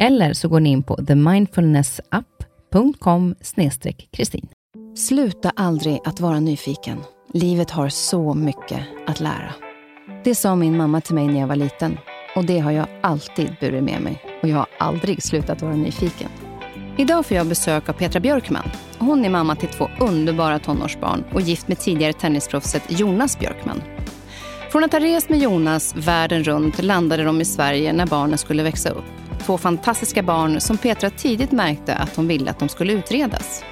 Eller 0.00 0.32
så 0.32 0.48
går 0.48 0.60
ni 0.60 0.70
in 0.70 0.82
på 0.82 0.96
themindfulnessapp.com 0.96 3.34
kristin. 4.12 4.48
Sluta 4.96 5.52
aldrig 5.56 5.98
att 6.04 6.20
vara 6.20 6.40
nyfiken. 6.40 6.98
Livet 7.32 7.70
har 7.70 7.88
så 7.88 8.34
mycket 8.34 8.80
att 9.06 9.20
lära. 9.20 9.54
Det 10.24 10.34
sa 10.34 10.56
min 10.56 10.76
mamma 10.76 11.00
till 11.00 11.14
mig 11.14 11.26
när 11.26 11.40
jag 11.40 11.46
var 11.46 11.56
liten 11.56 11.98
och 12.36 12.44
det 12.44 12.58
har 12.58 12.70
jag 12.70 12.86
alltid 13.02 13.56
burit 13.60 13.84
med 13.84 14.02
mig 14.02 14.22
och 14.42 14.48
jag 14.48 14.56
har 14.56 14.66
aldrig 14.78 15.22
slutat 15.22 15.62
vara 15.62 15.76
nyfiken. 15.76 16.28
Idag 16.98 17.26
får 17.26 17.36
jag 17.36 17.46
besök 17.46 17.88
av 17.88 17.92
Petra 17.92 18.20
Björkman. 18.20 18.70
Hon 18.98 19.24
är 19.24 19.30
mamma 19.30 19.56
till 19.56 19.68
två 19.68 19.88
underbara 20.00 20.58
tonårsbarn 20.58 21.24
och 21.32 21.40
gift 21.40 21.68
med 21.68 21.78
tidigare 21.78 22.12
tennisproffset 22.12 23.00
Jonas 23.00 23.38
Björkman. 23.38 23.82
Från 24.72 24.84
att 24.84 24.92
ha 24.92 25.00
rest 25.00 25.28
med 25.28 25.38
Jonas 25.38 25.94
världen 25.96 26.44
runt 26.44 26.82
landade 26.82 27.24
de 27.24 27.40
i 27.40 27.44
Sverige 27.44 27.92
när 27.92 28.06
barnen 28.06 28.38
skulle 28.38 28.62
växa 28.62 28.90
upp. 28.90 29.04
Två 29.38 29.58
fantastiska 29.58 30.22
barn 30.22 30.60
som 30.60 30.76
Petra 30.76 31.10
tidigt 31.10 31.52
märkte 31.52 31.94
att 31.94 32.16
hon 32.16 32.28
ville 32.28 32.50
att 32.50 32.58
de 32.58 32.68
skulle 32.68 32.92
utredas. 32.92 33.64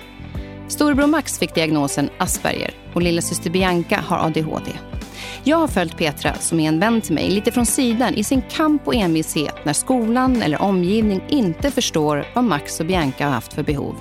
Storebror 0.69 1.07
Max 1.07 1.39
fick 1.39 1.55
diagnosen 1.55 2.11
Asperger 2.19 2.71
och 2.95 3.03
lilla 3.03 3.23
syster 3.23 3.51
Bianca 3.51 4.01
har 4.07 4.27
ADHD. 4.27 4.73
Jag 5.45 5.57
har 5.57 5.69
följt 5.69 5.97
Petra, 5.97 6.35
som 6.35 6.61
är 6.61 6.69
en 6.69 6.81
vän 6.81 7.01
till 7.01 7.15
mig, 7.15 7.31
lite 7.31 7.53
från 7.53 7.67
sidan 7.67 8.15
i 8.15 8.25
sin 8.25 8.43
kamp 8.43 8.87
och 8.87 8.95
envishet 8.95 9.65
när 9.65 9.73
skolan 9.73 10.43
eller 10.43 10.63
omgivning 10.63 11.23
inte 11.29 11.71
förstår 11.71 12.25
vad 12.35 12.45
Max 12.45 12.81
och 12.81 12.87
Bianca 12.87 13.25
har 13.25 13.33
haft 13.33 13.53
för 13.53 13.63
behov. 13.63 13.95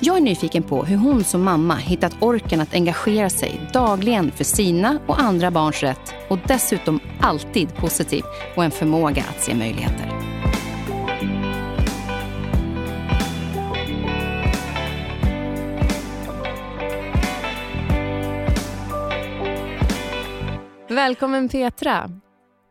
Jag 0.00 0.16
är 0.16 0.20
nyfiken 0.20 0.62
på 0.62 0.84
hur 0.84 0.96
hon 0.96 1.24
som 1.24 1.42
mamma 1.42 1.76
hittat 1.76 2.16
orken 2.20 2.60
att 2.60 2.74
engagera 2.74 3.30
sig 3.30 3.60
dagligen 3.72 4.30
för 4.30 4.44
sina 4.44 4.98
och 5.06 5.20
andra 5.20 5.50
barns 5.50 5.82
rätt 5.82 6.14
och 6.28 6.38
dessutom 6.46 7.00
alltid 7.20 7.76
positiv 7.76 8.24
och 8.56 8.64
en 8.64 8.70
förmåga 8.70 9.24
att 9.30 9.42
se 9.42 9.54
möjligheter. 9.54 10.17
Välkommen 20.98 21.48
Petra. 21.48 22.10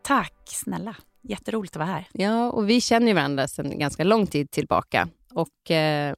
Tack 0.01 0.33
snälla. 0.45 0.95
Jätteroligt 1.21 1.75
att 1.75 1.79
vara 1.79 1.89
här. 1.89 2.07
Ja, 2.13 2.51
och 2.51 2.69
vi 2.69 2.81
känner 2.81 3.07
ju 3.07 3.13
varandra 3.13 3.47
sedan 3.47 3.79
ganska 3.79 4.03
lång 4.03 4.27
tid 4.27 4.51
tillbaka. 4.51 5.09
Och 5.33 5.71
eh, 5.71 6.15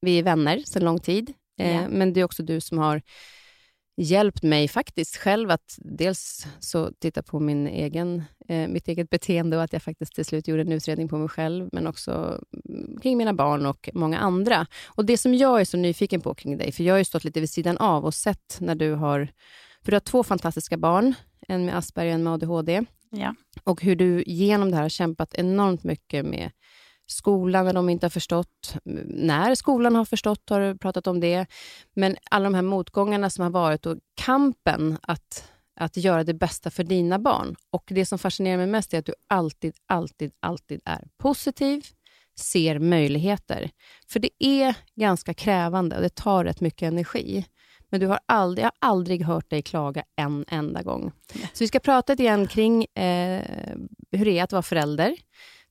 Vi 0.00 0.18
är 0.18 0.22
vänner 0.22 0.58
sedan 0.58 0.84
lång 0.84 0.98
tid. 0.98 1.32
Eh, 1.58 1.70
yeah. 1.70 1.88
Men 1.88 2.12
det 2.12 2.20
är 2.20 2.24
också 2.24 2.42
du 2.42 2.60
som 2.60 2.78
har 2.78 3.02
hjälpt 3.96 4.42
mig 4.42 4.68
faktiskt 4.68 5.16
själv 5.16 5.50
att 5.50 5.78
dels 5.78 6.46
så 6.60 6.90
titta 7.00 7.22
på 7.22 7.40
min 7.40 7.66
egen, 7.66 8.22
eh, 8.48 8.68
mitt 8.68 8.88
eget 8.88 9.10
beteende 9.10 9.56
och 9.56 9.62
att 9.62 9.72
jag 9.72 9.82
faktiskt 9.82 10.14
till 10.14 10.24
slut 10.24 10.48
gjorde 10.48 10.62
en 10.62 10.72
utredning 10.72 11.08
på 11.08 11.18
mig 11.18 11.28
själv, 11.28 11.68
men 11.72 11.86
också 11.86 12.40
kring 13.02 13.18
mina 13.18 13.34
barn 13.34 13.66
och 13.66 13.88
många 13.92 14.18
andra. 14.18 14.66
Och 14.86 15.04
Det 15.04 15.18
som 15.18 15.34
jag 15.34 15.60
är 15.60 15.64
så 15.64 15.76
nyfiken 15.76 16.20
på 16.20 16.34
kring 16.34 16.58
dig, 16.58 16.72
för 16.72 16.84
jag 16.84 16.94
har 16.94 16.98
ju 16.98 17.04
stått 17.04 17.24
lite 17.24 17.40
vid 17.40 17.50
sidan 17.50 17.78
av 17.78 18.04
och 18.04 18.14
sett 18.14 18.56
när 18.60 18.74
du 18.74 18.94
har... 18.94 19.28
För 19.84 19.92
du 19.92 19.94
har 19.94 20.00
två 20.00 20.22
fantastiska 20.22 20.76
barn, 20.76 21.14
en 21.48 21.64
med 21.64 21.76
Asperger 21.76 22.10
och 22.10 22.14
en 22.14 22.22
med 22.22 22.32
ADHD. 22.32 22.84
Ja. 23.10 23.34
Och 23.64 23.82
hur 23.82 23.96
du 23.96 24.24
genom 24.26 24.70
det 24.70 24.76
här 24.76 24.82
har 24.82 24.88
kämpat 24.88 25.34
enormt 25.34 25.84
mycket 25.84 26.26
med 26.26 26.50
skolan 27.06 27.64
när 27.64 27.72
de 27.72 27.88
inte 27.88 28.06
har 28.06 28.10
förstått. 28.10 28.76
När 28.84 29.54
skolan 29.54 29.96
har 29.96 30.04
förstått 30.04 30.50
har 30.50 30.60
du 30.60 30.78
pratat 30.78 31.06
om 31.06 31.20
det. 31.20 31.46
Men 31.94 32.16
alla 32.30 32.44
de 32.44 32.54
här 32.54 32.62
motgångarna 32.62 33.30
som 33.30 33.42
har 33.42 33.50
varit 33.50 33.86
och 33.86 33.98
kampen 34.14 34.98
att, 35.02 35.48
att 35.76 35.96
göra 35.96 36.24
det 36.24 36.34
bästa 36.34 36.70
för 36.70 36.84
dina 36.84 37.18
barn. 37.18 37.56
Och 37.70 37.84
Det 37.86 38.06
som 38.06 38.18
fascinerar 38.18 38.56
mig 38.56 38.66
mest 38.66 38.94
är 38.94 38.98
att 38.98 39.06
du 39.06 39.14
alltid, 39.28 39.74
alltid, 39.86 40.32
alltid 40.40 40.80
är 40.84 41.08
positiv, 41.18 41.86
ser 42.38 42.78
möjligheter. 42.78 43.70
För 44.08 44.20
det 44.20 44.30
är 44.38 44.74
ganska 44.94 45.34
krävande 45.34 45.96
och 45.96 46.02
det 46.02 46.14
tar 46.14 46.44
rätt 46.44 46.60
mycket 46.60 46.82
energi. 46.82 47.44
Men 47.92 48.00
du 48.00 48.06
har 48.06 48.20
aldrig, 48.26 48.64
jag 48.64 48.70
har 48.80 48.90
aldrig 48.90 49.24
hört 49.24 49.50
dig 49.50 49.62
klaga 49.62 50.04
en 50.16 50.44
enda 50.48 50.82
gång. 50.82 51.12
Så 51.32 51.64
vi 51.64 51.68
ska 51.68 51.78
prata 51.78 52.14
grann 52.14 52.46
kring 52.46 52.84
eh, 52.84 53.42
hur 54.12 54.24
det 54.24 54.38
är 54.38 54.44
att 54.44 54.52
vara 54.52 54.62
förälder 54.62 55.16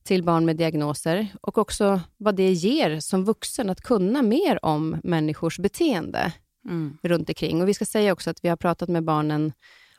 till 0.02 0.22
barn 0.22 0.44
med 0.44 0.56
diagnoser 0.56 1.28
och 1.40 1.58
också 1.58 2.00
vad 2.16 2.36
det 2.36 2.52
ger 2.52 3.00
som 3.00 3.24
vuxen 3.24 3.70
att 3.70 3.80
kunna 3.80 4.22
mer 4.22 4.64
om 4.64 5.00
människors 5.02 5.58
beteende 5.58 6.32
mm. 6.68 6.98
runt 7.02 7.28
omkring. 7.28 7.62
Och 7.62 7.68
Vi 7.68 7.74
ska 7.74 7.84
säga 7.84 8.12
också 8.12 8.30
att 8.30 8.44
vi 8.44 8.48
har 8.48 8.56
pratat 8.56 8.88
med 8.88 9.04
barnen 9.04 9.52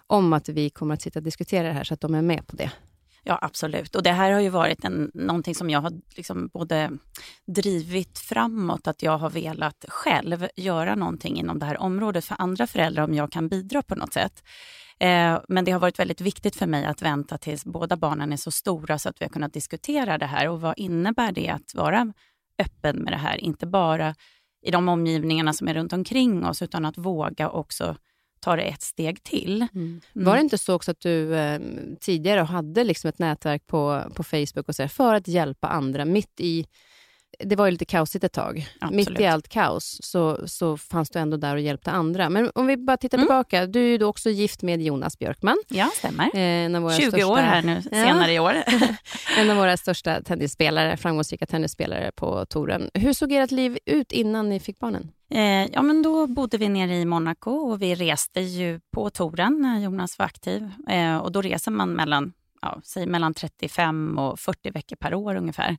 om 0.07 0.33
att 0.33 0.49
vi 0.49 0.69
kommer 0.69 0.93
att 0.93 1.01
sitta 1.01 1.19
och 1.19 1.23
diskutera 1.23 1.67
det 1.67 1.73
här, 1.73 1.83
så 1.83 1.93
att 1.93 2.01
de 2.01 2.15
är 2.15 2.21
med 2.21 2.47
på 2.47 2.55
det. 2.55 2.71
Ja, 3.25 3.39
absolut. 3.41 3.95
Och 3.95 4.03
det 4.03 4.11
här 4.11 4.31
har 4.31 4.39
ju 4.39 4.49
varit 4.49 4.85
en, 4.85 5.11
någonting 5.13 5.55
som 5.55 5.69
jag 5.69 5.81
har 5.81 5.91
liksom 6.15 6.47
både 6.47 6.91
drivit 7.47 8.19
framåt, 8.19 8.87
att 8.87 9.03
jag 9.03 9.17
har 9.17 9.29
velat 9.29 9.85
själv 9.87 10.47
göra 10.55 10.95
någonting 10.95 11.37
inom 11.39 11.59
det 11.59 11.65
här 11.65 11.77
området 11.77 12.25
för 12.25 12.35
andra 12.39 12.67
föräldrar, 12.67 13.03
om 13.03 13.13
jag 13.13 13.31
kan 13.31 13.47
bidra 13.47 13.81
på 13.81 13.95
något 13.95 14.13
sätt. 14.13 14.43
Eh, 14.99 15.39
men 15.47 15.65
det 15.65 15.71
har 15.71 15.79
varit 15.79 15.99
väldigt 15.99 16.21
viktigt 16.21 16.55
för 16.55 16.67
mig 16.67 16.85
att 16.85 17.01
vänta 17.01 17.37
tills 17.37 17.65
båda 17.65 17.97
barnen 17.97 18.33
är 18.33 18.37
så 18.37 18.51
stora 18.51 18.99
så 18.99 19.09
att 19.09 19.21
vi 19.21 19.25
har 19.25 19.29
kunnat 19.29 19.53
diskutera 19.53 20.17
det 20.17 20.25
här. 20.25 20.49
Och 20.49 20.61
vad 20.61 20.73
innebär 20.77 21.31
det 21.31 21.49
att 21.49 21.75
vara 21.75 22.13
öppen 22.59 22.95
med 22.95 23.13
det 23.13 23.17
här? 23.17 23.37
Inte 23.37 23.67
bara 23.67 24.15
i 24.65 24.71
de 24.71 24.89
omgivningarna 24.89 25.53
som 25.53 25.67
är 25.67 25.73
runt 25.73 25.93
omkring 25.93 26.45
oss, 26.45 26.61
utan 26.61 26.85
att 26.85 26.97
våga 26.97 27.49
också 27.49 27.95
ta 28.43 28.55
det 28.55 28.63
ett 28.63 28.81
steg 28.81 29.23
till. 29.23 29.55
Mm. 29.55 29.69
Mm. 29.75 30.01
Var 30.13 30.35
det 30.35 30.41
inte 30.41 30.57
så 30.57 30.73
också 30.73 30.91
att 30.91 30.99
du 30.99 31.35
eh, 31.35 31.59
tidigare 32.01 32.39
hade 32.39 32.83
liksom 32.83 33.09
ett 33.09 33.19
nätverk 33.19 33.67
på, 33.67 34.03
på 34.15 34.23
Facebook 34.23 34.67
och 34.67 34.75
så 34.75 34.83
här, 34.83 34.89
för 34.89 35.15
att 35.15 35.27
hjälpa 35.27 35.67
andra 35.67 36.05
mitt 36.05 36.39
i 36.39 36.65
det 37.39 37.55
var 37.55 37.65
ju 37.65 37.71
lite 37.71 37.85
kaosigt 37.85 38.23
ett 38.23 38.33
tag. 38.33 38.67
Absolut. 38.81 39.09
Mitt 39.09 39.19
i 39.19 39.25
allt 39.25 39.47
kaos 39.47 39.99
så, 40.03 40.47
så 40.47 40.77
fanns 40.77 41.09
du 41.09 41.19
ändå 41.19 41.37
där 41.37 41.55
och 41.55 41.61
hjälpte 41.61 41.91
andra. 41.91 42.29
Men 42.29 42.51
om 42.55 42.67
vi 42.67 42.77
bara 42.77 42.97
tittar 42.97 43.17
mm. 43.17 43.27
tillbaka. 43.27 43.65
Du 43.65 43.79
är 43.79 43.87
ju 43.87 43.97
då 43.97 44.07
också 44.07 44.29
gift 44.29 44.61
med 44.61 44.81
Jonas 44.81 45.19
Björkman. 45.19 45.57
Ja, 45.67 45.89
stämmer. 45.93 46.25
Eh, 46.25 46.89
20 46.97 47.11
största, 47.11 47.27
år 47.27 47.37
här 47.37 47.61
nu, 47.61 47.81
senare 47.81 48.33
ja. 48.33 48.35
i 48.35 48.39
år. 48.39 48.53
en 49.37 49.49
av 49.49 49.57
våra 49.57 49.77
största 49.77 50.21
tennisspelare, 50.21 50.97
framgångsrika 50.97 51.45
tennisspelare 51.45 52.11
på 52.15 52.45
touren. 52.45 52.89
Hur 52.93 53.13
såg 53.13 53.31
ert 53.31 53.51
liv 53.51 53.77
ut 53.85 54.11
innan 54.11 54.49
ni 54.49 54.59
fick 54.59 54.79
barnen? 54.79 55.11
Eh, 55.33 55.67
ja, 55.73 55.81
men 55.81 56.01
då 56.01 56.27
bodde 56.27 56.57
vi 56.57 56.69
nere 56.69 56.95
i 56.95 57.05
Monaco 57.05 57.51
och 57.51 57.81
vi 57.81 57.95
reste 57.95 58.41
ju 58.41 58.79
på 58.91 59.09
touren 59.09 59.61
när 59.61 59.79
Jonas 59.79 60.19
var 60.19 60.25
aktiv. 60.25 60.71
Eh, 60.89 61.17
och 61.17 61.31
då 61.31 61.41
reser 61.41 61.71
man 61.71 61.89
mellan, 61.89 62.33
ja, 62.61 62.81
säg 62.83 63.05
mellan 63.07 63.33
35 63.33 64.19
och 64.19 64.39
40 64.39 64.71
veckor 64.71 64.95
per 64.95 65.13
år 65.13 65.35
ungefär. 65.35 65.77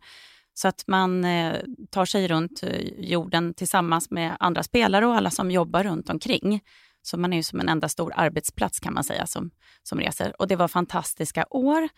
Så 0.54 0.68
att 0.68 0.84
man 0.86 1.24
eh, 1.24 1.56
tar 1.90 2.04
sig 2.04 2.28
runt 2.28 2.62
eh, 2.62 2.80
jorden 2.98 3.54
tillsammans 3.54 4.10
med 4.10 4.36
andra 4.40 4.62
spelare 4.62 5.06
och 5.06 5.14
alla 5.14 5.30
som 5.30 5.50
jobbar 5.50 5.84
runt 5.84 6.10
omkring. 6.10 6.60
Så 7.02 7.16
man 7.16 7.32
är 7.32 7.36
ju 7.36 7.42
som 7.42 7.60
en 7.60 7.68
enda 7.68 7.88
stor 7.88 8.12
arbetsplats 8.16 8.80
kan 8.80 8.94
man 8.94 9.04
säga 9.04 9.26
som, 9.26 9.50
som 9.82 10.00
reser. 10.00 10.40
Och 10.40 10.48
det 10.48 10.56
var 10.56 10.68
fantastiska 10.68 11.46
år. 11.50 11.88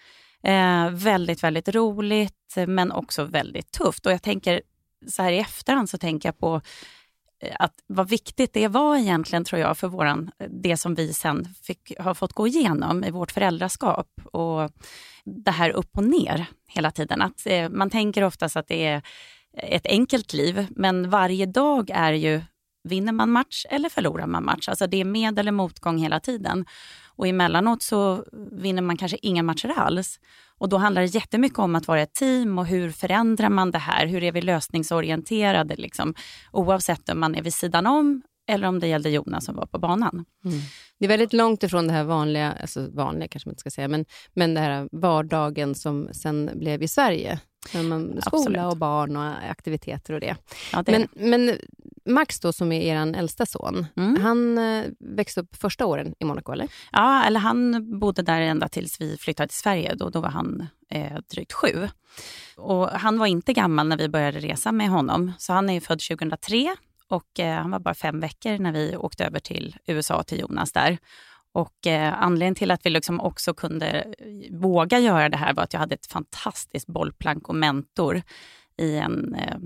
Eh, 0.42 0.90
väldigt, 0.90 1.44
väldigt 1.44 1.68
roligt 1.68 2.56
men 2.66 2.92
också 2.92 3.24
väldigt 3.24 3.72
tufft. 3.72 4.06
Och 4.06 4.12
jag 4.12 4.22
tänker 4.22 4.62
så 5.08 5.22
här 5.22 5.32
i 5.32 5.38
efterhand 5.38 5.90
så 5.90 5.98
tänker 5.98 6.28
jag 6.28 6.38
på 6.38 6.60
Eh, 7.42 7.56
att 7.58 7.74
vad 7.86 8.08
viktigt 8.08 8.52
det 8.52 8.68
var 8.68 8.96
egentligen, 8.96 9.44
tror 9.44 9.60
jag, 9.60 9.78
för 9.78 9.88
våran, 9.88 10.30
eh, 10.38 10.48
det 10.50 10.76
som 10.76 10.94
vi 10.94 11.12
sen 11.12 11.48
fick, 11.62 11.92
har 11.98 12.14
fått 12.14 12.32
gå 12.32 12.46
igenom 12.46 13.04
i 13.04 13.10
vårt 13.10 13.32
föräldraskap. 13.32 14.08
Och 14.32 14.70
det 15.24 15.50
här 15.50 15.70
upp 15.70 15.98
och 15.98 16.04
ner 16.04 16.46
hela 16.68 16.90
tiden. 16.90 17.22
Att, 17.22 17.46
eh, 17.46 17.68
man 17.68 17.90
tänker 17.90 18.24
oftast 18.24 18.56
att 18.56 18.68
det 18.68 18.86
är 18.86 19.02
ett 19.56 19.86
enkelt 19.86 20.32
liv, 20.32 20.66
men 20.70 21.10
varje 21.10 21.46
dag 21.46 21.90
är 21.90 22.12
ju 22.12 22.42
vinner 22.88 23.12
man 23.12 23.30
match 23.30 23.66
eller 23.70 23.88
förlorar 23.88 24.26
man 24.26 24.44
match. 24.44 24.68
Alltså 24.68 24.86
det 24.86 25.00
är 25.00 25.04
med 25.04 25.38
eller 25.38 25.52
motgång 25.52 25.98
hela 25.98 26.20
tiden. 26.20 26.66
Och 27.16 27.28
emellanåt 27.28 27.82
så 27.82 28.24
vinner 28.52 28.82
man 28.82 28.96
kanske 28.96 29.18
inga 29.22 29.42
matcher 29.42 29.72
alls. 29.76 30.20
Och 30.58 30.68
då 30.68 30.76
handlar 30.76 31.02
det 31.02 31.14
jättemycket 31.14 31.58
om 31.58 31.74
att 31.74 31.88
vara 31.88 32.02
ett 32.02 32.14
team 32.14 32.58
och 32.58 32.66
hur 32.66 32.90
förändrar 32.90 33.48
man 33.48 33.70
det 33.70 33.78
här? 33.78 34.06
Hur 34.06 34.22
är 34.22 34.32
vi 34.32 34.40
lösningsorienterade? 34.42 35.76
Liksom? 35.76 36.14
Oavsett 36.52 37.08
om 37.08 37.20
man 37.20 37.34
är 37.34 37.42
vid 37.42 37.54
sidan 37.54 37.86
om 37.86 38.22
eller 38.48 38.68
om 38.68 38.80
det 38.80 38.86
gällde 38.86 39.10
Jonas 39.10 39.44
som 39.44 39.56
var 39.56 39.66
på 39.66 39.78
banan. 39.78 40.24
Mm. 40.44 40.58
Det 40.98 41.04
är 41.04 41.08
väldigt 41.08 41.32
långt 41.32 41.62
ifrån 41.62 41.86
det 41.86 41.92
här 41.92 42.04
vanliga, 42.04 42.52
alltså 42.52 42.88
vanliga 42.90 43.28
kanske 43.28 43.48
man 43.48 43.52
inte 43.52 43.60
ska 43.60 43.70
säga, 43.70 43.88
men, 43.88 44.04
men 44.34 44.54
det 44.54 44.60
här 44.60 44.88
vardagen 44.92 45.74
som 45.74 46.08
sen 46.12 46.50
blev 46.54 46.82
i 46.82 46.88
Sverige. 46.88 47.40
Man, 47.74 48.20
skola 48.22 48.40
Absolut. 48.40 48.72
och 48.72 48.76
barn 48.76 49.16
och 49.16 49.50
aktiviteter 49.50 50.14
och 50.14 50.20
det. 50.20 50.36
Ja, 50.72 50.82
det 50.82 50.92
men, 50.92 51.30
men 51.30 51.58
Max 52.04 52.40
då, 52.40 52.52
som 52.52 52.72
är 52.72 52.80
er 52.80 53.16
äldsta 53.16 53.46
son, 53.46 53.86
mm. 53.96 54.22
han 54.22 54.58
eh, 54.58 54.84
växte 54.98 55.40
upp 55.40 55.56
första 55.56 55.86
åren 55.86 56.14
i 56.18 56.24
Monaco, 56.24 56.52
eller? 56.52 56.68
Ja, 56.92 57.24
eller 57.24 57.40
han 57.40 57.86
bodde 57.98 58.22
där 58.22 58.40
ända 58.40 58.68
tills 58.68 59.00
vi 59.00 59.16
flyttade 59.16 59.48
till 59.48 59.58
Sverige. 59.58 59.94
Då, 59.94 60.10
då 60.10 60.20
var 60.20 60.28
han 60.28 60.66
eh, 60.90 61.18
drygt 61.30 61.52
sju. 61.52 61.88
Och 62.56 62.88
han 62.88 63.18
var 63.18 63.26
inte 63.26 63.52
gammal 63.52 63.88
när 63.88 63.96
vi 63.96 64.08
började 64.08 64.40
resa 64.40 64.72
med 64.72 64.88
honom, 64.88 65.32
så 65.38 65.52
han 65.52 65.70
är 65.70 65.80
född 65.80 66.00
2003 66.00 66.76
och 67.08 67.40
eh, 67.40 67.54
han 67.54 67.70
var 67.70 67.78
bara 67.78 67.94
fem 67.94 68.20
veckor 68.20 68.58
när 68.58 68.72
vi 68.72 68.96
åkte 68.96 69.24
över 69.24 69.38
till 69.38 69.76
USA, 69.86 70.22
till 70.22 70.40
Jonas 70.40 70.72
där. 70.72 70.98
Och 71.56 71.86
eh, 71.86 72.22
anledningen 72.22 72.54
till 72.54 72.70
att 72.70 72.86
vi 72.86 72.90
liksom 72.90 73.20
också 73.20 73.54
kunde 73.54 73.86
eh, 73.86 74.06
våga 74.50 74.98
göra 74.98 75.28
det 75.28 75.36
här 75.36 75.54
var 75.54 75.62
att 75.62 75.72
jag 75.72 75.80
hade 75.80 75.94
ett 75.94 76.06
fantastiskt 76.06 76.86
bollplank 76.86 77.48
och 77.48 77.54
mentor 77.54 78.22
i 78.78 78.96
en, 78.96 79.34
eh, 79.34 79.56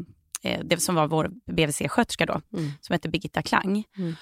eh 0.53 0.61
det 0.65 0.81
som 0.81 0.95
var 0.95 1.07
vår 1.07 1.31
BVC-sköterska 1.47 2.27
då, 2.27 2.41
mm. 2.57 2.73
som 2.81 2.93
hette 2.93 3.09
Birgitta 3.09 3.43
Klang. 3.43 3.85
Mm. 3.97 4.15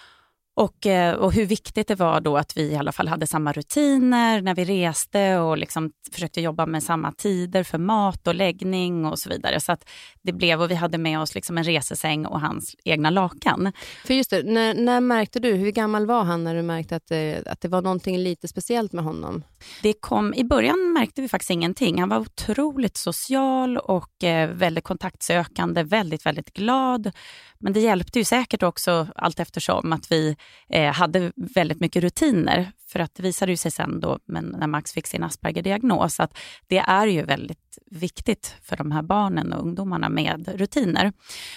Och, 0.58 0.86
eh, 0.86 1.14
och 1.14 1.32
hur 1.32 1.46
viktigt 1.46 1.88
det 1.88 1.94
var 1.94 2.20
då 2.20 2.36
att 2.36 2.56
vi 2.56 2.62
i 2.62 2.76
alla 2.76 2.92
fall 2.92 3.08
hade 3.08 3.26
samma 3.26 3.52
rutiner 3.52 4.40
när 4.42 4.54
vi 4.54 4.64
reste 4.64 5.38
och 5.38 5.58
liksom 5.58 5.90
försökte 6.12 6.40
jobba 6.40 6.66
med 6.66 6.82
samma 6.82 7.12
tider 7.12 7.62
för 7.62 7.78
mat 7.78 8.26
och 8.26 8.34
läggning 8.34 9.06
och 9.06 9.18
så 9.18 9.30
vidare. 9.30 9.60
Så 9.60 9.72
att 9.72 9.88
det 10.22 10.32
blev, 10.32 10.62
och 10.62 10.70
vi 10.70 10.74
hade 10.74 10.98
med 10.98 11.20
oss 11.20 11.34
liksom 11.34 11.58
en 11.58 11.64
resesäng 11.64 12.26
och 12.26 12.40
hans 12.40 12.76
egna 12.84 13.10
lakan. 13.10 13.72
För 14.04 14.14
just 14.14 14.30
det, 14.30 14.42
när, 14.42 14.74
när 14.74 15.00
märkte 15.00 15.40
du, 15.40 15.54
hur 15.54 15.70
gammal 15.70 16.06
var 16.06 16.24
han 16.24 16.44
när 16.44 16.54
du 16.54 16.62
märkte 16.62 16.96
att 16.96 17.06
det, 17.06 17.42
att 17.46 17.60
det 17.60 17.68
var 17.68 17.82
någonting 17.82 18.18
lite 18.18 18.48
speciellt 18.48 18.92
med 18.92 19.04
honom? 19.04 19.44
Det 19.82 19.92
kom, 19.92 20.34
I 20.34 20.44
början 20.44 20.92
märkte 20.92 21.22
vi 21.22 21.28
faktiskt 21.28 21.50
ingenting. 21.50 22.00
Han 22.00 22.08
var 22.08 22.18
otroligt 22.18 22.96
social 22.96 23.78
och 23.78 24.24
eh, 24.24 24.50
väldigt 24.50 24.84
kontaktsökande, 24.84 25.82
väldigt, 25.82 26.26
väldigt 26.26 26.52
glad. 26.52 27.12
Men 27.58 27.72
det 27.72 27.80
hjälpte 27.80 28.18
ju 28.18 28.24
säkert 28.24 28.62
också 28.62 29.06
allt 29.14 29.40
eftersom 29.40 29.92
att 29.92 30.12
vi 30.12 30.36
eh, 30.68 30.92
hade 30.92 31.32
väldigt 31.36 31.80
mycket 31.80 32.02
rutiner. 32.02 32.72
För 32.88 33.00
att 33.00 33.14
det 33.14 33.22
visade 33.22 33.56
sig 33.56 33.70
sen 33.70 34.00
då, 34.00 34.18
men 34.26 34.44
när 34.44 34.66
Max 34.66 34.92
fick 34.92 35.06
sin 35.06 35.24
Asperger-diagnos, 35.24 36.20
att 36.20 36.38
det 36.66 36.78
är 36.78 37.06
ju 37.06 37.22
väldigt 37.22 37.78
viktigt 37.90 38.56
för 38.62 38.76
de 38.76 38.92
här 38.92 39.02
barnen 39.02 39.52
och 39.52 39.62
ungdomarna 39.62 40.08
med 40.08 40.48
rutiner. 40.58 41.12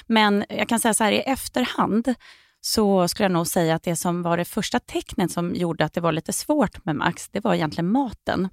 Men 0.08 0.46
jag 0.50 0.70
kan 0.70 0.80
säga 0.80 0.94
så 0.94 1.04
här 1.04 1.12
i 1.12 1.20
efterhand, 1.20 2.16
så 2.62 3.08
skulle 3.08 3.26
jag 3.26 3.32
nog 3.32 3.48
säga 3.48 3.76
att 3.76 3.84
det 3.84 3.96
som 3.96 4.22
var 4.22 4.38
det 4.38 4.46
första 4.46 4.80
tecknet 4.80 5.32
som 5.32 5.56
gjorde 5.56 5.86
att 5.86 5.94
det 5.94 6.02
var 6.02 6.12
lite 6.12 6.34
svårt 6.34 6.86
med 6.86 6.96
Max, 6.96 7.30
det 7.30 7.40
var 7.40 7.54
egentligen 7.54 7.92
maten. 7.92 8.50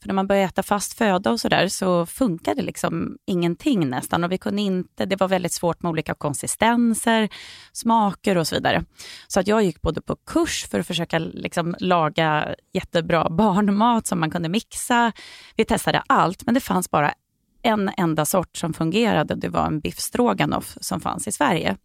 För 0.00 0.08
när 0.08 0.14
man 0.14 0.26
började 0.26 0.46
äta 0.46 0.62
fast 0.62 0.98
föda 0.98 1.30
och 1.30 1.40
sådär 1.40 1.68
så 1.68 2.06
funkade 2.06 2.62
liksom 2.62 3.16
ingenting 3.26 3.88
nästan 3.88 4.24
och 4.24 4.32
vi 4.32 4.38
kunde 4.38 4.62
inte, 4.62 5.06
det 5.06 5.16
var 5.16 5.28
väldigt 5.28 5.52
svårt 5.52 5.82
med 5.82 5.90
olika 5.90 6.14
konsistenser, 6.14 7.28
smaker 7.72 8.38
och 8.38 8.48
så 8.48 8.54
vidare. 8.54 8.84
Så 9.28 9.40
att 9.40 9.46
jag 9.46 9.62
gick 9.62 9.82
både 9.82 10.02
på 10.02 10.16
kurs 10.16 10.66
för 10.70 10.80
att 10.80 10.86
försöka 10.86 11.18
liksom 11.18 11.76
laga 11.78 12.54
jättebra 12.72 13.28
barnmat 13.30 14.06
som 14.06 14.20
man 14.20 14.30
kunde 14.30 14.48
mixa. 14.48 15.12
Vi 15.56 15.64
testade 15.64 16.02
allt, 16.06 16.46
men 16.46 16.54
det 16.54 16.60
fanns 16.60 16.90
bara 16.90 17.14
en 17.62 17.90
enda 17.96 18.24
sort 18.24 18.56
som 18.56 18.72
fungerade. 18.72 19.34
Det 19.34 19.48
var 19.48 19.66
en 19.66 19.80
biff 19.80 19.98
stroganoff 19.98 20.76
som 20.80 21.00
fanns 21.00 21.28
i 21.28 21.32
Sverige. 21.32 21.76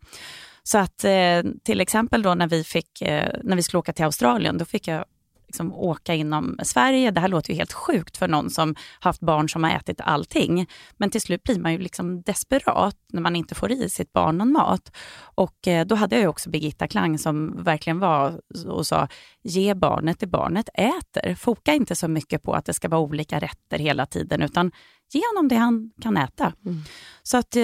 Så 0.67 0.77
att 0.77 1.03
eh, 1.03 1.43
till 1.63 1.81
exempel 1.81 2.21
då 2.21 2.33
när 2.35 2.47
vi, 2.47 2.63
fick, 2.63 3.01
eh, 3.01 3.29
när 3.43 3.55
vi 3.55 3.63
skulle 3.63 3.79
åka 3.79 3.93
till 3.93 4.05
Australien, 4.05 4.57
då 4.57 4.65
fick 4.65 4.87
jag 4.87 5.05
liksom 5.47 5.73
åka 5.73 6.13
inom 6.13 6.59
Sverige. 6.63 7.11
Det 7.11 7.19
här 7.21 7.27
låter 7.27 7.51
ju 7.51 7.57
helt 7.57 7.73
sjukt 7.73 8.17
för 8.17 8.27
någon 8.27 8.49
som 8.49 8.75
haft 8.99 9.21
barn 9.21 9.49
som 9.49 9.63
har 9.63 9.71
ätit 9.71 10.01
allting. 10.01 10.67
Men 10.97 11.09
till 11.09 11.21
slut 11.21 11.43
blir 11.43 11.59
man 11.59 11.71
ju 11.71 11.77
liksom 11.77 12.21
desperat 12.21 12.95
när 13.13 13.21
man 13.21 13.35
inte 13.35 13.55
får 13.55 13.71
i 13.71 13.89
sitt 13.89 14.13
barn 14.13 14.37
någon 14.37 14.51
mat. 14.51 14.95
Och 15.35 15.67
eh, 15.67 15.85
då 15.85 15.95
hade 15.95 16.19
jag 16.19 16.29
också 16.29 16.49
Birgitta 16.49 16.87
Klang 16.87 17.17
som 17.17 17.63
verkligen 17.63 17.99
var 17.99 18.41
och 18.67 18.87
sa, 18.87 19.07
ge 19.43 19.73
barnet 19.73 20.19
det 20.19 20.27
barnet 20.27 20.69
äter. 20.73 21.35
Foka 21.35 21.73
inte 21.73 21.95
så 21.95 22.07
mycket 22.07 22.43
på 22.43 22.53
att 22.53 22.65
det 22.65 22.73
ska 22.73 22.89
vara 22.89 23.01
olika 23.01 23.39
rätter 23.39 23.79
hela 23.79 24.05
tiden, 24.05 24.41
utan 24.41 24.71
ge 25.13 25.21
honom 25.33 25.47
det 25.47 25.55
han 25.55 25.91
kan 26.01 26.17
äta. 26.17 26.53
Mm. 26.65 26.81
Så 27.23 27.37
att 27.37 27.55
eh, 27.55 27.63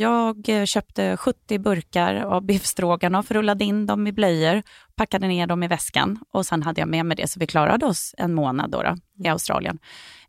jag 0.00 0.48
köpte 0.64 1.16
70 1.16 1.58
burkar 1.58 2.14
av 2.14 2.42
biff 2.42 2.66
stroganoff, 2.66 3.30
rullade 3.30 3.64
in 3.64 3.86
dem 3.86 4.06
i 4.06 4.12
blöjor, 4.12 4.62
packade 4.94 5.28
ner 5.28 5.46
dem 5.46 5.62
i 5.62 5.68
väskan 5.68 6.18
och 6.32 6.46
sen 6.46 6.62
hade 6.62 6.80
jag 6.80 6.88
med 6.88 7.06
mig 7.06 7.16
det, 7.16 7.30
så 7.30 7.40
vi 7.40 7.46
klarade 7.46 7.86
oss 7.86 8.14
en 8.18 8.34
månad 8.34 8.70
då, 8.70 8.82
då 8.82 8.88
i 8.88 9.20
mm. 9.20 9.32
Australien. 9.32 9.78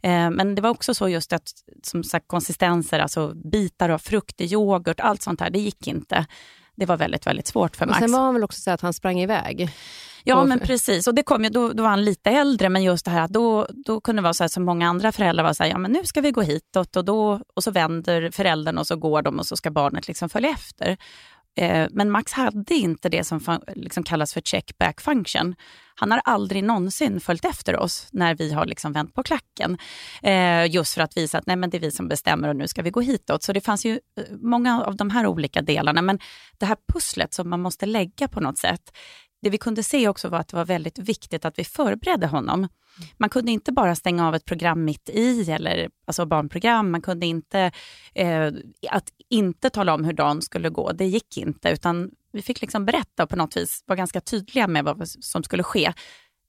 Eh, 0.01 0.29
men 0.29 0.55
det 0.55 0.61
var 0.61 0.69
också 0.69 0.93
så 0.93 1.09
just 1.09 1.33
att 1.33 1.49
som 1.83 2.03
sagt, 2.03 2.27
konsistenser, 2.27 2.99
alltså 2.99 3.33
bitar 3.51 3.89
av 3.89 3.97
frukt 3.97 4.41
i 4.41 4.45
yoghurt, 4.45 4.99
allt 4.99 5.21
sånt 5.21 5.41
här, 5.41 5.49
det 5.49 5.59
gick 5.59 5.87
inte. 5.87 6.25
Det 6.81 6.85
var 6.85 6.97
väldigt, 6.97 7.27
väldigt 7.27 7.47
svårt 7.47 7.75
för 7.75 7.85
Max. 7.85 7.97
Och 7.97 8.09
sen 8.09 8.11
var 8.11 8.19
han 8.19 8.33
väl 8.33 8.43
också 8.43 8.61
så 8.61 8.71
att 8.71 8.81
han 8.81 8.93
sprang 8.93 9.19
iväg? 9.19 9.69
Ja, 10.23 10.45
men 10.45 10.59
precis. 10.59 11.07
Och 11.07 11.15
det 11.15 11.23
kom 11.23 11.43
ju, 11.43 11.49
då, 11.49 11.73
då 11.73 11.83
var 11.83 11.89
han 11.89 12.05
lite 12.05 12.29
äldre, 12.29 12.69
men 12.69 12.83
just 12.83 13.05
det 13.05 13.11
här 13.11 13.21
att 13.21 13.31
då, 13.31 13.67
då 13.85 14.01
kunde 14.01 14.21
det 14.21 14.23
vara 14.23 14.33
så 14.33 14.43
här 14.43 14.47
som 14.47 14.63
många 14.63 14.89
andra 14.89 15.11
föräldrar 15.11 15.43
var 15.43 15.53
så 15.53 15.63
här, 15.63 15.69
ja 15.69 15.77
men 15.77 15.91
nu 15.91 16.03
ska 16.03 16.21
vi 16.21 16.31
gå 16.31 16.41
hitåt 16.41 16.95
och, 16.95 17.05
då, 17.05 17.41
och 17.53 17.63
så 17.63 17.71
vänder 17.71 18.31
föräldern 18.31 18.77
och 18.77 18.87
så 18.87 18.95
går 18.95 19.21
de 19.21 19.39
och 19.39 19.45
så 19.45 19.57
ska 19.57 19.71
barnet 19.71 20.07
liksom 20.07 20.29
följa 20.29 20.49
efter. 20.49 20.97
Eh, 21.57 21.87
men 21.91 22.11
Max 22.11 22.33
hade 22.33 22.75
inte 22.75 23.09
det 23.09 23.23
som 23.23 23.59
liksom 23.75 24.03
kallas 24.03 24.33
för 24.33 24.41
check 24.41 24.77
back 24.77 25.01
function. 25.01 25.55
Han 26.01 26.11
har 26.11 26.21
aldrig 26.25 26.63
någonsin 26.63 27.19
följt 27.19 27.45
efter 27.45 27.75
oss 27.77 28.07
när 28.11 28.35
vi 28.35 28.53
har 28.53 28.65
liksom 28.65 28.93
vänt 28.93 29.13
på 29.13 29.23
klacken. 29.23 29.77
Eh, 30.23 30.71
just 30.71 30.93
för 30.93 31.01
att 31.01 31.17
visa 31.17 31.37
att 31.37 31.45
nej, 31.45 31.55
men 31.55 31.69
det 31.69 31.77
är 31.77 31.81
vi 31.81 31.91
som 31.91 32.07
bestämmer 32.07 32.47
och 32.49 32.55
nu 32.55 32.67
ska 32.67 32.81
vi 32.81 32.89
gå 32.89 33.01
hitåt. 33.01 33.43
Så 33.43 33.53
det 33.53 33.61
fanns 33.61 33.85
ju 33.85 33.99
eh, 34.17 34.23
många 34.41 34.83
av 34.83 34.95
de 34.95 35.09
här 35.09 35.27
olika 35.27 35.61
delarna. 35.61 36.01
Men 36.01 36.19
det 36.57 36.65
här 36.65 36.77
pusslet 36.93 37.33
som 37.33 37.49
man 37.49 37.61
måste 37.61 37.85
lägga 37.85 38.27
på 38.27 38.39
något 38.39 38.57
sätt, 38.57 38.97
det 39.41 39.49
vi 39.49 39.57
kunde 39.57 39.83
se 39.83 40.07
också 40.07 40.29
var 40.29 40.39
att 40.39 40.47
det 40.47 40.57
var 40.57 40.65
väldigt 40.65 40.99
viktigt 40.99 41.45
att 41.45 41.59
vi 41.59 41.63
förberedde 41.63 42.27
honom. 42.27 42.67
Man 43.17 43.29
kunde 43.29 43.51
inte 43.51 43.71
bara 43.71 43.95
stänga 43.95 44.27
av 44.27 44.35
ett 44.35 44.45
program 44.45 44.83
mitt 44.83 45.09
i, 45.09 45.51
eller 45.51 45.89
alltså 46.05 46.25
barnprogram. 46.25 46.91
Man 46.91 47.01
kunde 47.01 47.25
inte, 47.25 47.71
eh, 48.13 48.51
att 48.89 49.09
inte 49.29 49.69
tala 49.69 49.93
om 49.93 50.05
hur 50.05 50.13
dagen 50.13 50.41
skulle 50.41 50.69
gå, 50.69 50.91
det 50.91 51.05
gick 51.05 51.37
inte. 51.37 51.69
Utan 51.69 52.11
vi 52.31 52.41
fick 52.41 52.61
liksom 52.61 52.85
berätta 52.85 53.27
på 53.27 53.35
något 53.35 53.57
vis 53.57 53.83
vara 53.87 53.97
ganska 53.97 54.21
tydliga 54.21 54.67
med 54.67 54.85
vad 54.85 55.07
som 55.07 55.43
skulle 55.43 55.63
ske 55.63 55.93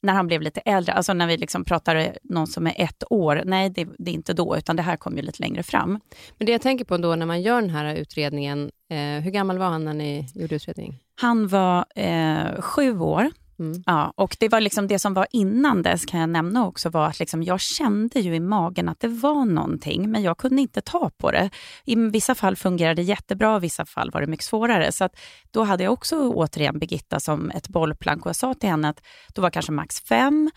när 0.02 0.12
han 0.12 0.26
blev 0.26 0.42
lite 0.42 0.60
äldre, 0.60 0.92
alltså 0.92 1.14
när 1.14 1.26
vi 1.26 1.36
liksom 1.36 1.64
pratar 1.64 2.16
någon 2.22 2.46
som 2.46 2.66
är 2.66 2.74
ett 2.76 3.04
år, 3.10 3.42
nej 3.44 3.70
det, 3.70 3.88
det, 3.98 4.10
är 4.10 4.14
inte 4.14 4.32
då, 4.32 4.56
utan 4.56 4.76
det 4.76 4.82
här 4.82 4.96
kom 4.96 5.16
ju 5.16 5.22
lite 5.22 5.42
längre 5.42 5.62
fram. 5.62 6.00
Men 6.38 6.46
det 6.46 6.52
jag 6.52 6.62
tänker 6.62 6.84
på 6.84 6.96
då 6.96 7.16
när 7.16 7.26
man 7.26 7.42
gör 7.42 7.60
den 7.60 7.70
här 7.70 7.94
utredningen, 7.94 8.70
eh, 8.90 8.96
hur 8.96 9.30
gammal 9.30 9.58
var 9.58 9.66
han 9.66 9.84
när 9.84 9.94
ni 9.94 10.28
gjorde 10.34 10.54
utredningen? 10.54 10.94
Han 11.20 11.48
var 11.48 11.84
eh, 11.94 12.60
sju 12.60 12.98
år. 12.98 13.30
Mm. 13.62 13.82
Ja, 13.86 14.12
och 14.16 14.36
det 14.40 14.48
var 14.48 14.60
liksom 14.60 14.86
det 14.86 14.98
som 14.98 15.14
var 15.14 15.26
innan 15.30 15.82
dess 15.82 16.04
kan 16.04 16.20
jag 16.20 16.28
nämna 16.28 16.66
också 16.66 16.88
var 16.88 17.06
att 17.06 17.18
liksom 17.18 17.42
jag 17.42 17.60
kände 17.60 18.20
ju 18.20 18.34
i 18.34 18.40
magen 18.40 18.88
att 18.88 19.00
det 19.00 19.08
var 19.08 19.44
någonting, 19.44 20.10
men 20.10 20.22
jag 20.22 20.38
kunde 20.38 20.62
inte 20.62 20.80
ta 20.80 21.10
på 21.16 21.30
det. 21.30 21.50
I 21.84 21.94
vissa 21.94 22.34
fall 22.34 22.56
fungerade 22.56 22.94
det 22.94 23.02
jättebra, 23.02 23.56
i 23.56 23.60
vissa 23.60 23.84
fall 23.84 24.10
var 24.10 24.20
det 24.20 24.26
mycket 24.26 24.46
svårare. 24.46 24.92
Så 24.92 25.04
att 25.04 25.16
då 25.50 25.62
hade 25.62 25.84
jag 25.84 25.92
också 25.92 26.28
återigen 26.28 26.78
Birgitta 26.78 27.20
som 27.20 27.50
ett 27.50 27.68
bollplank 27.68 28.24
och 28.24 28.28
jag 28.28 28.36
sa 28.36 28.54
till 28.54 28.68
henne 28.68 28.88
att 28.88 29.02
då 29.34 29.42
var 29.42 29.50
kanske 29.50 29.72
max 29.72 30.00
fem. 30.00 30.50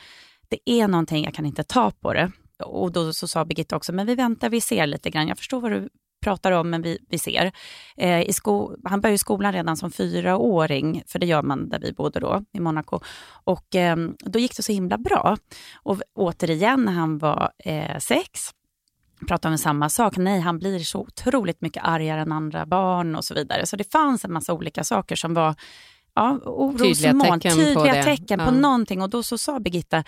Det 0.49 0.69
är 0.69 0.87
någonting, 0.87 1.23
jag 1.23 1.33
kan 1.33 1.45
inte 1.45 1.63
ta 1.63 1.91
på 1.91 2.13
det. 2.13 2.31
Och 2.63 2.91
då 2.91 3.13
så 3.13 3.27
sa 3.27 3.45
Birgitta 3.45 3.75
också, 3.75 3.93
men 3.93 4.05
vi 4.05 4.15
väntar, 4.15 4.49
vi 4.49 4.61
ser 4.61 4.87
lite 4.87 5.09
grann. 5.09 5.27
Jag 5.27 5.37
förstår 5.37 5.61
vad 5.61 5.71
du 5.71 5.89
pratar 6.25 6.51
om, 6.51 6.69
men 6.69 6.81
vi, 6.81 6.97
vi 7.09 7.17
ser. 7.17 7.51
Eh, 7.97 8.21
i 8.21 8.33
sko 8.33 8.75
han 8.83 9.01
började 9.01 9.17
skolan 9.17 9.53
redan 9.53 9.77
som 9.77 9.91
fyraåring, 9.91 11.03
för 11.07 11.19
det 11.19 11.25
gör 11.25 11.43
man 11.43 11.69
där 11.69 11.79
vi 11.79 11.93
bodde 11.93 12.19
då, 12.19 12.43
i 12.53 12.59
Monaco. 12.59 12.99
Och 13.43 13.75
eh, 13.75 13.97
då 14.19 14.39
gick 14.39 14.57
det 14.57 14.63
så 14.63 14.71
himla 14.71 14.97
bra. 14.97 15.37
Och 15.83 16.01
återigen, 16.15 16.85
när 16.85 16.91
han 16.91 17.17
var 17.17 17.51
eh, 17.65 17.97
sex, 17.99 18.51
pratade 19.27 19.53
om 19.53 19.57
samma 19.57 19.89
sak. 19.89 20.17
Nej, 20.17 20.39
han 20.39 20.59
blir 20.59 20.79
så 20.79 20.99
otroligt 20.99 21.61
mycket 21.61 21.83
argare 21.83 22.21
än 22.21 22.31
andra 22.31 22.65
barn 22.65 23.15
och 23.15 23.25
så 23.25 23.33
vidare. 23.33 23.65
Så 23.65 23.75
det 23.75 23.91
fanns 23.91 24.25
en 24.25 24.33
massa 24.33 24.53
olika 24.53 24.83
saker 24.83 25.15
som 25.15 25.33
var 25.33 25.55
ja, 26.15 26.39
orosmoln, 26.45 26.79
tydliga 26.79 27.13
tecken, 27.13 27.51
tydliga 27.51 27.95
på, 27.95 28.03
tecken 28.03 28.39
på 28.39 28.51
någonting. 28.51 29.01
Och 29.01 29.09
då 29.09 29.23
så 29.23 29.37
sa 29.37 29.59
Birgitta, 29.59 30.03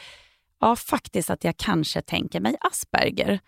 ja 0.61 0.75
faktiskt 0.75 1.29
att 1.29 1.43
jag 1.43 1.57
kanske 1.57 2.01
tänker 2.01 2.39
mig 2.39 2.55
Asperger. 2.61 3.39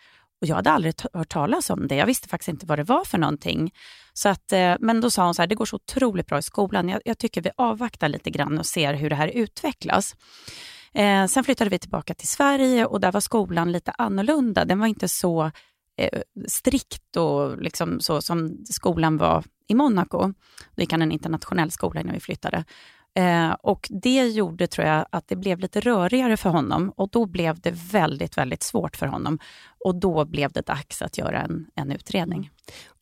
Och 0.42 0.48
jag 0.48 0.56
hade 0.56 0.72
aldrig 0.72 0.94
hört 1.14 1.30
talas 1.30 1.70
om 1.70 1.88
det. 1.88 1.96
Jag 1.96 2.06
visste 2.06 2.28
faktiskt 2.28 2.50
inte 2.50 2.66
vad 2.66 2.80
det 2.80 2.84
var 2.84 3.06
för 3.06 3.18
någonting. 3.18 3.74
Så 4.14 4.30
att, 4.30 4.52
eh, 4.52 4.76
men 4.80 5.02
då 5.02 5.10
sa 5.10 5.26
hon 5.26 5.36
så 5.36 5.42
här, 5.42 5.48
det 5.48 5.56
går 5.56 5.66
så 5.66 5.76
otroligt 5.76 6.28
bra 6.28 6.40
i 6.40 6.42
skolan. 6.42 6.90
Jag, 6.90 7.02
jag 7.06 7.18
tycker 7.18 7.42
vi 7.42 7.50
avvaktar 7.58 8.10
lite 8.10 8.30
grann 8.30 8.60
och 8.60 8.66
ser 8.66 8.94
hur 8.94 9.10
det 9.10 9.16
här 9.16 9.28
utvecklas. 9.28 10.16
Eh, 10.94 11.26
sen 11.26 11.44
flyttade 11.44 11.70
vi 11.70 11.80
tillbaka 11.80 12.14
till 12.14 12.28
Sverige 12.28 12.86
och 12.86 13.00
där 13.00 13.12
var 13.12 13.22
skolan 13.22 13.72
lite 13.72 13.92
annorlunda. 13.92 14.66
Den 14.66 14.80
var 14.80 14.88
inte 14.88 15.08
så 15.08 15.52
eh, 15.98 16.22
strikt 16.48 17.18
och 17.18 17.62
liksom 17.62 18.00
så 18.00 18.22
som 18.22 18.58
skolan 18.70 19.18
var 19.18 19.44
i 19.68 19.76
Monaco. 19.76 20.34
Då 20.76 20.82
gick 20.82 20.92
han 20.92 21.02
en 21.02 21.12
internationell 21.12 21.72
skola 21.72 22.02
innan 22.02 22.14
vi 22.14 22.20
flyttade. 22.20 22.66
Eh, 23.20 23.52
och 23.52 23.88
det 23.90 24.28
gjorde, 24.28 24.68
tror 24.68 24.88
jag, 24.88 25.06
att 25.10 25.28
det 25.28 25.36
blev 25.36 25.60
lite 25.60 25.80
rörigare 25.80 26.38
för 26.38 26.50
honom 26.50 26.94
och 26.96 27.10
då 27.10 27.26
blev 27.26 27.60
det 27.60 27.72
väldigt, 27.92 28.38
väldigt 28.38 28.64
svårt 28.64 28.96
för 28.96 29.08
honom. 29.08 29.40
Och 29.86 29.96
då 29.96 30.26
blev 30.26 30.52
det 30.52 30.66
dags 30.66 31.02
att 31.02 31.18
göra 31.18 31.42
en, 31.42 31.66
en 31.76 31.92
utredning. 31.92 32.50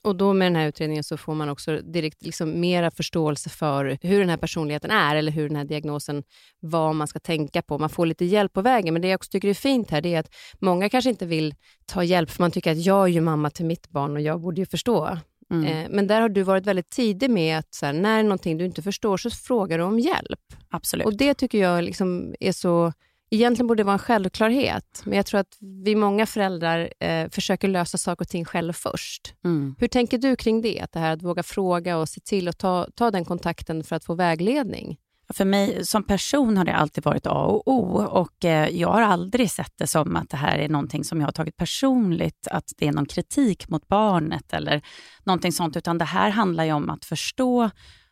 Och 0.03 0.15
då 0.15 0.33
med 0.33 0.45
den 0.45 0.55
här 0.55 0.67
utredningen 0.67 1.03
så 1.03 1.17
får 1.17 1.35
man 1.35 1.49
också 1.49 1.77
direkt 1.77 2.25
liksom 2.25 2.59
mera 2.59 2.91
förståelse 2.91 3.49
för 3.49 3.97
hur 4.01 4.19
den 4.19 4.29
här 4.29 4.37
personligheten 4.37 4.91
är 4.91 5.15
eller 5.15 5.31
hur 5.31 5.47
den 5.47 5.57
här 5.57 5.65
diagnosen, 5.65 6.23
vad 6.59 6.95
man 6.95 7.07
ska 7.07 7.19
tänka 7.19 7.61
på. 7.61 7.77
Man 7.77 7.89
får 7.89 8.05
lite 8.05 8.25
hjälp 8.25 8.53
på 8.53 8.61
vägen. 8.61 8.93
Men 8.93 9.01
det 9.01 9.07
jag 9.07 9.17
också 9.17 9.31
tycker 9.31 9.47
är 9.47 9.53
fint 9.53 9.91
här, 9.91 10.01
det 10.01 10.13
är 10.13 10.19
att 10.19 10.35
många 10.59 10.89
kanske 10.89 11.09
inte 11.09 11.25
vill 11.25 11.55
ta 11.85 12.03
hjälp, 12.03 12.29
för 12.29 12.43
man 12.43 12.51
tycker 12.51 12.71
att 12.71 12.85
jag 12.85 13.03
är 13.03 13.07
ju 13.07 13.21
mamma 13.21 13.49
till 13.49 13.65
mitt 13.65 13.89
barn 13.89 14.15
och 14.15 14.21
jag 14.21 14.41
borde 14.41 14.61
ju 14.61 14.65
förstå. 14.65 15.17
Mm. 15.51 15.65
Eh, 15.65 15.87
men 15.89 16.07
där 16.07 16.21
har 16.21 16.29
du 16.29 16.43
varit 16.43 16.65
väldigt 16.65 16.89
tidig 16.89 17.29
med 17.29 17.57
att 17.57 17.73
så 17.73 17.85
här, 17.85 17.93
när 17.93 18.23
någonting 18.23 18.57
du 18.57 18.65
inte 18.65 18.81
förstår 18.81 19.17
så 19.17 19.29
frågar 19.29 19.77
du 19.77 19.83
om 19.83 19.99
hjälp. 19.99 20.39
Absolut. 20.69 21.05
Och 21.05 21.17
det 21.17 21.33
tycker 21.33 21.57
jag 21.57 21.83
liksom 21.83 22.35
är 22.39 22.51
så... 22.51 22.93
Egentligen 23.29 23.67
borde 23.67 23.79
det 23.79 23.85
vara 23.85 23.93
en 23.93 23.99
självklarhet, 23.99 25.01
men 25.03 25.17
jag 25.17 25.25
tror 25.25 25.39
att 25.39 25.57
vi 25.85 25.95
många 25.95 26.25
föräldrar 26.25 26.93
eh, 26.99 27.29
försöker 27.29 27.67
lösa 27.67 27.97
saker 27.97 28.25
och 28.25 28.29
ting 28.29 28.45
själv 28.45 28.73
först. 28.73 29.33
Mm. 29.45 29.75
Hur 29.79 29.87
tänker 29.87 30.17
du 30.17 30.35
kring 30.35 30.61
det? 30.61 30.79
Att 30.79 30.91
det 30.91 30.99
här 30.99 31.13
att 31.13 31.23
våga 31.23 31.43
fråga 31.43 31.97
och 31.97 32.09
se 32.09 32.21
till 32.21 32.47
att 32.47 32.57
ta, 32.57 32.87
ta 32.95 33.11
den 33.11 33.25
kontakten 33.25 33.83
för 33.83 33.95
att 33.95 34.05
få 34.05 34.15
vägledning? 34.15 34.97
För 35.33 35.45
mig 35.45 35.85
som 35.85 36.03
person 36.03 36.57
har 36.57 36.65
det 36.65 36.75
alltid 36.75 37.03
varit 37.03 37.27
A 37.27 37.45
och 37.45 37.67
O 37.67 38.01
och 38.01 38.45
eh, 38.45 38.69
jag 38.69 38.89
har 38.89 39.01
aldrig 39.01 39.51
sett 39.51 39.73
det 39.77 39.87
som 39.87 40.15
att 40.15 40.29
det 40.29 40.37
här 40.37 40.57
är 40.57 40.69
någonting 40.69 41.03
som 41.03 41.19
jag 41.19 41.27
har 41.27 41.31
tagit 41.31 41.57
personligt, 41.57 42.47
att 42.51 42.73
det 42.77 42.87
är 42.87 42.91
någon 42.91 43.05
kritik 43.05 43.69
mot 43.69 43.87
barnet 43.87 44.53
eller 44.53 44.81
någonting 45.23 45.51
sånt, 45.51 45.77
utan 45.77 45.97
det 45.97 46.05
här 46.05 46.29
handlar 46.29 46.63
ju 46.63 46.73
om 46.73 46.89
att 46.89 47.05
förstå 47.05 47.69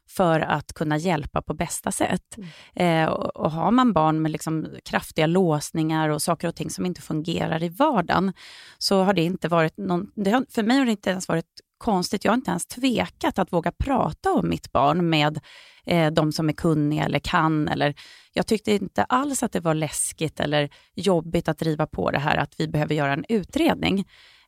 för 0.09 0.39
att 0.39 0.73
kunna 0.73 0.97
hjälpa 0.97 1.41
på 1.41 1.53
bästa 1.53 1.91
sätt. 1.91 2.37
Mm. 2.37 3.03
Eh, 3.05 3.09
och, 3.09 3.35
och, 3.35 3.51
har 3.51 3.71
man 3.71 3.93
barn 3.93 4.21
med 4.21 4.31
liksom 4.31 4.67
kraftiga 4.85 5.27
låsningar 5.27 6.09
och 6.09 6.21
saker 6.21 6.47
och 6.47 6.55
ting 6.55 6.69
som 6.69 6.85
inte 6.85 7.01
fungerar 7.01 7.63
i 7.63 7.69
vardagen, 7.69 8.33
så 8.77 9.03
har 9.03 9.13
det 9.13 9.23
inte 9.23 9.47
varit 9.47 9.77
någon... 9.77 10.11
Har, 10.15 10.53
för 10.53 10.63
mig 10.63 10.77
har 10.77 10.85
det 10.85 10.91
inte 10.91 11.09
ens 11.09 11.27
varit 11.27 11.45
konstigt. 11.77 12.25
Jag 12.25 12.31
har 12.31 12.37
inte 12.37 12.51
ens 12.51 12.65
tvekat 12.65 13.39
att 13.39 13.53
våga 13.53 13.71
prata 13.71 14.33
om 14.33 14.49
mitt 14.49 14.71
barn 14.71 15.09
med 15.09 15.39
eh, 15.85 16.11
de 16.11 16.31
som 16.31 16.49
är 16.49 16.53
kunniga 16.53 17.05
eller 17.05 17.19
kan. 17.19 17.67
Eller, 17.67 17.95
jag 18.33 18.47
tyckte 18.47 18.71
inte 18.71 19.03
alls 19.03 19.43
att 19.43 19.51
det 19.51 19.59
var 19.59 19.73
läskigt 19.73 20.39
eller 20.39 20.69
jobbigt 20.95 21.47
att 21.47 21.57
driva 21.57 21.87
på 21.87 22.11
det 22.11 22.19
här 22.19 22.37
att 22.37 22.53
vi 22.57 22.67
behöver 22.67 22.95
göra 22.95 23.13
en 23.13 23.25
utredning. 23.29 24.05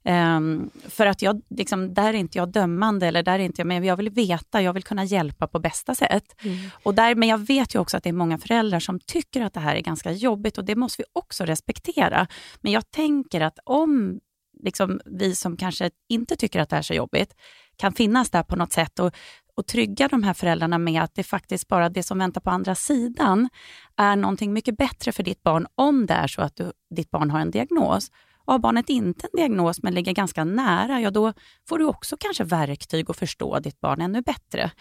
Um, 0.07 0.69
för 0.87 1.05
att 1.05 1.21
jag, 1.21 1.41
liksom, 1.49 1.93
där 1.93 2.09
är 2.09 2.13
inte 2.13 2.37
jag 2.37 2.51
dömande, 2.51 3.07
eller 3.07 3.23
där 3.23 3.39
är 3.39 3.43
inte 3.43 3.61
jag, 3.61 3.67
men 3.67 3.83
jag 3.83 3.95
vill 3.95 4.09
veta, 4.09 4.61
jag 4.61 4.73
vill 4.73 4.83
kunna 4.83 5.03
hjälpa 5.03 5.47
på 5.47 5.59
bästa 5.59 5.95
sätt. 5.95 6.35
Mm. 6.43 6.57
Och 6.83 6.93
där, 6.95 7.15
men 7.15 7.29
jag 7.29 7.37
vet 7.37 7.75
ju 7.75 7.79
också 7.79 7.97
att 7.97 8.03
det 8.03 8.09
är 8.09 8.13
många 8.13 8.37
föräldrar 8.37 8.79
som 8.79 8.99
tycker 8.99 9.41
att 9.41 9.53
det 9.53 9.59
här 9.59 9.75
är 9.75 9.81
ganska 9.81 10.11
jobbigt 10.11 10.57
och 10.57 10.65
det 10.65 10.75
måste 10.75 11.01
vi 11.01 11.05
också 11.13 11.45
respektera. 11.45 12.27
Men 12.61 12.71
jag 12.71 12.91
tänker 12.91 13.41
att 13.41 13.59
om 13.63 14.19
liksom, 14.63 15.01
vi 15.05 15.35
som 15.35 15.57
kanske 15.57 15.89
inte 16.09 16.35
tycker 16.35 16.59
att 16.59 16.69
det 16.69 16.75
här 16.75 16.81
är 16.81 16.83
så 16.83 16.93
jobbigt 16.93 17.35
kan 17.75 17.93
finnas 17.93 18.29
där 18.29 18.43
på 18.43 18.55
något 18.55 18.73
sätt 18.73 18.99
och, 18.99 19.15
och 19.57 19.67
trygga 19.67 20.07
de 20.07 20.23
här 20.23 20.33
föräldrarna 20.33 20.77
med 20.77 21.03
att 21.03 21.15
det 21.15 21.23
faktiskt 21.23 21.67
bara 21.67 21.89
det 21.89 22.03
som 22.03 22.19
väntar 22.19 22.41
på 22.41 22.49
andra 22.49 22.75
sidan 22.75 23.49
är 23.97 24.15
någonting 24.15 24.53
mycket 24.53 24.77
bättre 24.77 25.11
för 25.11 25.23
ditt 25.23 25.43
barn 25.43 25.67
om 25.75 26.05
det 26.05 26.13
är 26.13 26.27
så 26.27 26.41
att 26.41 26.55
du, 26.55 26.71
ditt 26.95 27.11
barn 27.11 27.31
har 27.31 27.39
en 27.39 27.51
diagnos. 27.51 28.11
Har 28.45 28.59
barnet 28.59 28.89
inte 28.89 29.27
en 29.27 29.37
diagnos 29.37 29.83
men 29.83 29.93
ligger 29.93 30.11
ganska 30.11 30.43
nära, 30.43 31.01
ja 31.01 31.11
då 31.11 31.33
får 31.69 31.77
du 31.77 31.85
också 31.85 32.17
kanske 32.19 32.43
verktyg 32.43 33.09
att 33.09 33.17
förstå 33.17 33.59
ditt 33.59 33.81
barn 33.81 34.01
ännu 34.01 34.21
bättre. 34.21 34.71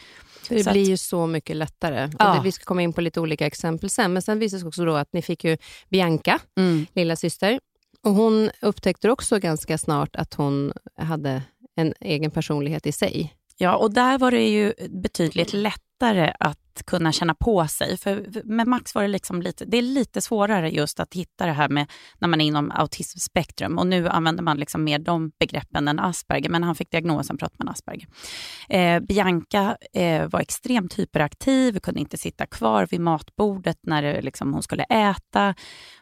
Det 0.48 0.64
så 0.64 0.70
blir 0.70 0.82
att, 0.82 0.88
ju 0.88 0.96
så 0.96 1.26
mycket 1.26 1.56
lättare. 1.56 2.10
Ja. 2.18 2.34
Det, 2.34 2.40
vi 2.44 2.52
ska 2.52 2.64
komma 2.64 2.82
in 2.82 2.92
på 2.92 3.00
lite 3.00 3.20
olika 3.20 3.46
exempel 3.46 3.90
sen, 3.90 4.12
men 4.12 4.22
sen 4.22 4.38
visade 4.38 4.56
det 4.56 4.60
sig 4.60 4.68
också 4.68 4.84
då 4.84 4.94
att 4.94 5.12
ni 5.12 5.22
fick 5.22 5.44
ju 5.44 5.56
Bianca, 5.88 6.38
mm. 6.56 6.86
lilla 6.92 7.16
syster 7.16 7.58
och 8.06 8.14
Hon 8.14 8.50
upptäckte 8.60 9.10
också 9.10 9.38
ganska 9.38 9.78
snart 9.78 10.16
att 10.16 10.34
hon 10.34 10.72
hade 10.98 11.42
en 11.76 11.94
egen 12.00 12.30
personlighet 12.30 12.86
i 12.86 12.92
sig. 12.92 13.34
Ja, 13.58 13.76
och 13.76 13.94
där 13.94 14.18
var 14.18 14.30
det 14.30 14.48
ju 14.48 14.72
betydligt 14.88 15.52
lättare 15.52 16.32
att 16.40 16.58
kunna 16.86 17.12
känna 17.12 17.34
på 17.34 17.66
sig. 17.66 17.96
För 17.96 18.42
med 18.44 18.66
Max 18.66 18.94
var 18.94 19.02
det 19.02 19.08
liksom 19.08 19.42
lite, 19.42 19.64
det 19.64 19.76
är 19.76 19.82
lite 19.82 20.20
svårare 20.20 20.70
just 20.70 21.00
att 21.00 21.14
hitta 21.14 21.46
det 21.46 21.52
här 21.52 21.68
med 21.68 21.90
när 22.18 22.28
man 22.28 22.40
är 22.40 22.44
inom 22.44 22.70
autismspektrum. 22.70 23.78
Och 23.78 23.86
nu 23.86 24.08
använder 24.08 24.42
man 24.42 24.56
liksom 24.56 24.84
mer 24.84 24.98
de 24.98 25.32
begreppen 25.38 25.88
än 25.88 25.98
Asperger, 25.98 26.48
men 26.48 26.62
han 26.62 26.74
fick 26.74 26.90
diagnosen 26.90 27.36
pratade 27.36 27.64
man 27.64 27.68
Asperger. 27.68 28.08
Eh, 28.68 29.00
Bianca 29.00 29.76
eh, 29.92 30.28
var 30.28 30.40
extremt 30.40 30.98
hyperaktiv, 30.98 31.78
kunde 31.78 32.00
inte 32.00 32.16
sitta 32.16 32.46
kvar 32.46 32.86
vid 32.90 33.00
matbordet 33.00 33.78
när 33.82 34.02
det, 34.02 34.22
liksom, 34.22 34.52
hon 34.52 34.62
skulle 34.62 34.82
äta. 34.82 35.54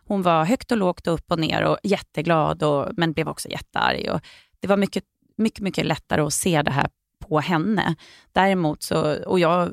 Hon 0.04 0.22
var 0.22 0.44
högt 0.44 0.72
och 0.72 0.78
lågt 0.78 1.06
och 1.06 1.14
upp 1.14 1.32
och 1.32 1.38
ner 1.38 1.64
och 1.64 1.78
jätteglad, 1.82 2.62
och, 2.62 2.88
men 2.96 3.12
blev 3.12 3.28
också 3.28 3.48
jättearg. 3.48 4.10
Och 4.10 4.20
det 4.60 4.68
var 4.68 4.76
mycket, 4.76 5.04
mycket, 5.36 5.60
mycket 5.60 5.86
lättare 5.86 6.20
att 6.20 6.32
se 6.32 6.62
det 6.62 6.70
här 6.70 6.88
på 7.28 7.40
henne. 7.40 7.94
Däremot 8.32 8.82
så, 8.82 9.24
och 9.24 9.38
jag, 9.40 9.70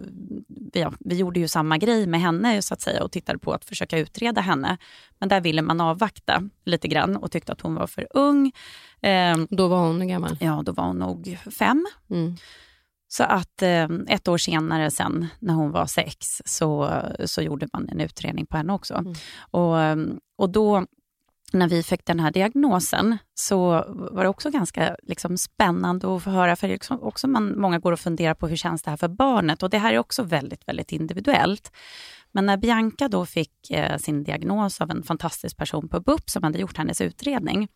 vi, 0.47 0.87
vi 0.99 1.15
gjorde 1.15 1.39
ju 1.39 1.47
samma 1.47 1.77
grej 1.77 2.07
med 2.07 2.21
henne 2.21 2.61
så 2.61 2.73
att 2.73 2.81
säga 2.81 3.03
och 3.03 3.11
tittade 3.11 3.39
på 3.39 3.53
att 3.53 3.65
försöka 3.65 3.97
utreda 3.97 4.41
henne. 4.41 4.77
Men 5.19 5.29
där 5.29 5.41
ville 5.41 5.61
man 5.61 5.81
avvakta 5.81 6.43
lite 6.65 6.87
grann 6.87 7.17
och 7.17 7.31
tyckte 7.31 7.51
att 7.51 7.61
hon 7.61 7.75
var 7.75 7.87
för 7.87 8.07
ung. 8.09 8.51
Eh, 9.01 9.37
då 9.49 9.67
var 9.67 9.79
hon 9.79 10.07
gammal? 10.07 10.37
Ja, 10.39 10.61
då 10.65 10.71
var 10.71 10.83
hon 10.83 10.99
nog 10.99 11.39
fem. 11.59 11.85
Mm. 12.09 12.35
Så 13.07 13.23
att 13.23 13.61
eh, 13.61 13.87
ett 14.07 14.27
år 14.27 14.37
senare 14.37 14.91
sen 14.91 15.27
när 15.39 15.53
hon 15.53 15.71
var 15.71 15.85
sex 15.85 16.41
så, 16.45 17.01
så 17.25 17.41
gjorde 17.41 17.67
man 17.73 17.89
en 17.89 17.99
utredning 17.99 18.45
på 18.45 18.57
henne 18.57 18.73
också. 18.73 18.93
Mm. 18.93 19.13
Och, 19.51 19.75
och 20.37 20.49
då 20.49 20.85
när 21.53 21.67
vi 21.67 21.83
fick 21.83 22.05
den 22.05 22.19
här 22.19 22.31
diagnosen 22.31 23.17
så 23.33 23.69
var 24.11 24.23
det 24.23 24.29
också 24.29 24.49
ganska 24.49 24.95
liksom, 25.03 25.37
spännande 25.37 26.15
att 26.15 26.23
få 26.23 26.29
höra, 26.29 26.55
för 26.55 26.67
liksom 26.67 27.03
också 27.03 27.27
man, 27.27 27.59
många 27.59 27.79
går 27.79 27.91
och 27.91 27.99
funderar 27.99 28.33
på 28.33 28.47
hur 28.47 28.55
känns 28.55 28.81
det 28.81 28.89
här 28.89 28.97
för 28.97 29.07
barnet 29.07 29.63
och 29.63 29.69
det 29.69 29.77
här 29.77 29.93
är 29.93 29.99
också 29.99 30.23
väldigt, 30.23 30.67
väldigt 30.67 30.91
individuellt. 30.91 31.71
Men 32.31 32.45
när 32.45 32.57
Bianca 32.57 33.07
då 33.07 33.25
fick 33.25 33.71
eh, 33.71 33.97
sin 33.97 34.23
diagnos 34.23 34.81
av 34.81 34.91
en 34.91 35.03
fantastisk 35.03 35.57
person 35.57 35.89
på 35.89 35.99
BUP 35.99 36.29
som 36.29 36.43
hade 36.43 36.59
gjort 36.59 36.77
hennes 36.77 37.01
utredning, 37.01 37.67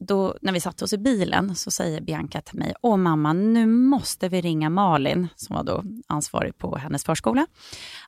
då, 0.00 0.36
när 0.42 0.52
vi 0.52 0.60
satte 0.60 0.84
oss 0.84 0.92
i 0.92 0.98
bilen 0.98 1.54
så 1.54 1.70
säger 1.70 2.00
Bianca 2.00 2.40
till 2.40 2.58
mig, 2.58 2.74
åh 2.82 2.96
mamma, 2.96 3.32
nu 3.32 3.66
måste 3.66 4.28
vi 4.28 4.40
ringa 4.40 4.70
Malin, 4.70 5.28
som 5.36 5.56
var 5.56 5.64
då 5.64 5.84
ansvarig 6.06 6.58
på 6.58 6.76
hennes 6.76 7.04
förskola, 7.04 7.46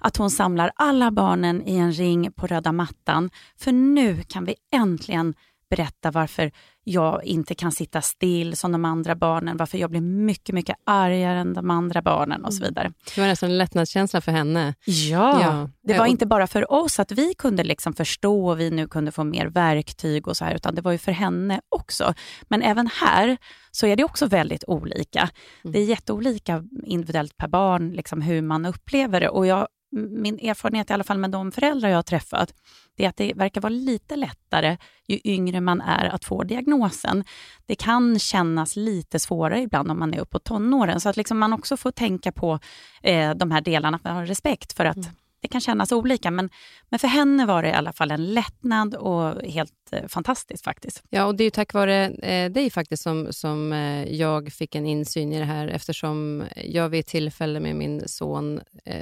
att 0.01 0.17
hon 0.17 0.31
samlar 0.31 0.73
alla 0.77 1.11
barnen 1.11 1.63
i 1.69 1.77
en 1.77 1.93
ring 1.93 2.33
på 2.33 2.47
röda 2.47 2.73
mattan, 2.73 3.31
för 3.59 3.73
nu 3.73 4.23
kan 4.23 4.45
vi 4.45 4.55
äntligen 4.73 5.35
berätta 5.77 6.11
varför 6.11 6.53
jag 6.85 7.25
inte 7.25 7.55
kan 7.55 7.73
sitta 7.73 8.03
still 8.03 8.57
som 8.57 8.73
de 8.73 8.85
andra 8.85 9.15
barnen, 9.15 9.57
varför 9.57 9.79
jag 9.79 9.91
blir 9.91 10.01
mycket, 10.01 10.55
mycket 10.55 10.77
argare 10.87 11.39
än 11.39 11.55
de 11.55 11.71
andra 11.71 12.03
barnen 12.03 12.45
och 12.45 12.55
så 12.55 12.63
mm. 12.63 12.69
vidare. 12.69 12.93
Det 13.15 13.21
var 13.21 13.29
nästan 13.29 13.51
en 13.51 13.59
lättnadskänsla 13.59 14.21
för 14.21 14.33
henne. 14.33 14.75
Ja, 14.85 15.43
ja. 15.43 15.71
det 15.83 15.99
var 15.99 16.07
inte 16.07 16.27
bara 16.27 16.47
för 16.47 16.73
oss 16.73 17.01
att 17.01 17.13
vi 17.13 17.35
kunde 17.35 17.65
liksom 17.65 17.93
förstå 17.93 18.49
och 18.49 18.61
vi 18.61 18.71
nu 18.71 18.89
kunde 18.89 19.13
få 19.13 19.25
mer 19.25 19.47
verktyg 19.47 20.29
och 20.29 20.37
så 20.37 20.45
här, 20.45 20.55
utan 20.55 20.75
det 20.75 20.83
var 20.83 20.93
ju 20.93 20.99
för 20.99 21.13
henne 21.13 21.61
också. 21.69 22.15
Men 22.49 22.63
även 22.63 22.87
här 22.87 23.37
så 23.71 23.87
är 23.87 23.97
det 23.97 24.05
också 24.05 24.27
väldigt 24.27 24.65
olika. 24.67 25.21
Mm. 25.21 25.73
Det 25.73 25.79
är 25.79 25.85
jätteolika 25.85 26.65
individuellt 26.85 27.37
per 27.37 27.49
barn, 27.49 27.91
liksom 27.93 28.23
hur 28.23 28.43
man 28.43 28.67
upplever 28.67 29.21
det. 29.21 29.29
Och 29.29 29.47
jag 29.47 29.69
min 29.93 30.39
erfarenhet 30.39 30.91
i 30.91 30.93
alla 30.93 31.05
fall 31.05 31.19
med 31.19 31.31
de 31.31 31.53
föräldrar 31.53 31.89
jag 31.89 31.99
har 31.99 32.03
träffat, 32.03 32.55
det 32.97 33.05
är 33.05 33.09
att 33.09 33.17
det 33.17 33.33
verkar 33.35 33.61
vara 33.61 33.71
lite 33.71 34.17
lättare 34.17 34.77
ju 35.09 35.21
yngre 35.25 35.61
man 35.61 35.81
är 35.81 36.05
att 36.05 36.25
få 36.25 36.43
diagnosen. 36.43 37.25
Det 37.67 37.75
kan 37.75 38.19
kännas 38.19 38.77
lite 38.77 39.19
svårare 39.19 39.61
ibland 39.61 39.91
om 39.91 39.99
man 39.99 40.15
är 40.15 40.19
uppåt 40.19 40.45
tonåren, 40.45 41.01
så 41.01 41.09
att 41.09 41.17
liksom 41.17 41.39
man 41.39 41.53
också 41.53 41.77
får 41.77 41.91
tänka 41.91 42.33
på 42.33 42.59
eh, 43.03 43.35
de 43.35 43.51
här 43.51 43.61
delarna, 43.61 43.97
att 43.97 44.05
man 44.05 44.17
har 44.17 44.27
respekt 44.27 44.73
för 44.73 44.85
att 44.85 44.97
mm 44.97 45.11
det 45.43 45.49
kan 45.49 45.61
kännas 45.61 45.93
olika, 45.93 46.31
men, 46.31 46.51
men 46.89 46.99
för 46.99 47.09
henne 47.09 47.47
var 47.47 47.63
det 47.63 47.69
i 47.69 47.73
alla 47.73 47.93
fall 47.93 48.11
en 48.11 48.35
lättnad 48.35 48.95
och 48.95 49.43
helt 49.43 49.93
eh, 49.93 50.07
fantastiskt 50.09 50.65
faktiskt. 50.65 51.03
Ja, 51.11 51.25
och 51.25 51.35
det 51.35 51.43
är 51.43 51.45
ju 51.45 51.51
tack 51.51 51.73
vare 51.73 52.09
eh, 52.09 52.53
dig 52.53 52.71
faktiskt 52.71 53.03
som, 53.03 53.33
som 53.33 53.73
eh, 53.73 54.05
jag 54.05 54.53
fick 54.53 54.75
en 54.75 54.87
insyn 54.87 55.33
i 55.33 55.39
det 55.39 55.45
här 55.45 55.69
eftersom 55.69 56.45
jag 56.65 56.89
vid 56.89 57.01
ett 57.01 57.07
tillfälle 57.07 57.61
med 57.61 57.77
min 57.77 58.09
son, 58.09 58.61
eh, 58.85 58.97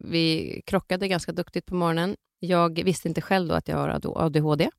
vi 0.00 0.62
krockade 0.66 1.08
ganska 1.08 1.32
duktigt 1.32 1.66
på 1.66 1.74
morgonen. 1.74 2.16
Jag 2.38 2.84
visste 2.84 3.08
inte 3.08 3.20
själv 3.20 3.48
då 3.48 3.54
att 3.54 3.68
jag 3.68 3.76
har 3.76 3.88
ADHD. 4.16 4.70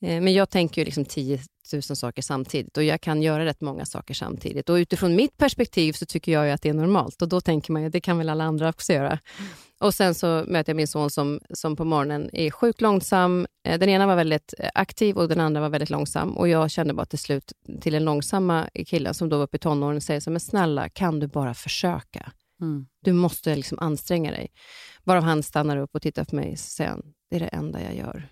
Eh, 0.00 0.20
men 0.20 0.32
jag 0.32 0.50
tänker 0.50 0.80
ju 0.80 0.84
liksom 0.84 1.04
10 1.04 1.38
000 1.72 1.82
saker 1.82 2.22
samtidigt 2.22 2.76
och 2.76 2.84
jag 2.84 3.00
kan 3.00 3.22
göra 3.22 3.44
rätt 3.44 3.60
många 3.60 3.84
saker 3.84 4.14
samtidigt. 4.14 4.68
Och 4.68 4.74
utifrån 4.74 5.16
mitt 5.16 5.36
perspektiv 5.36 5.92
så 5.92 6.06
tycker 6.06 6.32
jag 6.32 6.50
att 6.50 6.62
det 6.62 6.68
är 6.68 6.74
normalt 6.74 7.22
och 7.22 7.28
då 7.28 7.40
tänker 7.40 7.72
man 7.72 7.84
att 7.84 7.92
det 7.92 8.00
kan 8.00 8.18
väl 8.18 8.28
alla 8.28 8.44
andra 8.44 8.68
också 8.68 8.92
göra. 8.92 9.18
Och 9.80 9.94
sen 9.94 10.14
så 10.14 10.44
möter 10.46 10.70
jag 10.70 10.76
min 10.76 10.88
son 10.88 11.10
som, 11.10 11.40
som 11.50 11.76
på 11.76 11.84
morgonen 11.84 12.30
är 12.32 12.50
sjukt 12.50 12.80
långsam. 12.80 13.46
Eh, 13.66 13.78
den 13.78 13.88
ena 13.88 14.06
var 14.06 14.16
väldigt 14.16 14.54
eh, 14.58 14.70
aktiv 14.74 15.16
och 15.16 15.28
den 15.28 15.40
andra 15.40 15.60
var 15.60 15.68
väldigt 15.68 15.90
långsam. 15.90 16.36
Och 16.36 16.48
jag 16.48 16.70
kände 16.70 16.94
bara 16.94 17.06
till 17.06 17.18
slut 17.18 17.52
till 17.80 17.92
den 17.92 18.04
långsamma 18.04 18.68
killen 18.86 19.14
som 19.14 19.28
då 19.28 19.36
var 19.36 19.44
uppe 19.44 19.56
i 19.56 19.60
tonåren, 19.60 20.00
säger 20.00 20.20
så 20.20 20.30
men 20.30 20.40
snälla, 20.40 20.88
kan 20.88 21.20
du 21.20 21.26
bara 21.26 21.54
försöka? 21.54 22.32
Mm. 22.60 22.86
Du 23.04 23.12
måste 23.12 23.56
liksom 23.56 23.78
anstränga 23.78 24.30
dig. 24.30 24.52
Varav 25.04 25.22
han 25.22 25.42
stannar 25.42 25.76
upp 25.76 25.94
och 25.94 26.02
tittar 26.02 26.24
på 26.24 26.36
mig 26.36 26.52
och 26.52 26.58
säger, 26.58 26.96
det 27.30 27.36
är 27.36 27.40
det 27.40 27.46
enda 27.46 27.82
jag 27.82 27.96
gör. 27.96 28.28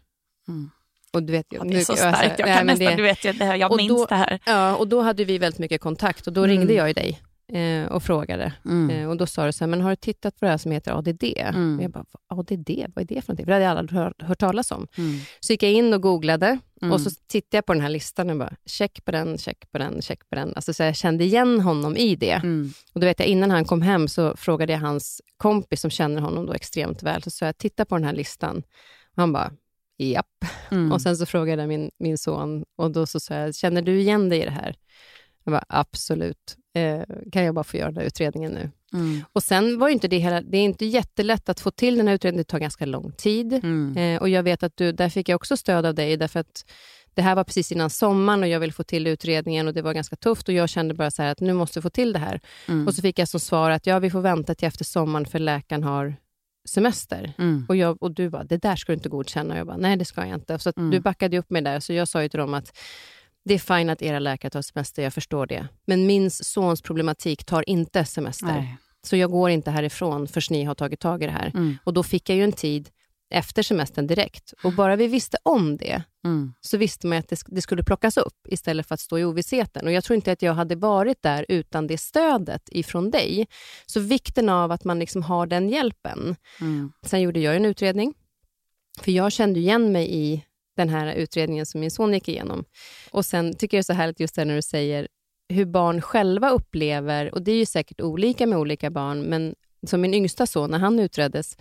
Mm. 0.49 0.71
Och 1.13 1.23
du 1.23 1.33
vet, 1.33 1.47
ja, 1.51 1.65
det 1.65 1.77
är 1.77 1.85
så 1.85 1.97
starkt. 1.97 2.19
Alltså, 2.19 2.43
jag, 2.43 2.57
kan 2.57 2.67
nästan, 2.67 2.87
det, 2.87 2.97
du 2.97 3.03
vet, 3.03 3.25
jag, 3.25 3.59
jag 3.59 3.77
minns 3.77 3.89
då, 3.89 4.07
det 4.07 4.15
här. 4.15 4.39
Ja, 4.47 4.77
och 4.77 4.89
då 4.89 5.01
hade 5.01 5.25
vi 5.25 5.39
väldigt 5.39 5.59
mycket 5.59 5.81
kontakt 5.81 6.27
och 6.27 6.33
då 6.33 6.45
mm. 6.45 6.51
ringde 6.51 6.75
jag 6.75 6.89
ju 6.89 6.93
dig 6.93 7.23
eh, 7.55 7.87
och 7.87 8.03
frågade. 8.03 8.53
Mm. 8.65 8.91
Eh, 8.91 9.09
och 9.09 9.17
Då 9.17 9.27
sa 9.27 9.47
du 9.47 9.53
så 9.53 9.65
här, 9.65 9.71
men 9.71 9.81
har 9.81 9.91
du 9.91 9.97
tittat 9.97 10.41
på 10.41 10.45
det 10.45 10.51
här 10.51 10.59
som 10.59 10.73
heter 10.73 10.99
ADD? 10.99 11.25
Mm. 11.37 11.79
Och 11.79 11.85
jag 11.85 11.91
bara, 11.91 12.05
ADD, 12.29 12.71
vad 12.95 13.03
är 13.03 13.15
det 13.15 13.23
för 13.23 13.33
någonting? 13.33 13.47
För 13.47 13.51
det 13.51 13.53
hade 13.53 13.65
jag 13.65 13.79
aldrig 13.79 14.01
hört, 14.01 14.23
hört 14.23 14.39
talas 14.39 14.71
om. 14.71 14.87
Mm. 14.99 15.19
Så 15.41 15.53
gick 15.53 15.63
jag 15.63 15.73
in 15.73 15.95
och 15.95 16.03
googlade 16.03 16.59
och 16.75 17.01
så 17.01 17.09
mm. 17.09 17.15
tittade 17.27 17.57
jag 17.57 17.67
på 17.67 17.73
den 17.73 17.83
här 17.83 17.89
listan 17.89 18.31
och 18.31 18.37
bara, 18.37 18.57
check 18.67 19.05
på 19.05 19.11
den, 19.11 19.39
check 19.39 19.73
på 19.73 19.79
den, 19.79 20.03
check 20.03 20.31
på 20.31 20.35
den. 20.35 20.53
Alltså, 20.57 20.75
så 20.75 20.83
jag 20.83 20.97
kände 20.97 21.25
igen 21.25 21.61
honom 21.61 21.97
i 21.97 22.17
det. 22.17 22.33
Mm. 22.33 22.73
Och 22.93 23.01
då 23.01 23.07
vet 23.07 23.19
jag, 23.19 23.29
innan 23.29 23.51
han 23.51 23.65
kom 23.65 23.83
hem 23.83 24.09
så 24.09 24.37
frågade 24.37 24.73
jag 24.73 24.81
hans 24.81 25.21
kompis 25.37 25.81
som 25.81 25.91
känner 25.91 26.21
honom 26.21 26.47
då 26.47 26.53
extremt 26.53 27.03
väl, 27.03 27.23
så 27.23 27.31
sa 27.31 27.47
jag, 27.47 27.59
titta 27.59 27.85
på 27.85 27.95
den 27.95 28.05
här 28.05 28.13
listan. 28.13 28.57
Och 29.17 29.23
han 29.23 29.33
bara, 29.33 29.53
japp. 29.99 30.45
Mm. 30.71 30.93
Och 30.93 31.03
sen 31.03 31.17
så 31.17 31.27
frågade 31.27 31.63
jag 31.63 31.69
min, 31.69 31.91
min 31.99 32.19
son 32.19 32.65
och 32.77 32.91
då 32.91 33.07
så 33.07 33.21
sa 33.21 33.35
jag, 33.35 33.55
känner 33.55 33.83
du 33.83 34.01
igen 34.01 34.29
dig 34.29 34.43
i 34.43 34.45
det 34.45 34.51
här? 34.51 34.77
Jag 35.45 35.53
bara, 35.53 35.65
absolut. 35.69 36.57
Eh, 36.75 37.03
kan 37.33 37.45
jag 37.45 37.55
bara 37.55 37.65
få 37.65 37.77
göra 37.77 37.89
den 37.89 37.97
här 37.97 38.07
utredningen 38.07 38.53
nu? 38.53 38.71
Mm. 38.93 39.25
Och 39.33 39.43
sen 39.43 39.79
var 39.79 39.89
inte 39.89 40.09
det 40.09 40.19
hela, 40.19 40.41
det 40.41 40.59
är 40.59 40.63
inte 40.63 40.87
jättelätt 40.87 41.49
att 41.49 41.61
få 41.61 41.71
till 41.71 41.97
den 41.97 42.09
här 42.09 42.15
utredningen, 42.15 42.45
det 42.47 42.51
tar 42.51 42.59
ganska 42.59 42.87
lång 42.87 43.13
tid. 43.13 43.53
Mm. 43.53 43.97
Eh, 43.97 44.21
och 44.21 44.29
jag 44.29 44.43
vet 44.43 44.63
att 44.63 44.77
du, 44.77 44.93
där 44.93 45.09
fick 45.09 45.29
jag 45.29 45.37
också 45.37 45.57
stöd 45.57 45.87
av 45.87 45.95
dig, 45.95 46.17
därför 46.17 46.41
att 46.41 46.65
det 47.15 47.23
här 47.23 47.35
var 47.35 47.45
precis 47.45 47.73
innan 47.73 47.91
sommaren 47.91 48.43
och 48.43 48.49
jag 48.49 48.61
ville 48.61 48.73
få 48.73 48.83
till 48.83 49.07
utredningen 49.07 49.69
och 49.69 49.75
det 49.75 49.83
var 49.83 49.93
ganska 49.93 50.17
tufft 50.17 50.49
och 50.49 50.55
jag 50.55 50.69
kände 50.69 50.95
bara 50.95 51.11
så 51.11 51.23
att 51.23 51.41
nu 51.41 51.53
måste 51.53 51.79
vi 51.79 51.83
få 51.83 51.91
till 51.91 52.13
det 52.13 52.19
här. 52.19 52.41
Mm. 52.69 52.87
Och 52.87 52.95
så 52.95 53.03
fick 53.03 53.19
jag 53.19 53.29
som 53.29 53.41
svar 53.41 53.71
att 53.71 53.87
ja, 53.87 53.99
vi 53.99 54.11
får 54.11 54.21
vänta 54.21 54.55
till 54.55 54.69
efter 54.69 54.85
sommaren 54.85 55.27
för 55.27 55.39
läkaren 55.39 55.83
har 55.83 56.17
semester. 56.69 57.33
Mm. 57.39 57.67
Och, 57.69 57.77
jag, 57.77 58.03
och 58.03 58.11
du 58.11 58.31
bara, 58.31 58.45
det 58.45 58.57
där 58.57 58.77
ska 58.77 58.93
du 58.93 58.97
inte 58.97 59.09
godkänna. 59.09 59.55
Och 59.55 59.61
jag 59.61 59.67
bara, 59.67 59.77
nej 59.77 59.97
det 59.97 60.05
ska 60.05 60.27
jag 60.27 60.35
inte. 60.35 60.59
Så 60.59 60.73
mm. 60.77 60.91
du 60.91 61.01
backade 61.01 61.39
upp 61.39 61.51
mig 61.51 61.63
där. 61.63 61.81
Så 61.81 61.93
jag 61.93 62.09
sa 62.09 62.23
ju 62.23 62.29
till 62.29 62.41
dem 62.41 62.55
att 62.55 62.79
det 63.45 63.55
är 63.55 63.59
fint 63.59 63.91
att 63.91 64.03
era 64.03 64.19
läkare 64.19 64.51
tar 64.51 64.63
semester, 64.63 65.03
jag 65.03 65.15
förstår 65.15 65.47
det. 65.47 65.69
Men 65.87 66.07
min 66.07 66.31
sons 66.31 66.83
problematik 66.83 67.45
tar 67.45 67.69
inte 67.69 68.05
semester. 68.05 68.47
Nej. 68.47 68.77
Så 69.05 69.17
jag 69.17 69.31
går 69.31 69.51
inte 69.51 69.71
härifrån 69.71 70.29
förrän 70.29 70.59
ni 70.59 70.65
har 70.65 70.75
tagit 70.75 71.01
tag 71.01 71.23
i 71.23 71.27
det 71.27 71.33
här. 71.33 71.51
Mm. 71.55 71.79
Och 71.85 71.93
då 71.93 72.03
fick 72.03 72.29
jag 72.29 72.37
ju 72.37 72.45
en 72.45 72.53
tid 72.53 72.91
efter 73.31 73.63
semestern 73.63 74.07
direkt. 74.07 74.53
Och 74.65 74.73
bara 74.73 74.97
vi 74.97 75.07
visste 75.07 75.37
om 75.43 75.77
det, 75.77 76.03
mm. 76.25 76.53
så 76.61 76.77
visste 76.77 77.07
man 77.07 77.19
att 77.19 77.29
det, 77.29 77.41
det, 77.47 77.63
skulle 77.63 77.85
plockas 77.85 78.17
upp 78.17 78.47
istället 78.49 78.89
för 78.89 78.95
att 78.95 79.01
stå 79.01 79.19
i 79.19 79.25
ovissheten. 79.25 79.87
Och 79.87 79.93
Jag 79.93 80.05
tror 80.05 80.15
inte 80.15 80.33
att 80.33 80.43
jag 80.43 80.55
hade 80.55 80.75
varit 80.75 81.23
där 81.23 81.47
utan 81.49 81.87
det 81.87 81.99
stödet 81.99 82.69
ifrån 82.73 83.11
dig. 83.11 83.47
Så 83.87 84.01
vikten 84.01 84.49
av 84.49 84.73
att 84.73 84.85
man 84.85 84.99
liksom 84.99 85.23
har 85.23 85.47
den 85.47 85.69
hjälpen. 85.69 86.37
Mm. 86.61 86.93
Sen 87.07 87.21
gjorde 87.21 87.41
jag 87.41 87.57
en 87.57 87.65
utredning, 87.65 88.15
för 89.01 89.13
jag 89.13 89.33
kände 89.33 89.61
igen 89.61 89.93
mig 89.93 90.15
i 90.15 90.45
den 90.77 90.89
här 90.89 91.15
utredningen 91.15 91.67
som 91.67 91.81
min 91.81 91.91
son 91.91 92.15
gick 92.15 92.29
igenom. 92.29 92.65
Och 93.11 93.25
Sen 93.25 93.57
tycker 93.57 93.77
jag 93.77 93.81
det 93.81 93.93
är 93.93 93.95
så 93.95 93.99
härligt 93.99 94.21
just 94.21 94.35
det 94.35 94.45
när 94.45 94.55
du 94.55 94.63
säger 94.63 95.09
hur 95.49 95.65
barn 95.67 96.01
själva 96.01 96.51
upplever, 96.51 97.35
och 97.35 97.43
det 97.43 97.53
är 97.53 97.57
ju 97.57 97.67
säkert 97.67 98.01
olika 98.01 98.47
med 98.47 98.59
olika 98.59 98.91
barn, 98.91 99.23
men 99.23 99.55
som 99.87 100.01
min 100.01 100.15
yngsta 100.15 100.47
son, 100.47 100.71
när 100.71 100.79
han 100.79 100.99
utreddes, 100.99 101.57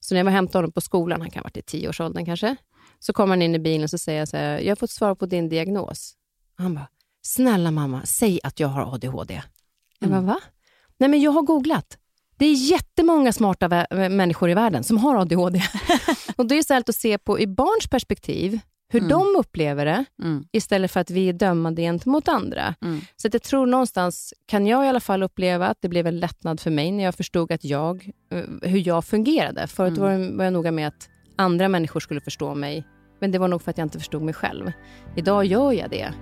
så 0.00 0.14
när 0.14 0.18
jag 0.18 0.24
var 0.24 0.32
hämtade 0.32 0.58
honom 0.58 0.72
på 0.72 0.80
skolan, 0.80 1.20
han 1.20 1.30
kan 1.30 1.40
ha 1.40 1.44
varit 1.44 1.56
i 1.56 1.62
tioårsåldern 1.62 2.24
kanske, 2.24 2.56
så 2.98 3.12
kommer 3.12 3.32
han 3.32 3.42
in 3.42 3.54
i 3.54 3.58
bilen 3.58 3.82
och 3.82 3.90
så 3.90 3.98
säger 3.98 4.18
jag 4.18 4.28
så 4.28 4.36
här, 4.36 4.58
jag 4.58 4.70
har 4.70 4.76
fått 4.76 4.90
svar 4.90 5.14
på 5.14 5.26
din 5.26 5.48
diagnos. 5.48 6.14
Och 6.56 6.62
han 6.62 6.74
bara, 6.74 6.88
snälla 7.22 7.70
mamma, 7.70 8.02
säg 8.06 8.40
att 8.42 8.60
jag 8.60 8.68
har 8.68 8.94
ADHD. 8.94 9.42
Jag 9.98 10.10
bara, 10.10 10.16
mm. 10.16 10.26
va? 10.26 10.40
Nej 10.98 11.08
men 11.08 11.20
jag 11.20 11.30
har 11.30 11.42
googlat. 11.42 11.98
Det 12.38 12.46
är 12.46 12.70
jättemånga 12.70 13.32
smarta 13.32 13.86
människor 13.90 14.50
i 14.50 14.54
världen 14.54 14.84
som 14.84 14.98
har 14.98 15.16
ADHD. 15.16 15.62
och 16.36 16.46
det 16.46 16.58
är 16.58 16.62
så 16.62 16.74
att 16.74 16.94
se 16.94 17.18
på 17.18 17.40
i 17.40 17.46
barns 17.46 17.86
perspektiv, 17.90 18.60
hur 18.88 19.00
mm. 19.00 19.10
de 19.10 19.36
upplever 19.38 19.84
det, 19.84 20.04
mm. 20.22 20.44
istället 20.52 20.90
för 20.90 21.00
att 21.00 21.10
vi 21.10 21.28
är 21.28 21.32
dömande 21.32 21.82
gentemot 21.82 22.28
andra. 22.28 22.74
Mm. 22.82 23.00
Så 23.16 23.28
att 23.28 23.34
jag 23.34 23.42
tror 23.42 23.66
någonstans, 23.66 24.34
kan 24.46 24.66
jag 24.66 24.84
i 24.84 24.88
alla 24.88 25.00
fall 25.00 25.22
uppleva 25.22 25.66
att 25.66 25.78
det 25.80 25.88
blev 25.88 26.06
en 26.06 26.18
lättnad 26.18 26.60
för 26.60 26.70
mig 26.70 26.92
när 26.92 27.04
jag 27.04 27.14
förstod 27.14 27.52
att 27.52 27.64
jag, 27.64 28.10
eh, 28.30 28.70
hur 28.70 28.88
jag 28.88 29.04
fungerade. 29.04 29.66
Förut 29.66 29.98
mm. 29.98 30.36
var 30.36 30.44
jag 30.44 30.52
noga 30.52 30.72
med 30.72 30.88
att 30.88 31.08
andra 31.36 31.68
människor 31.68 32.00
skulle 32.00 32.20
förstå 32.20 32.54
mig, 32.54 32.84
men 33.20 33.30
det 33.30 33.38
var 33.38 33.48
nog 33.48 33.62
för 33.62 33.70
att 33.70 33.78
jag 33.78 33.84
inte 33.84 33.98
förstod 33.98 34.22
mig 34.22 34.34
själv. 34.34 34.72
Idag 35.16 35.44
gör 35.44 35.72
jag 35.72 35.90
det 35.90 36.12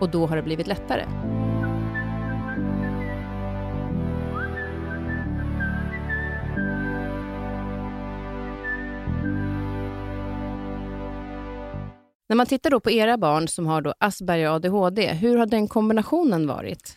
och 0.00 0.10
då 0.10 0.26
har 0.26 0.36
det 0.36 0.42
blivit 0.42 0.66
lättare. 0.66 1.39
När 12.30 12.36
man 12.36 12.46
tittar 12.46 12.70
då 12.70 12.80
på 12.80 12.90
era 12.90 13.16
barn 13.16 13.48
som 13.48 13.66
har 13.66 13.82
då 13.82 13.94
Asperger 13.98 14.48
och 14.48 14.54
ADHD, 14.54 15.12
hur 15.12 15.36
har 15.36 15.46
den 15.46 15.68
kombinationen 15.68 16.46
varit? 16.46 16.96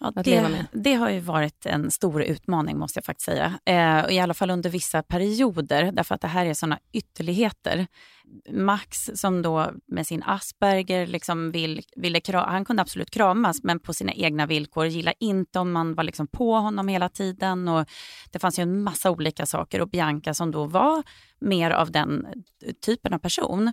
Ja, 0.00 0.10
det, 0.24 0.66
det, 0.72 0.94
har 0.94 1.10
ju 1.10 1.20
varit 1.20 1.66
en 1.66 1.90
stor 1.90 2.22
utmaning, 2.22 2.78
måste 2.78 2.98
jag 2.98 3.04
faktiskt 3.04 3.24
säga. 3.24 3.58
Eh, 3.64 4.14
I 4.14 4.20
alla 4.20 4.34
fall 4.34 4.50
under 4.50 4.70
vissa 4.70 5.02
perioder, 5.02 5.92
därför 5.92 6.14
att 6.14 6.20
det 6.20 6.28
här 6.28 6.46
är 6.46 6.54
såna 6.54 6.78
ytterligheter. 6.92 7.86
Max, 8.50 9.10
som 9.14 9.42
då 9.42 9.70
med 9.86 10.06
sin 10.06 10.22
Asperger 10.22 11.06
liksom 11.06 11.50
vill, 11.50 11.82
ville 11.96 12.20
han 12.32 12.64
kunde 12.64 12.82
absolut 12.82 13.10
kramas, 13.10 13.62
men 13.62 13.80
på 13.80 13.94
sina 13.94 14.12
egna 14.12 14.46
villkor. 14.46 14.86
Gillar 14.86 15.14
inte 15.20 15.58
om 15.58 15.72
man 15.72 15.94
var 15.94 16.04
liksom 16.04 16.26
på 16.26 16.54
honom 16.54 16.88
hela 16.88 17.08
tiden. 17.08 17.68
Och 17.68 17.86
det 18.30 18.38
fanns 18.38 18.58
ju 18.58 18.62
en 18.62 18.82
massa 18.82 19.10
olika 19.10 19.46
saker. 19.46 19.80
Och 19.80 19.88
Bianca 19.88 20.34
som 20.34 20.50
då 20.50 20.64
var 20.64 21.02
mer 21.40 21.70
av 21.70 21.90
den 21.90 22.26
typen 22.86 23.14
av 23.14 23.18
person. 23.18 23.72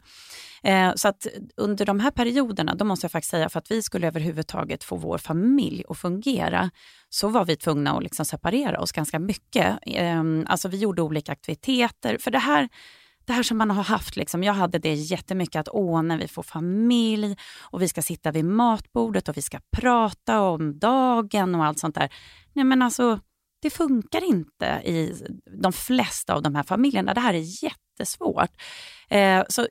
Eh, 0.64 0.92
så 0.96 1.08
att 1.08 1.28
under 1.58 1.86
de 1.86 2.00
här 2.00 2.12
perioderna, 2.12 2.76
då 2.76 2.86
måste 2.86 3.04
jag 3.04 3.12
faktiskt 3.12 3.32
säga, 3.32 3.50
för 3.50 3.60
att 3.60 3.72
vi 3.72 3.82
skulle 3.82 4.08
överhuvudtaget 4.08 4.84
få 4.84 4.96
vår 4.96 5.18
familj 5.18 5.84
att 5.90 5.98
fungera, 5.98 6.70
så 7.10 7.28
var 7.28 7.46
vi 7.46 7.56
tvungna 7.56 7.98
att 7.98 8.04
liksom 8.04 8.26
separera 8.26 8.80
oss 8.80 8.92
ganska 8.92 9.20
mycket. 9.20 9.80
Eh, 9.82 10.24
alltså 10.46 10.68
vi 10.68 10.78
gjorde 10.78 11.02
olika 11.02 11.32
aktiviteter, 11.32 12.18
för 12.18 12.32
det 12.32 12.40
här 12.40 12.70
det 13.30 13.34
här 13.34 13.44
som 13.44 13.58
man 13.58 13.72
har 13.72 13.84
haft, 13.84 14.16
liksom, 14.16 14.44
jag 14.44 14.54
hade 14.54 14.80
det 14.80 14.94
jättemycket 14.94 15.60
att 15.60 15.70
åh, 15.72 16.02
när 16.02 16.18
vi 16.18 16.28
får 16.28 16.44
familj 16.44 17.38
och 17.60 17.82
vi 17.82 17.88
ska 17.88 18.02
sitta 18.02 18.32
vid 18.32 18.46
matbordet 18.46 19.30
och 19.30 19.38
vi 19.38 19.42
ska 19.42 19.60
prata 19.72 20.42
om 20.42 20.80
dagen 20.80 21.56
och 21.56 21.66
allt 21.66 21.80
sånt 21.80 21.96
där. 21.96 22.10
Nej 22.54 22.66
men 22.66 22.82
alltså, 22.82 23.20
det 23.62 23.70
funkar 23.70 24.24
inte 24.24 24.66
i 24.66 25.14
de 25.62 25.74
flesta 25.74 26.34
av 26.34 26.42
de 26.42 26.56
här 26.56 26.64
familjerna. 26.64 27.14
Det 27.14 27.22
här 27.22 27.34
är 27.34 27.64
jättesvårt. 27.64 28.50
Eh, 29.10 29.44
så 29.50 29.68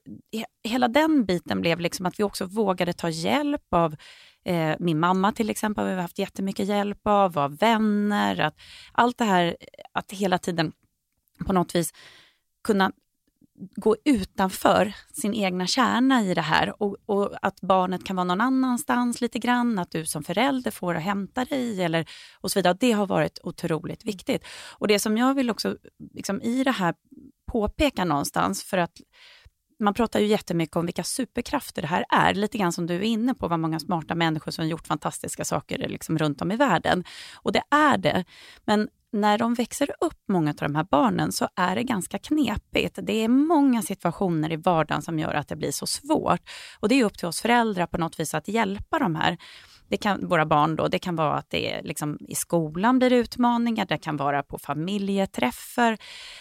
hela 0.64 0.88
den 0.88 1.24
biten 1.24 1.60
blev 1.60 1.80
liksom 1.80 2.06
att 2.06 2.20
vi 2.20 2.24
också 2.24 2.46
vågade 2.46 2.92
ta 2.92 3.08
hjälp 3.08 3.66
av 3.70 3.96
eh, 4.44 4.76
min 4.78 5.00
mamma 5.00 5.32
till 5.32 5.50
exempel, 5.50 5.84
har 5.84 5.94
vi 5.94 6.00
haft 6.00 6.18
jättemycket 6.18 6.68
hjälp 6.68 7.00
av, 7.02 7.38
av 7.38 7.56
vänner. 7.56 8.40
Att, 8.40 8.54
allt 8.92 9.18
det 9.18 9.24
här, 9.24 9.56
att 9.92 10.12
hela 10.12 10.38
tiden 10.38 10.72
på 11.46 11.52
något 11.52 11.74
vis 11.74 11.92
kunna 12.64 12.92
gå 13.76 13.96
utanför 14.04 14.94
sin 15.12 15.34
egna 15.34 15.66
kärna 15.66 16.22
i 16.22 16.34
det 16.34 16.40
här 16.40 16.82
och, 16.82 16.96
och, 17.06 17.34
att 17.42 17.60
barnet 17.60 18.04
kan 18.04 18.16
vara 18.16 18.24
någon 18.24 18.40
annanstans 18.40 19.20
lite 19.20 19.38
grann, 19.38 19.78
att 19.78 19.90
du 19.90 20.06
som 20.06 20.22
förälder 20.22 20.70
får 20.70 20.94
och 20.94 21.00
hämta 21.00 21.44
dig 21.44 21.82
eller 21.82 22.08
och 22.40 22.50
så 22.50 22.58
vidare. 22.58 22.76
Det 22.80 22.92
har 22.92 23.06
varit 23.06 23.38
otroligt 23.42 24.04
viktigt. 24.04 24.44
Och 24.78 24.88
det 24.88 24.98
som 24.98 25.16
jag 25.16 25.34
vill 25.34 25.50
också 25.50 25.76
liksom, 26.14 26.42
i 26.42 26.64
det 26.64 26.70
här 26.70 26.94
påpeka 27.52 28.04
någonstans, 28.04 28.64
för 28.64 28.78
att 28.78 29.00
man 29.80 29.94
pratar 29.94 30.20
ju 30.20 30.26
jättemycket 30.26 30.76
om 30.76 30.86
vilka 30.86 31.04
superkrafter 31.04 31.82
det 31.82 31.88
här 31.88 32.04
är, 32.08 32.34
lite 32.34 32.58
grann 32.58 32.72
som 32.72 32.86
du 32.86 32.94
är 32.94 33.02
inne 33.02 33.34
på, 33.34 33.48
vad 33.48 33.60
många 33.60 33.80
smarta 33.80 34.14
människor 34.14 34.52
som 34.52 34.62
har 34.62 34.70
gjort 34.70 34.86
fantastiska 34.86 35.44
saker 35.44 35.88
liksom 35.88 36.18
runt 36.18 36.42
om 36.42 36.52
i 36.52 36.56
världen. 36.56 37.04
Och 37.34 37.52
det 37.52 37.62
är 37.70 37.98
det. 37.98 38.24
Men 38.64 38.88
när 39.12 39.38
de 39.38 39.54
växer 39.54 39.90
upp, 40.00 40.22
många 40.28 40.50
av 40.50 40.56
de 40.56 40.74
här 40.74 40.86
barnen, 40.90 41.32
så 41.32 41.48
är 41.56 41.74
det 41.74 41.82
ganska 41.82 42.18
knepigt. 42.18 42.98
Det 43.02 43.24
är 43.24 43.28
många 43.28 43.82
situationer 43.82 44.52
i 44.52 44.56
vardagen 44.56 45.02
som 45.02 45.18
gör 45.18 45.34
att 45.34 45.48
det 45.48 45.56
blir 45.56 45.70
så 45.70 45.86
svårt. 45.86 46.40
Och 46.80 46.88
det 46.88 47.00
är 47.00 47.04
upp 47.04 47.18
till 47.18 47.28
oss 47.28 47.40
föräldrar 47.40 47.86
på 47.86 47.98
något 47.98 48.20
vis 48.20 48.34
att 48.34 48.48
hjälpa 48.48 48.98
de 48.98 49.14
här 49.14 49.38
det 49.88 49.96
kan, 49.96 50.28
våra 50.28 50.46
barn 50.46 50.76
då, 50.76 50.88
det 50.88 50.98
kan 50.98 51.16
vara 51.16 51.34
att 51.34 51.50
det 51.50 51.72
är 51.72 51.82
liksom, 51.82 52.18
i 52.28 52.34
skolan 52.34 52.98
blir 52.98 53.10
det 53.10 53.16
utmaningar, 53.16 53.86
det 53.86 53.98
kan 53.98 54.16
vara 54.16 54.42
på 54.42 54.58
familjeträffar, 54.58 55.98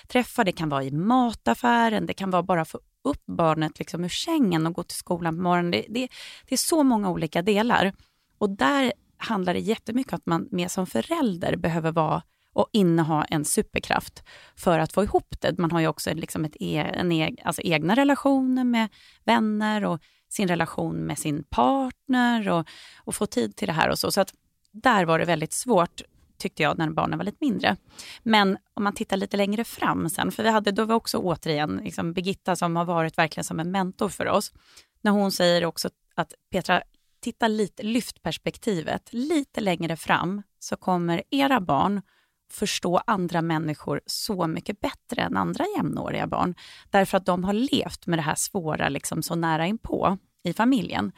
träffar, 0.07 0.43
det 0.43 0.51
kan 0.51 0.69
vara 0.69 0.83
i 0.83 0.91
mataffären, 0.91 2.05
det 2.05 2.13
kan 2.13 2.31
vara 2.31 2.43
bara 2.43 2.65
få 2.65 2.79
upp 3.03 3.25
barnet 3.25 3.79
liksom 3.79 4.03
ur 4.03 4.09
sängen 4.09 4.67
och 4.67 4.73
gå 4.73 4.83
till 4.83 4.97
skolan 4.97 5.35
på 5.35 5.41
morgonen. 5.41 5.71
Det, 5.71 5.85
det, 5.89 6.07
det 6.47 6.55
är 6.55 6.57
så 6.57 6.83
många 6.83 7.09
olika 7.09 7.41
delar. 7.41 7.93
Och 8.37 8.49
där 8.49 8.93
handlar 9.17 9.53
det 9.53 9.59
jättemycket 9.59 10.13
om 10.13 10.17
att 10.17 10.25
man 10.25 10.47
mer 10.51 10.67
som 10.67 10.87
förälder 10.87 11.55
behöver 11.55 11.91
vara 11.91 12.23
och 12.57 12.69
inneha 12.73 13.25
en 13.25 13.45
superkraft 13.45 14.23
för 14.55 14.79
att 14.79 14.93
få 14.93 15.03
ihop 15.03 15.35
det. 15.41 15.57
Man 15.57 15.71
har 15.71 15.79
ju 15.79 15.87
också 15.87 16.13
liksom 16.13 16.45
ett 16.45 16.55
e, 16.59 16.91
en 16.93 17.11
e, 17.11 17.35
alltså 17.43 17.61
egna 17.61 17.95
relationer 17.95 18.63
med 18.63 18.89
vänner 19.25 19.85
och 19.85 20.01
sin 20.29 20.47
relation 20.47 20.95
med 20.95 21.19
sin 21.19 21.43
partner 21.43 22.49
och, 22.49 22.67
och 23.03 23.15
få 23.15 23.25
tid 23.25 23.55
till 23.55 23.67
det 23.67 23.73
här 23.73 23.89
och 23.89 23.99
så. 23.99 24.11
Så 24.11 24.21
att 24.21 24.33
där 24.71 25.05
var 25.05 25.19
det 25.19 25.25
väldigt 25.25 25.53
svårt 25.53 26.01
tyckte 26.37 26.63
jag 26.63 26.77
när 26.77 26.89
barnen 26.89 27.17
var 27.17 27.25
lite 27.25 27.37
mindre. 27.41 27.75
Men 28.23 28.57
om 28.73 28.83
man 28.83 28.93
tittar 28.93 29.17
lite 29.17 29.37
längre 29.37 29.63
fram 29.63 30.09
sen, 30.09 30.31
för 30.31 30.43
vi 30.43 30.49
hade 30.49 30.71
då 30.71 30.85
var 30.85 30.95
också 30.95 31.17
återigen 31.17 31.81
liksom 31.83 32.13
Birgitta 32.13 32.55
som 32.55 32.75
har 32.75 32.85
varit 32.85 33.17
verkligen 33.17 33.43
som 33.43 33.59
en 33.59 33.71
mentor 33.71 34.09
för 34.09 34.27
oss. 34.27 34.53
När 35.01 35.11
hon 35.11 35.31
säger 35.31 35.65
också 35.65 35.89
att 36.15 36.33
Petra, 36.51 36.81
titta 37.19 37.47
lite, 37.47 37.83
lyft 37.83 38.23
perspektivet. 38.23 39.09
Lite 39.11 39.61
längre 39.61 39.97
fram 39.97 40.43
så 40.59 40.75
kommer 40.75 41.23
era 41.29 41.61
barn 41.61 42.01
förstå 42.51 43.01
andra 43.07 43.41
människor 43.41 44.01
så 44.05 44.47
mycket 44.47 44.79
bättre 44.79 45.21
än 45.21 45.37
andra 45.37 45.65
jämnåriga 45.77 46.27
barn. 46.27 46.55
Därför 46.89 47.17
att 47.17 47.25
de 47.25 47.43
har 47.43 47.53
levt 47.53 48.07
med 48.07 48.19
det 48.19 48.23
här 48.23 48.35
svåra 48.35 48.89
liksom 48.89 49.23
så 49.23 49.35
nära 49.35 49.67
inpå 49.67 50.17
i 50.43 50.53
familjen. 50.53 51.11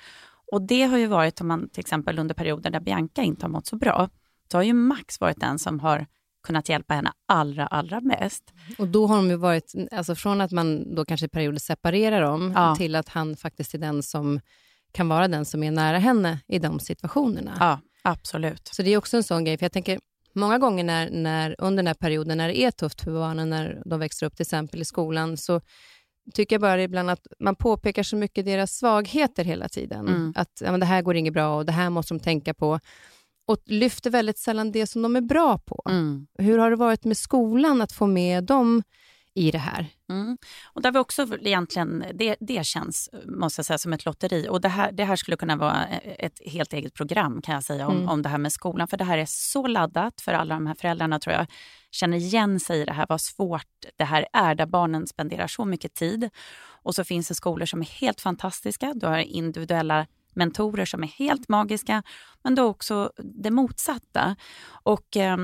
Och 0.52 0.62
det 0.62 0.84
har 0.84 0.98
ju 0.98 1.08
varit, 1.08 1.42
om 1.42 1.48
man 1.48 1.70
till 1.70 1.80
exempel 1.80 2.20
under 2.20 2.36
perioder 2.36 2.70
där 2.70 2.80
Bianca 2.80 3.22
inte 3.22 3.46
har 3.46 3.50
mått 3.50 3.68
så 3.68 3.76
bra, 3.76 4.10
så 4.52 4.58
har 4.58 4.64
ju 4.64 4.74
Max 4.74 5.20
varit 5.20 5.40
den 5.40 5.60
som 5.60 5.80
har 5.80 6.06
kunnat 6.44 6.70
hjälpa 6.70 6.94
henne 6.94 7.12
allra, 7.28 7.68
allra 7.68 8.02
mest. 8.02 8.54
Och 8.78 8.88
då 8.88 9.08
har 9.08 9.16
de 9.16 9.30
ju 9.30 9.36
varit, 9.36 9.74
alltså 9.92 10.16
från 10.16 10.42
att 10.42 10.52
man 10.52 10.96
då 10.96 11.06
kanske 11.06 11.26
i 11.26 11.30
perioder 11.30 11.60
separerar 11.60 12.22
dem, 12.22 12.54
ja. 12.56 12.76
till 12.76 12.96
att 12.96 13.10
han 13.10 13.36
faktiskt 13.36 13.74
är 13.74 13.78
den 13.78 14.04
som 14.04 14.40
kan 14.92 15.10
vara 15.10 15.28
den 15.28 15.46
som 15.46 15.64
är 15.64 15.72
nära 15.72 15.98
henne 15.98 16.40
i 16.48 16.60
de 16.60 16.80
situationerna. 16.80 17.58
Ja, 17.60 17.80
absolut. 18.02 18.68
Så 18.68 18.82
det 18.84 18.94
är 18.94 18.98
också 18.98 19.18
en 19.18 19.24
sån 19.24 19.44
grej, 19.44 19.58
för 19.58 19.66
jag 19.66 19.72
tänker, 19.72 20.00
många 20.34 20.58
gånger 20.58 20.84
när, 20.84 21.10
när, 21.10 21.56
under 21.58 21.78
den 21.78 21.88
här 21.88 21.94
perioden 21.94 22.38
när 22.38 22.48
det 22.48 22.60
är 22.60 22.72
tufft 22.72 23.02
för 23.02 23.12
barnen, 23.12 23.50
när 23.50 23.82
de 23.86 24.00
växer 24.00 24.26
upp 24.26 24.36
till 24.36 24.44
exempel 24.44 24.82
i 24.82 24.86
skolan, 24.86 25.38
så 25.38 25.62
tycker 26.34 26.54
jag 26.54 26.62
bara 26.62 26.84
ibland 26.84 27.10
att 27.10 27.28
man 27.40 27.56
påpekar 27.56 28.04
så 28.04 28.16
mycket 28.16 28.46
deras 28.46 28.72
svagheter 28.72 29.44
hela 29.44 29.70
tiden. 29.70 30.08
Mm. 30.08 30.34
Att 30.36 30.62
ja, 30.66 30.72
men 30.72 30.80
det 30.80 30.86
här 30.86 31.02
går 31.02 31.16
inget 31.16 31.34
bra 31.34 31.56
och 31.56 31.66
det 31.66 31.72
här 31.72 31.90
måste 31.90 32.14
de 32.14 32.20
tänka 32.20 32.54
på. 32.54 32.80
Och 33.48 33.58
lyfter 33.66 34.10
väldigt 34.10 34.38
sällan 34.38 34.72
det 34.72 34.88
som 34.88 35.02
de 35.02 35.16
är 35.16 35.22
bra 35.22 35.58
på. 35.58 35.82
Mm. 35.90 36.28
Hur 36.38 36.58
har 36.58 36.70
det 36.70 36.76
varit 36.76 37.06
med 37.06 37.18
skolan 37.18 37.82
att 37.82 37.92
få 37.92 38.08
med 38.08 38.44
dem 38.44 38.84
i 39.34 39.52
det 39.52 39.58
här? 39.58 39.88
Mm. 40.10 40.38
Och 40.64 40.82
där 40.82 40.92
vi 40.92 41.00
också 41.00 41.28
egentligen, 41.42 42.06
det, 42.14 42.36
det 42.40 42.66
känns 42.66 43.10
måste 43.26 43.60
jag 43.60 43.66
säga 43.66 43.78
som 43.78 43.94
ett 43.94 44.06
lotteri. 44.06 44.48
Och 44.50 44.62
det 44.62 44.70
här, 44.70 44.92
det 44.92 45.04
här 45.04 45.16
skulle 45.16 45.38
kunna 45.38 45.56
vara 45.56 45.88
ett 45.88 46.42
helt 46.46 46.74
eget 46.74 46.94
program 46.94 47.42
kan 47.42 47.54
jag 47.54 47.64
säga 47.64 47.88
om, 47.88 47.96
mm. 47.98 48.10
om 48.10 48.22
det 48.22 48.30
här 48.30 48.38
med 48.38 48.52
skolan. 48.52 48.88
För 48.88 48.98
det 48.98 49.04
här 49.04 49.18
är 49.18 49.26
så 49.26 49.68
laddat 49.68 50.22
för 50.22 50.34
alla 50.34 50.54
de 50.54 50.68
här 50.68 50.76
föräldrarna 50.76 51.20
tror 51.20 51.36
jag 51.36 51.48
känner 51.92 52.18
igen 52.18 52.60
sig 52.60 52.82
i 52.82 52.86
det 52.86 52.94
här, 52.94 53.06
vad 53.10 53.22
svårt 53.22 53.86
det 53.96 54.04
här 54.04 54.28
är, 54.34 54.56
där 54.56 54.66
barnen 54.66 55.08
spenderar 55.08 55.48
så 55.48 55.66
mycket 55.66 55.94
tid. 55.94 56.30
Och 56.84 56.96
så 56.96 57.04
finns 57.04 57.28
det 57.28 57.36
skolor 57.36 57.66
som 57.66 57.82
är 57.82 57.86
helt 57.86 58.22
fantastiska. 58.22 58.94
Du 58.96 59.08
har 59.08 59.18
individuella 59.18 60.08
mentorer 60.34 60.86
som 60.86 61.04
är 61.04 61.08
helt 61.08 61.50
magiska, 61.50 62.04
men 62.44 62.56
då 62.56 62.64
också 62.64 63.12
det 63.18 63.52
motsatta. 63.52 64.36
Och 64.84 65.18
eh, 65.18 65.38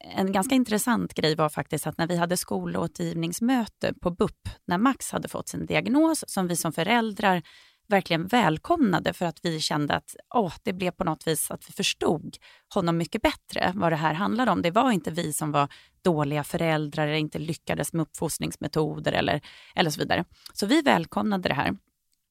en 0.00 0.32
ganska 0.32 0.54
intressant 0.54 1.14
grej 1.14 1.34
var 1.34 1.48
faktiskt 1.48 1.86
att 1.86 1.98
när 1.98 2.06
vi 2.06 2.16
hade 2.16 2.36
skolåtgivningsmöte 2.36 3.94
på 4.00 4.10
BUP, 4.10 4.48
när 4.64 4.78
Max 4.78 5.12
hade 5.12 5.28
fått 5.28 5.48
sin 5.48 5.66
diagnos, 5.66 6.24
som 6.26 6.48
vi 6.48 6.56
som 6.56 6.72
föräldrar 6.72 7.42
verkligen 7.90 8.26
välkomnade 8.26 9.12
för 9.12 9.26
att 9.26 9.38
vi 9.42 9.60
kände 9.60 9.94
att 9.94 10.16
åh, 10.34 10.52
det 10.62 10.72
blev 10.72 10.90
på 10.90 11.04
något 11.04 11.26
vis 11.26 11.50
att 11.50 11.68
vi 11.68 11.72
förstod 11.72 12.36
honom 12.74 12.96
mycket 12.96 13.22
bättre 13.22 13.72
vad 13.74 13.92
det 13.92 13.96
här 13.96 14.14
handlade 14.14 14.50
om. 14.50 14.62
Det 14.62 14.70
var 14.70 14.90
inte 14.90 15.10
vi 15.10 15.32
som 15.32 15.52
var 15.52 15.68
dåliga 16.02 16.44
föräldrar 16.44 17.06
eller 17.06 17.16
inte 17.16 17.38
lyckades 17.38 17.92
med 17.92 18.02
uppfostringsmetoder 18.02 19.12
eller, 19.12 19.40
eller 19.74 19.90
så 19.90 20.00
vidare. 20.00 20.24
Så 20.52 20.66
vi 20.66 20.82
välkomnade 20.82 21.48
det 21.48 21.54
här. 21.54 21.76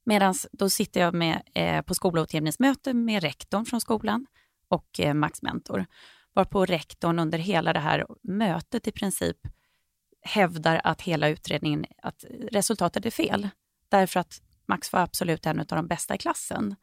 Medan 0.06 0.36
då 0.52 0.70
sitter 0.70 1.02
jag 1.02 1.14
med, 1.14 1.42
eh, 1.54 1.82
på 1.82 1.96
skolåtgärningsmöte 1.96 2.94
med 2.94 3.24
rektorn 3.24 3.66
från 3.66 3.82
skolan 3.82 4.26
och 4.68 5.00
eh, 5.00 5.14
Max 5.14 5.42
mentor. 5.42 5.86
Varpå 6.34 6.66
rektorn 6.66 7.20
under 7.20 7.38
hela 7.38 7.74
det 7.74 7.80
här 7.80 8.06
mötet 8.24 8.88
i 8.88 8.92
princip 8.92 9.38
hävdar 10.22 10.82
att 10.84 11.02
hela 11.02 11.30
utredningen, 11.30 11.86
att 12.02 12.26
resultatet 12.52 13.06
är 13.06 13.12
fel. 13.12 13.50
Därför 13.90 14.20
att 14.20 14.42
Max 14.68 14.94
var 14.94 15.00
absolut 15.00 15.46
en 15.46 15.60
av 15.60 15.66
de 15.66 15.88
bästa 15.88 16.16
i 16.16 16.18
klassen. 16.18 16.76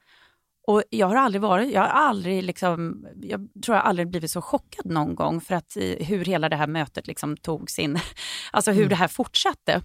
Och 0.67 0.83
jag 0.91 1.07
har 1.07 1.17
aldrig 1.17 1.43
varit, 1.43 1.73
jag 1.73 1.81
har 1.81 1.89
aldrig 1.89 2.43
liksom, 2.43 3.07
jag 3.23 3.49
tror 3.65 3.77
jag 3.77 3.87
aldrig 3.87 4.09
blivit 4.09 4.31
så 4.31 4.43
chockad 4.43 4.87
någon 4.87 5.15
gång 5.15 5.41
för 5.41 5.55
att 5.55 5.77
eh, 5.77 6.07
hur 6.07 6.25
hela 6.25 6.49
det 6.49 6.57
här 6.57 6.67
mötet 6.67 7.07
liksom 7.07 7.37
tog 7.37 7.71
sin, 7.71 7.99
alltså 8.51 8.71
hur 8.71 8.81
mm. 8.81 8.89
det 8.89 8.95
här 8.95 9.09
fortsatte. 9.09 9.83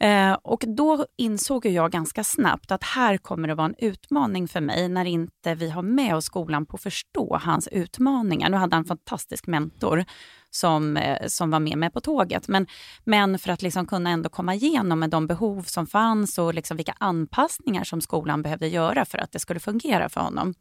Eh, 0.00 0.32
och 0.32 0.64
då 0.66 1.06
insåg 1.16 1.66
jag 1.66 1.90
ganska 1.90 2.24
snabbt 2.24 2.72
att 2.72 2.84
här 2.84 3.18
kommer 3.18 3.48
det 3.48 3.54
vara 3.54 3.66
en 3.66 3.74
utmaning 3.78 4.48
för 4.48 4.60
mig 4.60 4.88
när 4.88 5.04
inte 5.04 5.54
vi 5.54 5.70
har 5.70 5.82
med 5.82 6.16
oss 6.16 6.24
skolan 6.24 6.66
på 6.66 6.74
att 6.74 6.82
förstå 6.82 7.38
hans 7.42 7.68
utmaningar. 7.68 8.50
Nu 8.50 8.56
hade 8.56 8.76
han 8.76 8.82
en 8.82 8.88
fantastisk 8.88 9.46
mentor 9.46 10.04
som, 10.50 10.96
eh, 10.96 11.26
som 11.26 11.50
var 11.50 11.60
med 11.60 11.78
mig 11.78 11.90
på 11.90 12.00
tåget. 12.00 12.48
Men, 12.48 12.66
men 13.04 13.38
för 13.38 13.50
att 13.52 13.62
liksom 13.62 13.86
kunna 13.86 14.10
ändå 14.10 14.28
komma 14.28 14.54
igenom 14.54 15.00
med 15.00 15.10
de 15.10 15.26
behov 15.26 15.62
som 15.62 15.86
fanns 15.86 16.38
och 16.38 16.54
liksom 16.54 16.76
vilka 16.76 16.94
anpassningar 16.98 17.84
som 17.84 18.00
skolan 18.00 18.42
behövde 18.42 18.68
göra 18.68 19.04
för 19.04 19.18
att 19.18 19.32
det 19.32 19.38
skulle 19.38 19.60
fungera 19.60 20.08
för 20.08 20.20
honom. 20.20 20.54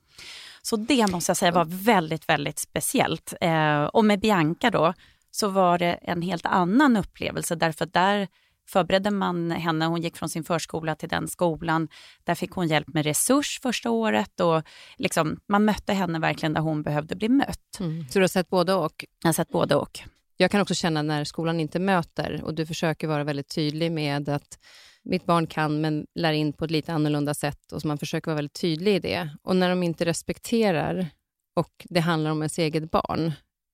Så 0.62 0.76
det 0.76 1.12
måste 1.12 1.30
jag 1.30 1.38
säga 1.38 1.52
var 1.52 1.66
väldigt, 1.66 2.30
väldigt 2.30 2.60
speciellt. 2.60 3.34
Eh, 3.42 3.84
och 3.84 4.06
med 4.06 4.20
Bianca 4.20 4.70
då, 4.70 4.94
så 5.32 5.48
var 5.48 5.78
det 5.78 5.94
en 5.94 6.22
helt 6.22 6.46
annan 6.46 6.98
upplevelse 6.98 7.56
därför 7.56 7.86
att 7.86 7.94
där 7.94 8.28
förberedde 8.74 9.12
man 9.12 9.52
henne. 9.52 9.86
Hon 9.86 10.02
gick 10.02 10.18
från 10.18 10.30
sin 10.30 10.44
förskola 10.44 10.96
till 10.96 11.10
den 11.10 11.28
skolan. 11.28 11.88
Där 12.24 12.36
fick 12.36 12.52
hon 12.52 12.68
hjälp 12.68 12.88
med 12.88 13.06
resurs 13.06 13.60
första 13.62 13.90
året 13.90 14.40
och 14.40 14.64
liksom, 14.98 15.40
man 15.48 15.66
mötte 15.66 15.94
henne 15.94 16.20
verkligen 16.20 16.54
där 16.54 16.62
hon 16.62 16.84
behövde 16.84 17.16
bli 17.16 17.30
mött. 17.30 17.80
Mm. 17.80 18.06
Så 18.10 18.20
du 18.20 18.24
har 18.24 18.28
sett 18.28 18.50
både 18.50 18.74
och? 18.74 19.06
Jag 19.22 19.28
har 19.28 19.34
sett 19.34 19.50
både 19.50 19.76
och. 19.76 20.00
Jag 20.38 20.52
kan 20.52 20.62
också 20.62 20.74
känna 20.74 21.02
när 21.02 21.24
skolan 21.24 21.60
inte 21.60 21.80
möter 21.80 22.44
och 22.44 22.54
du 22.54 22.66
försöker 22.66 23.08
vara 23.08 23.24
väldigt 23.24 23.56
tydlig 23.56 23.92
med 23.92 24.30
att 24.30 24.60
mitt 25.04 25.26
barn 25.26 25.48
kan 25.48 25.82
men 25.82 26.06
lär 26.16 26.34
in 26.34 26.54
på 26.54 26.66
ett 26.66 26.72
lite 26.72 26.94
annorlunda 26.94 27.34
sätt 27.34 27.72
och 27.72 27.82
så 27.82 27.88
man 27.88 27.98
försöker 27.98 28.32
vara 28.32 28.36
väldigt 28.36 28.62
tydlig 28.62 28.96
i 28.96 29.00
det. 29.00 29.30
Och 29.44 29.56
när 29.56 29.70
de 29.70 29.84
inte 29.84 30.06
respekterar 30.06 31.10
och 31.56 31.86
det 31.90 32.00
handlar 32.00 32.32
om 32.32 32.42
ens 32.42 32.58
eget 32.58 32.92
barn. 32.92 33.32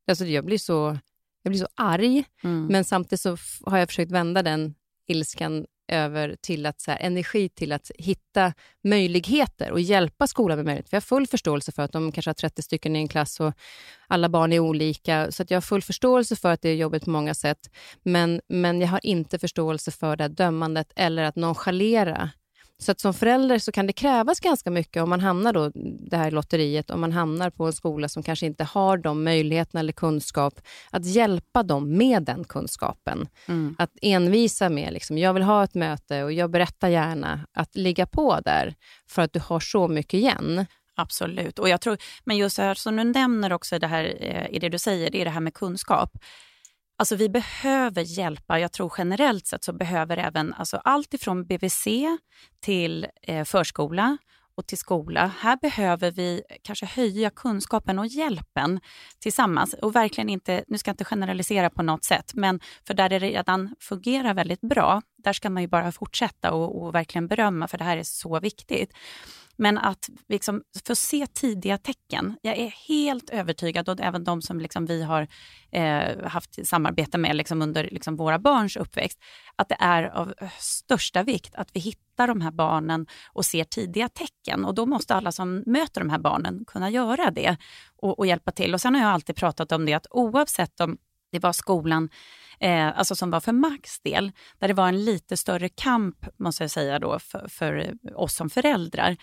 Alltså 0.07 0.25
jag 0.25 0.45
blir 0.45 0.57
så, 0.57 0.97
jag 1.43 1.51
blir 1.51 1.59
så 1.59 1.67
arg, 1.75 2.23
mm. 2.43 2.65
men 2.65 2.83
samtidigt 2.83 3.21
så 3.21 3.38
har 3.65 3.77
jag 3.77 3.89
försökt 3.89 4.12
vända 4.12 4.43
den 4.43 4.75
ilskan 5.09 5.65
över 5.89 6.35
till 6.41 6.65
att, 6.65 6.81
så 6.81 6.91
här, 6.91 6.99
energi 6.99 7.49
till 7.49 7.71
att 7.71 7.91
hitta 7.95 8.53
möjligheter 8.83 9.71
och 9.71 9.79
hjälpa 9.79 10.27
skolan 10.27 10.57
med 10.57 10.65
möjligheter. 10.65 10.89
För 10.89 10.95
jag 10.95 11.01
har 11.01 11.05
full 11.05 11.27
förståelse 11.27 11.71
för 11.71 11.83
att 11.83 11.91
de 11.91 12.11
kanske 12.11 12.29
har 12.29 12.33
30 12.33 12.61
stycken 12.61 12.95
i 12.95 12.99
en 12.99 13.07
klass 13.07 13.39
och 13.39 13.53
alla 14.07 14.29
barn 14.29 14.53
är 14.53 14.59
olika. 14.59 15.31
Så 15.31 15.43
att 15.43 15.51
jag 15.51 15.55
har 15.55 15.61
full 15.61 15.81
förståelse 15.81 16.35
för 16.35 16.51
att 16.51 16.61
det 16.61 16.69
är 16.69 16.75
jobbigt 16.75 17.03
på 17.03 17.09
många 17.09 17.33
sätt. 17.33 17.69
Men, 18.03 18.41
men 18.47 18.81
jag 18.81 18.87
har 18.87 18.99
inte 19.03 19.39
förståelse 19.39 19.91
för 19.91 20.15
det 20.15 20.23
här 20.23 20.29
dömandet 20.29 20.91
eller 20.95 21.23
att 21.23 21.35
nonchalera 21.35 22.29
så 22.81 22.91
att 22.91 22.99
som 22.99 23.13
förälder 23.13 23.59
så 23.59 23.71
kan 23.71 23.87
det 23.87 23.93
krävas 23.93 24.39
ganska 24.39 24.71
mycket 24.71 25.03
om 25.03 25.09
man 25.09 25.19
hamnar 25.19 25.53
då 25.53 25.71
det 26.09 26.17
här 26.17 26.31
lotteriet, 26.31 26.89
om 26.89 27.01
man 27.01 27.11
hamnar 27.11 27.49
på 27.49 27.65
en 27.65 27.73
skola 27.73 28.09
som 28.09 28.23
kanske 28.23 28.45
inte 28.45 28.63
har 28.63 28.97
de 28.97 29.23
möjligheterna 29.23 29.79
eller 29.79 29.93
kunskap, 29.93 30.61
att 30.89 31.05
hjälpa 31.05 31.63
dem 31.63 31.97
med 31.97 32.23
den 32.23 32.43
kunskapen. 32.43 33.27
Mm. 33.45 33.75
Att 33.79 33.91
envisa 34.01 34.69
med, 34.69 34.93
liksom, 34.93 35.17
jag 35.17 35.33
vill 35.33 35.43
ha 35.43 35.63
ett 35.63 35.75
möte 35.75 36.23
och 36.23 36.33
jag 36.33 36.51
berättar 36.51 36.89
gärna, 36.89 37.47
att 37.53 37.75
ligga 37.75 38.05
på 38.05 38.39
där 38.45 38.75
för 39.07 39.21
att 39.21 39.33
du 39.33 39.39
har 39.39 39.59
så 39.59 39.87
mycket 39.87 40.13
igen. 40.13 40.65
Absolut. 40.95 41.59
Och 41.59 41.69
jag 41.69 41.81
tror, 41.81 41.97
men 42.23 42.37
just 42.37 42.57
här 42.57 42.73
som 42.73 42.95
du 42.95 43.03
nämner 43.03 43.53
också 43.53 43.79
det 43.79 43.87
här, 43.87 44.17
eh, 44.19 44.55
i 44.55 44.59
det 44.59 44.69
du 44.69 44.79
säger, 44.79 45.09
det 45.09 45.21
är 45.21 45.25
det 45.25 45.31
här 45.31 45.39
med 45.39 45.53
kunskap. 45.53 46.17
Alltså 46.99 47.15
vi 47.15 47.29
behöver 47.29 48.01
hjälpa, 48.01 48.59
jag 48.59 48.71
tror 48.71 48.93
generellt 48.97 49.47
sett 49.47 49.63
så 49.63 49.73
behöver 49.73 50.17
även 50.17 50.53
alltså 50.53 50.77
allt 50.77 51.13
ifrån 51.13 51.45
BVC 51.45 51.88
till 52.59 53.07
eh, 53.21 53.43
förskola 53.43 54.17
och 54.55 54.67
till 54.67 54.77
skola. 54.77 55.31
Här 55.39 55.57
behöver 55.62 56.12
vi 56.12 56.41
kanske 56.63 56.85
höja 56.85 57.29
kunskapen 57.29 57.99
och 57.99 58.07
hjälpen 58.07 58.79
tillsammans. 59.19 59.73
Och 59.73 59.95
verkligen 59.95 60.29
inte, 60.29 60.63
nu 60.67 60.77
ska 60.77 60.89
jag 60.89 60.93
inte 60.93 61.05
generalisera 61.05 61.69
på 61.69 61.83
något 61.83 62.03
sätt, 62.03 62.31
men 62.33 62.59
för 62.88 62.93
där 62.93 63.09
det 63.09 63.19
redan 63.19 63.75
fungerar 63.79 64.33
väldigt 64.33 64.62
bra, 64.62 65.01
där 65.17 65.33
ska 65.33 65.49
man 65.49 65.63
ju 65.63 65.67
bara 65.67 65.91
fortsätta 65.91 66.51
och, 66.51 66.81
och 66.83 66.95
verkligen 66.95 67.27
berömma, 67.27 67.67
för 67.67 67.77
det 67.77 67.83
här 67.83 67.97
är 67.97 68.03
så 68.03 68.39
viktigt. 68.39 68.93
Men 69.59 69.77
att 69.77 70.09
liksom 70.27 70.63
få 70.87 70.95
se 70.95 71.27
tidiga 71.27 71.77
tecken. 71.77 72.35
Jag 72.41 72.57
är 72.57 72.73
helt 72.87 73.29
övertygad, 73.29 73.89
och 73.89 73.99
även 74.01 74.23
de 74.23 74.41
som 74.41 74.59
liksom 74.59 74.85
vi 74.85 75.03
har 75.03 75.27
eh, 75.71 76.27
haft 76.27 76.67
samarbete 76.67 77.17
med 77.17 77.35
liksom 77.35 77.61
under 77.61 77.83
liksom 77.91 78.15
våra 78.15 78.39
barns 78.39 78.77
uppväxt, 78.77 79.19
att 79.55 79.69
det 79.69 79.77
är 79.79 80.03
av 80.03 80.33
eh, 80.37 80.49
största 80.59 81.23
vikt 81.23 81.55
att 81.55 81.69
vi 81.73 81.79
hittar 81.79 82.27
de 82.27 82.41
här 82.41 82.51
barnen 82.51 83.07
och 83.33 83.45
ser 83.45 83.63
tidiga 83.63 84.09
tecken. 84.09 84.65
Och 84.65 84.75
då 84.75 84.85
måste 84.85 85.15
alla 85.15 85.31
som 85.31 85.63
möter 85.65 86.01
de 86.01 86.09
här 86.09 86.19
barnen 86.19 86.65
kunna 86.67 86.89
göra 86.89 87.31
det 87.31 87.57
och, 87.95 88.19
och 88.19 88.27
hjälpa 88.27 88.51
till. 88.51 88.73
Och 88.73 88.81
Sen 88.81 88.95
har 88.95 89.01
jag 89.01 89.11
alltid 89.11 89.35
pratat 89.35 89.71
om 89.71 89.85
det 89.85 89.93
att 89.93 90.07
oavsett 90.09 90.79
om 90.79 90.97
det 91.31 91.39
var 91.39 91.53
skolan 91.53 92.09
eh, 92.59 92.97
alltså 92.97 93.15
som 93.15 93.31
var 93.31 93.39
för 93.39 93.51
Max 93.51 93.99
del, 93.99 94.31
där 94.59 94.67
det 94.67 94.73
var 94.73 94.87
en 94.87 95.05
lite 95.05 95.37
större 95.37 95.69
kamp 95.69 96.25
måste 96.37 96.63
jag 96.63 96.71
säga 96.71 96.99
då 96.99 97.19
för, 97.19 97.47
för 97.47 97.93
oss 98.15 98.35
som 98.35 98.49
föräldrar. 98.49 99.17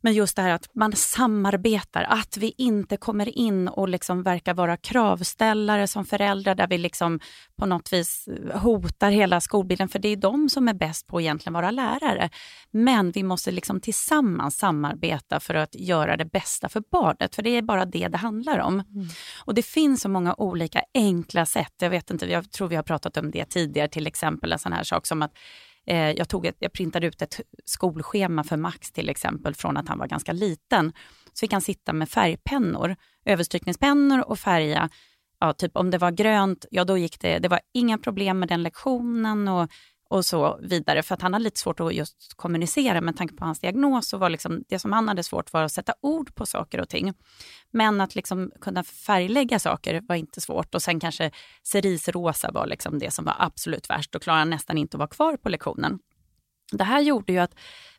Men 0.00 0.14
just 0.14 0.36
det 0.36 0.42
här 0.42 0.50
att 0.50 0.68
man 0.74 0.92
samarbetar, 0.92 2.02
att 2.02 2.36
vi 2.36 2.54
inte 2.58 2.96
kommer 2.96 3.38
in 3.38 3.68
och 3.68 3.88
liksom 3.88 4.22
verkar 4.22 4.54
vara 4.54 4.76
kravställare 4.76 5.86
som 5.86 6.04
föräldrar 6.04 6.54
där 6.54 6.66
vi 6.66 6.78
liksom 6.78 7.20
på 7.56 7.66
något 7.66 7.92
vis 7.92 8.28
hotar 8.54 9.10
hela 9.10 9.40
skolbilden, 9.40 9.88
för 9.88 9.98
det 9.98 10.08
är 10.08 10.16
de 10.16 10.48
som 10.48 10.68
är 10.68 10.74
bäst 10.74 11.06
på 11.06 11.16
att 11.16 11.20
egentligen 11.20 11.52
vara 11.52 11.70
lärare. 11.70 12.30
Men 12.70 13.10
vi 13.10 13.22
måste 13.22 13.50
liksom 13.50 13.80
tillsammans 13.80 14.58
samarbeta 14.58 15.40
för 15.40 15.54
att 15.54 15.74
göra 15.74 16.16
det 16.16 16.24
bästa 16.24 16.68
för 16.68 16.82
barnet, 16.90 17.34
för 17.34 17.42
det 17.42 17.50
är 17.50 17.62
bara 17.62 17.84
det 17.84 18.08
det 18.08 18.18
handlar 18.18 18.58
om. 18.58 18.74
Mm. 18.74 19.08
Och 19.44 19.54
det 19.54 19.62
finns 19.62 20.00
så 20.00 20.08
många 20.08 20.34
olika 20.34 20.82
enkla 20.94 21.46
sätt, 21.46 21.74
jag 21.80 21.90
vet 21.90 22.10
inte, 22.10 22.26
jag 22.26 22.52
tror 22.52 22.68
vi 22.68 22.76
har 22.76 22.82
pratat 22.82 23.16
om 23.16 23.30
det 23.30 23.44
tidigare, 23.44 23.88
till 23.88 24.06
exempel 24.06 24.52
en 24.52 24.58
sån 24.58 24.72
här 24.72 24.84
sak 24.84 25.06
som 25.06 25.22
att 25.22 25.32
Eh, 25.32 25.65
Eh, 25.86 26.10
jag, 26.10 26.28
tog 26.28 26.46
ett, 26.46 26.56
jag 26.58 26.72
printade 26.72 27.06
ut 27.06 27.22
ett 27.22 27.40
skolschema 27.64 28.44
för 28.44 28.56
Max 28.56 28.92
till 28.92 29.08
exempel 29.08 29.54
från 29.54 29.76
att 29.76 29.88
han 29.88 29.98
var 29.98 30.06
ganska 30.06 30.32
liten. 30.32 30.92
Så 31.32 31.40
fick 31.40 31.52
han 31.52 31.62
sitta 31.62 31.92
med 31.92 32.08
färgpennor, 32.08 32.96
överstrykningspennor 33.24 34.20
och 34.30 34.38
färga. 34.38 34.90
Ja, 35.40 35.52
typ 35.52 35.76
om 35.76 35.90
det 35.90 35.98
var 35.98 36.10
grönt, 36.10 36.66
ja 36.70 36.84
då 36.84 36.98
gick 36.98 37.20
det, 37.20 37.38
det 37.38 37.48
var 37.48 37.60
inga 37.74 37.98
problem 37.98 38.38
med 38.38 38.48
den 38.48 38.62
lektionen 38.62 39.48
och 39.48 39.70
och 40.08 40.24
så 40.24 40.58
vidare. 40.62 41.02
För 41.02 41.14
att 41.14 41.22
han 41.22 41.32
hade 41.32 41.42
lite 41.42 41.60
svårt 41.60 41.80
att 41.80 41.94
just 41.94 42.34
kommunicera 42.36 43.00
med 43.00 43.16
tanke 43.16 43.34
på 43.34 43.44
hans 43.44 43.60
diagnos. 43.60 44.08
Så 44.08 44.18
var 44.18 44.30
liksom, 44.30 44.64
det 44.68 44.78
som 44.78 44.92
han 44.92 45.08
hade 45.08 45.22
svårt 45.22 45.52
var 45.52 45.62
att 45.62 45.72
sätta 45.72 45.94
ord 46.00 46.34
på 46.34 46.46
saker 46.46 46.80
och 46.80 46.88
ting. 46.88 47.12
Men 47.70 48.00
att 48.00 48.14
liksom 48.14 48.52
kunna 48.60 48.84
färglägga 48.84 49.58
saker 49.58 50.02
var 50.08 50.16
inte 50.16 50.40
svårt. 50.40 50.74
Och 50.74 50.82
sen 50.82 51.00
kanske 51.00 51.30
cerisrosa 51.62 52.50
var 52.52 52.66
liksom 52.66 52.98
det 52.98 53.10
som 53.10 53.24
var 53.24 53.34
absolut 53.38 53.90
värst. 53.90 54.12
Då 54.12 54.18
klarade 54.18 54.40
han 54.40 54.50
nästan 54.50 54.78
inte 54.78 54.96
att 54.96 54.98
vara 54.98 55.08
kvar 55.08 55.36
på 55.36 55.48
lektionen. 55.48 55.98
Det 56.72 56.84
här 56.84 57.00
gjorde 57.00 57.32
ju 57.32 57.38
att 57.38 57.54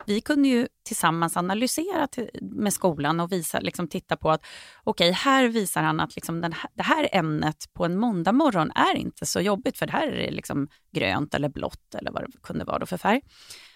vi 0.05 0.21
kunde 0.21 0.47
ju 0.47 0.67
tillsammans 0.83 1.37
analysera 1.37 2.07
med 2.41 2.73
skolan 2.73 3.19
och 3.19 3.31
visa, 3.31 3.59
liksom, 3.59 3.87
titta 3.87 4.17
på 4.17 4.31
att 4.31 4.45
okej, 4.83 5.09
okay, 5.09 5.11
här 5.11 5.47
visar 5.47 5.83
han 5.83 5.99
att 5.99 6.15
liksom 6.15 6.41
den 6.41 6.53
här, 6.53 6.69
det 6.73 6.83
här 6.83 7.09
ämnet 7.11 7.73
på 7.73 7.85
en 7.85 7.97
måndag 7.97 8.31
morgon 8.31 8.71
är 8.71 8.95
inte 8.95 9.25
så 9.25 9.41
jobbigt, 9.41 9.77
för 9.77 9.85
det 9.85 9.91
här 9.91 10.07
är 10.07 10.31
liksom 10.31 10.67
grönt 10.91 11.33
eller 11.33 11.49
blått 11.49 11.95
eller 11.95 12.11
vad 12.11 12.21
det 12.23 12.31
kunde 12.43 12.65
vara 12.65 12.85
för 12.85 12.97
färg. 12.97 13.21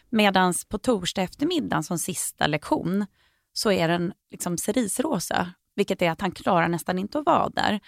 Medan 0.10 0.54
på 0.70 0.78
torsdag 0.78 1.22
eftermiddag 1.22 1.84
som 1.84 1.98
sista 2.00 2.48
lektion 2.48 3.06
så 3.54 3.72
är 3.72 3.88
den 3.88 4.14
liksom 4.32 4.58
cerisrosa, 4.58 5.54
vilket 5.76 6.02
är 6.02 6.12
att 6.12 6.22
han 6.22 6.32
klarar 6.32 6.68
nästan 6.68 7.00
inte 7.00 7.20
att 7.20 7.26
vara 7.26 7.50
där 7.50 7.80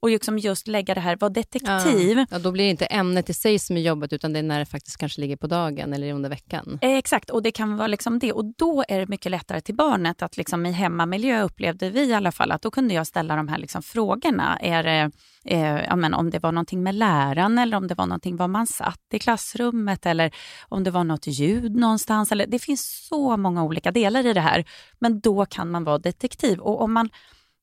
och 0.00 0.10
liksom 0.10 0.38
just 0.38 0.68
lägga 0.68 0.94
det 0.94 1.00
här, 1.00 1.16
vara 1.20 1.28
detektiv. 1.30 2.18
Ja. 2.18 2.26
ja. 2.30 2.38
då 2.38 2.52
blir 2.52 2.64
det 2.64 2.70
inte 2.70 2.86
ämnet 2.86 3.30
i 3.30 3.34
sig 3.34 3.58
som 3.58 3.76
är 3.76 3.80
jobbet 3.80 4.12
utan 4.12 4.32
det 4.32 4.38
är 4.38 4.42
när 4.42 4.58
det 4.58 4.66
faktiskt 4.66 4.96
kanske 4.96 5.20
ligger 5.20 5.36
på 5.36 5.46
dagen 5.46 5.92
eller 5.92 6.12
under 6.12 6.30
veckan. 6.30 6.78
Eh, 6.82 6.96
exakt, 6.96 7.30
och 7.30 7.42
det 7.42 7.50
kan 7.50 7.76
vara 7.76 7.86
liksom 7.86 8.18
det. 8.18 8.32
Och 8.32 8.44
då 8.44 8.84
är 8.88 9.00
det 9.00 9.08
mycket 9.08 9.30
lättare 9.30 9.60
till 9.60 9.74
barnet 9.74 10.22
att 10.22 10.36
liksom 10.36 10.66
i 10.66 10.72
hemmamiljö 10.72 11.42
upplevde 11.42 11.90
vi 11.90 12.04
i 12.04 12.14
alla 12.14 12.32
fall 12.32 12.52
att 12.52 12.62
då 12.62 12.70
kunde 12.70 12.94
jag 12.94 13.06
ställa 13.06 13.36
de 13.36 13.48
här 13.48 13.58
liksom 13.58 13.82
frågorna. 13.82 14.58
Är 14.60 14.82
det, 14.82 15.10
eh, 15.44 15.84
ja, 15.84 15.96
men 15.96 16.14
om 16.14 16.30
det 16.30 16.38
var 16.38 16.52
någonting 16.52 16.82
med 16.82 16.94
läraren 16.94 17.58
eller 17.58 17.76
om 17.76 17.86
det 17.86 17.94
var 17.94 18.06
någonting 18.06 18.36
var 18.36 18.48
man 18.48 18.66
satt 18.66 19.00
i 19.12 19.18
klassrummet 19.18 20.06
eller 20.06 20.30
om 20.68 20.84
det 20.84 20.90
var 20.90 21.04
något 21.04 21.26
ljud 21.26 21.76
någonstans. 21.76 22.32
Eller, 22.32 22.46
det 22.46 22.58
finns 22.58 23.06
så 23.08 23.36
många 23.36 23.64
olika 23.64 23.90
delar 23.90 24.26
i 24.26 24.32
det 24.32 24.40
här. 24.40 24.64
Men 24.98 25.20
då 25.20 25.46
kan 25.46 25.70
man 25.70 25.84
vara 25.84 25.98
detektiv. 25.98 26.58
Och 26.58 26.82
om 26.82 26.92
man 26.92 27.08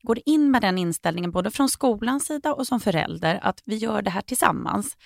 går 0.07 0.19
in 0.25 0.51
med 0.51 0.61
den 0.61 0.77
inställningen 0.77 1.31
både 1.31 1.51
från 1.51 1.69
skolans 1.69 2.25
sida 2.25 2.53
och 2.53 2.67
som 2.67 2.79
förälder 2.79 3.39
att 3.41 3.61
vi 3.65 3.75
gör 3.75 4.01
det 4.01 4.09
här 4.09 4.21
tillsammans. 4.21 4.97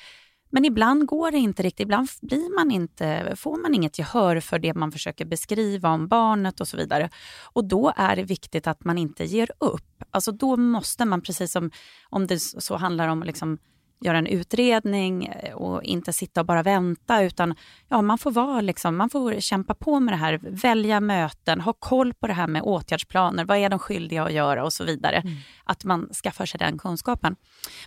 Men 0.51 0.65
ibland 0.65 1.05
går 1.05 1.31
det 1.31 1.37
inte 1.37 1.63
riktigt, 1.63 1.83
ibland 1.83 2.07
blir 2.21 2.55
man 2.55 2.71
inte, 2.71 3.33
får 3.35 3.57
man 3.61 3.73
inget 3.73 3.99
gehör 3.99 4.39
för 4.39 4.59
det 4.59 4.73
man 4.73 4.91
försöker 4.91 5.25
beskriva 5.25 5.89
om 5.89 6.07
barnet 6.07 6.61
och 6.61 6.67
så 6.67 6.77
vidare. 6.77 7.09
Och 7.53 7.65
då 7.65 7.93
är 7.95 8.15
det 8.15 8.23
viktigt 8.23 8.67
att 8.67 8.83
man 8.83 8.97
inte 8.97 9.25
ger 9.25 9.51
upp. 9.59 10.03
Alltså 10.11 10.31
då 10.31 10.57
måste 10.57 11.05
man, 11.05 11.21
precis 11.21 11.51
som 11.51 11.71
om 12.09 12.27
det 12.27 12.39
så 12.39 12.75
handlar 12.75 13.07
om 13.07 13.23
liksom 13.23 13.57
göra 14.01 14.17
en 14.17 14.27
utredning 14.27 15.25
eh, 15.25 15.53
och 15.53 15.83
inte 15.83 16.13
sitta 16.13 16.39
och 16.39 16.45
bara 16.45 16.63
vänta 16.63 17.23
utan 17.23 17.55
ja, 17.87 18.01
man 18.01 18.17
får 18.17 18.31
vara 18.31 18.61
liksom, 18.61 18.97
man 18.97 19.09
får 19.09 19.39
kämpa 19.39 19.73
på 19.73 19.99
med 19.99 20.13
det 20.13 20.17
här, 20.17 20.39
välja 20.43 20.99
möten, 20.99 21.61
ha 21.61 21.73
koll 21.73 22.13
på 22.13 22.27
det 22.27 22.33
här 22.33 22.47
med 22.47 22.61
åtgärdsplaner, 22.61 23.45
vad 23.45 23.57
är 23.57 23.69
de 23.69 23.79
skyldiga 23.79 24.23
att 24.23 24.33
göra 24.33 24.63
och 24.63 24.73
så 24.73 24.83
vidare. 24.83 25.17
Mm. 25.17 25.33
Att 25.63 25.85
man 25.85 26.09
skaffar 26.23 26.45
sig 26.45 26.57
den 26.57 26.77
kunskapen. 26.77 27.35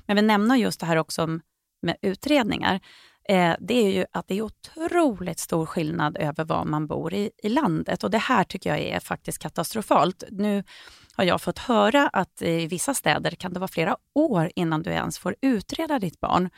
Men 0.06 0.16
vi 0.16 0.22
nämner 0.22 0.56
just 0.56 0.80
det 0.80 0.86
här 0.86 0.96
också 0.96 1.26
med 1.82 1.96
utredningar. 2.02 2.80
Eh, 3.28 3.54
det 3.60 3.74
är 3.74 3.90
ju 3.90 4.04
att 4.12 4.28
det 4.28 4.38
är 4.38 4.42
otroligt 4.42 5.38
stor 5.38 5.66
skillnad 5.66 6.16
över 6.16 6.44
var 6.44 6.64
man 6.64 6.86
bor 6.86 7.14
i, 7.14 7.30
i 7.42 7.48
landet 7.48 8.04
och 8.04 8.10
det 8.10 8.18
här 8.18 8.44
tycker 8.44 8.70
jag 8.70 8.80
är 8.80 9.00
faktiskt 9.00 9.38
katastrofalt. 9.38 10.24
Nu 10.30 10.64
har 11.16 11.24
jag 11.24 11.42
fått 11.42 11.58
höra 11.58 12.08
att 12.08 12.42
i 12.42 12.66
vissa 12.66 12.94
städer 12.94 13.30
kan 13.30 13.52
det 13.52 13.60
vara 13.60 13.68
flera 13.68 13.96
år 14.14 14.50
innan 14.56 14.82
du 14.82 14.90
ens 14.90 15.18
får 15.18 15.36
utreda 15.40 15.98
ditt 15.98 16.20
barn. 16.20 16.50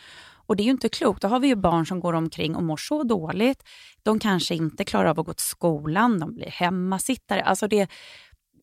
Och 0.47 0.57
det 0.57 0.63
är 0.63 0.65
ju 0.65 0.71
inte 0.71 0.89
klokt. 0.89 1.23
Då 1.23 1.29
har 1.29 1.41
vi 1.41 1.49
ju 1.49 1.57
barn 1.57 1.87
som 1.87 2.01
går 2.01 2.13
omkring 2.13 2.57
och 2.57 2.63
mår 2.63 2.77
så 2.77 3.03
dåligt. 3.03 3.63
De 4.03 4.19
kanske 4.19 4.55
inte 4.55 4.85
klarar 4.85 5.11
av 5.11 5.21
att 5.21 5.27
gå 5.27 5.33
till 5.33 5.47
skolan, 5.47 6.19
de 6.21 6.35
blir 6.35 6.51
hemmasittare. 6.51 7.43
Alltså 7.43 7.69
det, 7.69 7.89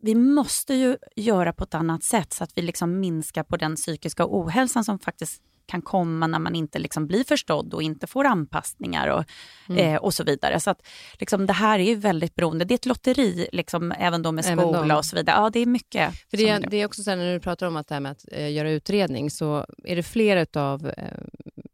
vi 0.02 0.16
måste 0.16 0.74
ju 0.74 0.98
göra 1.16 1.54
på 1.54 1.64
ett 1.64 1.74
annat 1.74 2.04
sätt 2.04 2.34
så 2.34 2.44
att 2.44 2.52
vi 2.56 2.62
liksom 2.62 3.00
minskar 3.00 3.44
på 3.44 3.58
den 3.58 3.76
psykiska 3.76 4.26
ohälsan 4.28 4.84
som 4.84 5.00
faktiskt 5.00 5.42
kan 5.66 5.82
komma 5.82 6.28
när 6.28 6.40
man 6.40 6.56
inte 6.56 6.80
liksom 6.80 7.08
blir 7.08 7.24
förstådd 7.24 7.74
och 7.74 7.84
inte 7.84 8.08
får 8.08 8.26
anpassningar 8.26 9.08
och, 9.08 9.26
mm. 9.70 9.96
eh, 9.96 9.96
och 9.96 10.14
så 10.14 10.24
vidare. 10.24 10.60
Så 10.60 10.70
att, 10.70 10.88
liksom, 11.20 11.46
det 11.46 11.54
här 11.54 11.80
är 11.80 11.84
ju 11.84 11.96
väldigt 11.96 12.36
beroende. 12.36 12.66
Det 12.66 12.74
är 12.74 12.76
ett 12.76 12.86
lotteri, 12.86 13.48
liksom, 13.52 13.92
även 13.92 14.22
då 14.22 14.32
med 14.32 14.46
skola 14.46 14.98
och 14.98 15.06
så 15.06 15.16
vidare. 15.16 15.36
Ja, 15.36 15.50
det 15.50 15.60
är 15.60 15.66
mycket. 15.66 16.14
För 16.30 16.38
det, 16.38 16.50
är, 16.50 16.60
det 16.70 16.78
är 16.78 16.86
också 16.86 17.04
så 17.04 17.10
här, 17.10 17.18
när 17.18 17.34
du 17.34 17.40
pratar 17.40 17.68
om 17.68 17.76
att, 17.76 17.88
det 17.88 17.96
här 17.96 18.00
med 18.02 18.12
att 18.12 18.26
eh, 18.32 18.52
göra 18.52 18.72
utredning, 18.72 19.32
så 19.32 19.66
är 19.84 19.96
det 19.96 20.04
flera 20.04 20.62
av 20.62 20.88
eh, 20.88 21.04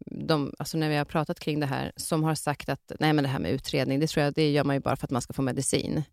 de, 0.05 0.53
alltså 0.59 0.77
när 0.77 0.89
vi 0.89 0.95
har 0.95 1.05
pratat 1.05 1.39
kring 1.39 1.59
det 1.59 1.65
här, 1.65 1.91
som 1.95 2.23
har 2.23 2.35
sagt 2.35 2.69
att 2.69 2.91
nej 2.99 3.13
men 3.13 3.23
det 3.23 3.29
här 3.29 3.39
med 3.39 3.51
utredning, 3.51 3.99
det 3.99 4.07
tror 4.07 4.25
jag 4.25 4.33
det 4.33 4.51
gör 4.51 4.63
man 4.63 4.75
ju 4.75 4.79
bara 4.79 4.95
för 4.95 5.07
att 5.07 5.11
man 5.11 5.21
ska 5.21 5.33
få 5.33 5.41
medicin. 5.41 6.03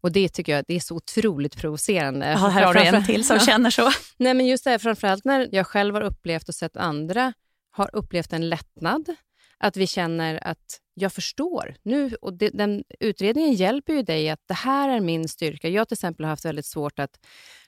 Och 0.00 0.12
det 0.12 0.28
tycker 0.28 0.52
jag 0.56 0.64
det 0.68 0.74
är 0.74 0.80
så 0.80 0.94
otroligt 0.94 1.56
provocerande. 1.56 2.26
Ja, 2.26 2.48
här 2.48 2.64
har 2.64 2.74
du 2.74 2.80
en 2.80 3.04
till 3.04 3.24
som 3.24 3.38
känner 3.38 3.70
så. 3.70 3.90
Nej, 4.16 4.34
men 4.34 4.46
just 4.46 4.64
det 4.64 4.70
här, 4.70 4.78
framförallt 4.78 5.24
när 5.24 5.48
jag 5.52 5.66
själv 5.66 5.94
har 5.94 6.02
upplevt 6.02 6.48
och 6.48 6.54
sett 6.54 6.76
andra 6.76 7.32
har 7.70 7.90
upplevt 7.92 8.32
en 8.32 8.48
lättnad. 8.48 9.16
Att 9.58 9.76
vi 9.76 9.86
känner 9.86 10.46
att 10.46 10.80
jag 10.94 11.12
förstår 11.12 11.74
nu. 11.82 12.14
Och 12.14 12.32
det, 12.32 12.50
den 12.50 12.84
utredningen 13.00 13.52
hjälper 13.52 13.92
ju 13.92 14.02
dig 14.02 14.30
att 14.30 14.42
det 14.48 14.54
här 14.54 14.88
är 14.88 15.00
min 15.00 15.28
styrka. 15.28 15.68
Jag 15.68 15.88
till 15.88 15.94
exempel 15.94 16.24
har 16.24 16.30
haft 16.30 16.44
väldigt 16.44 16.66
svårt 16.66 16.98
att 16.98 17.20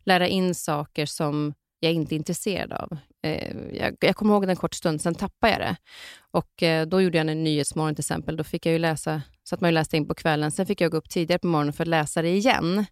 lära 0.05 0.29
in 0.29 0.55
saker 0.55 1.07
som 1.07 1.55
jag 1.81 1.93
inte 1.93 2.15
är 2.15 2.17
intresserad 2.17 2.73
av. 2.73 2.99
Eh, 3.23 3.57
jag, 3.73 3.97
jag 4.01 4.17
kommer 4.17 4.35
ihåg 4.35 4.45
en 4.45 4.57
kort 4.57 4.75
stund, 4.75 5.01
sen 5.01 5.15
tappade 5.15 5.53
jag 5.53 5.61
det. 5.61 5.77
Och 6.31 6.63
eh, 6.63 6.87
Då 6.87 7.01
gjorde 7.01 7.19
jag 7.19 7.29
en 7.29 7.45
nyhetsmorgon 7.45 7.95
till 7.95 8.03
exempel. 8.03 8.37
Då 8.37 8.45
fick 8.45 8.67
jag 8.67 8.73
ju 8.73 8.79
läsa, 8.79 9.23
satt 9.45 9.61
man 9.61 9.71
ju 9.71 9.75
läste 9.75 9.97
in 9.97 10.09
på 10.09 10.15
kvällen. 10.15 10.51
Sen 10.51 10.67
fick 10.67 10.81
jag 10.81 10.91
gå 10.91 10.97
upp 10.97 11.11
tidigare 11.11 11.39
på 11.39 11.47
morgonen 11.47 11.73
för 11.73 11.85
att 11.85 11.89
läsa 11.89 12.23
det 12.23 12.29
igen. 12.29 12.85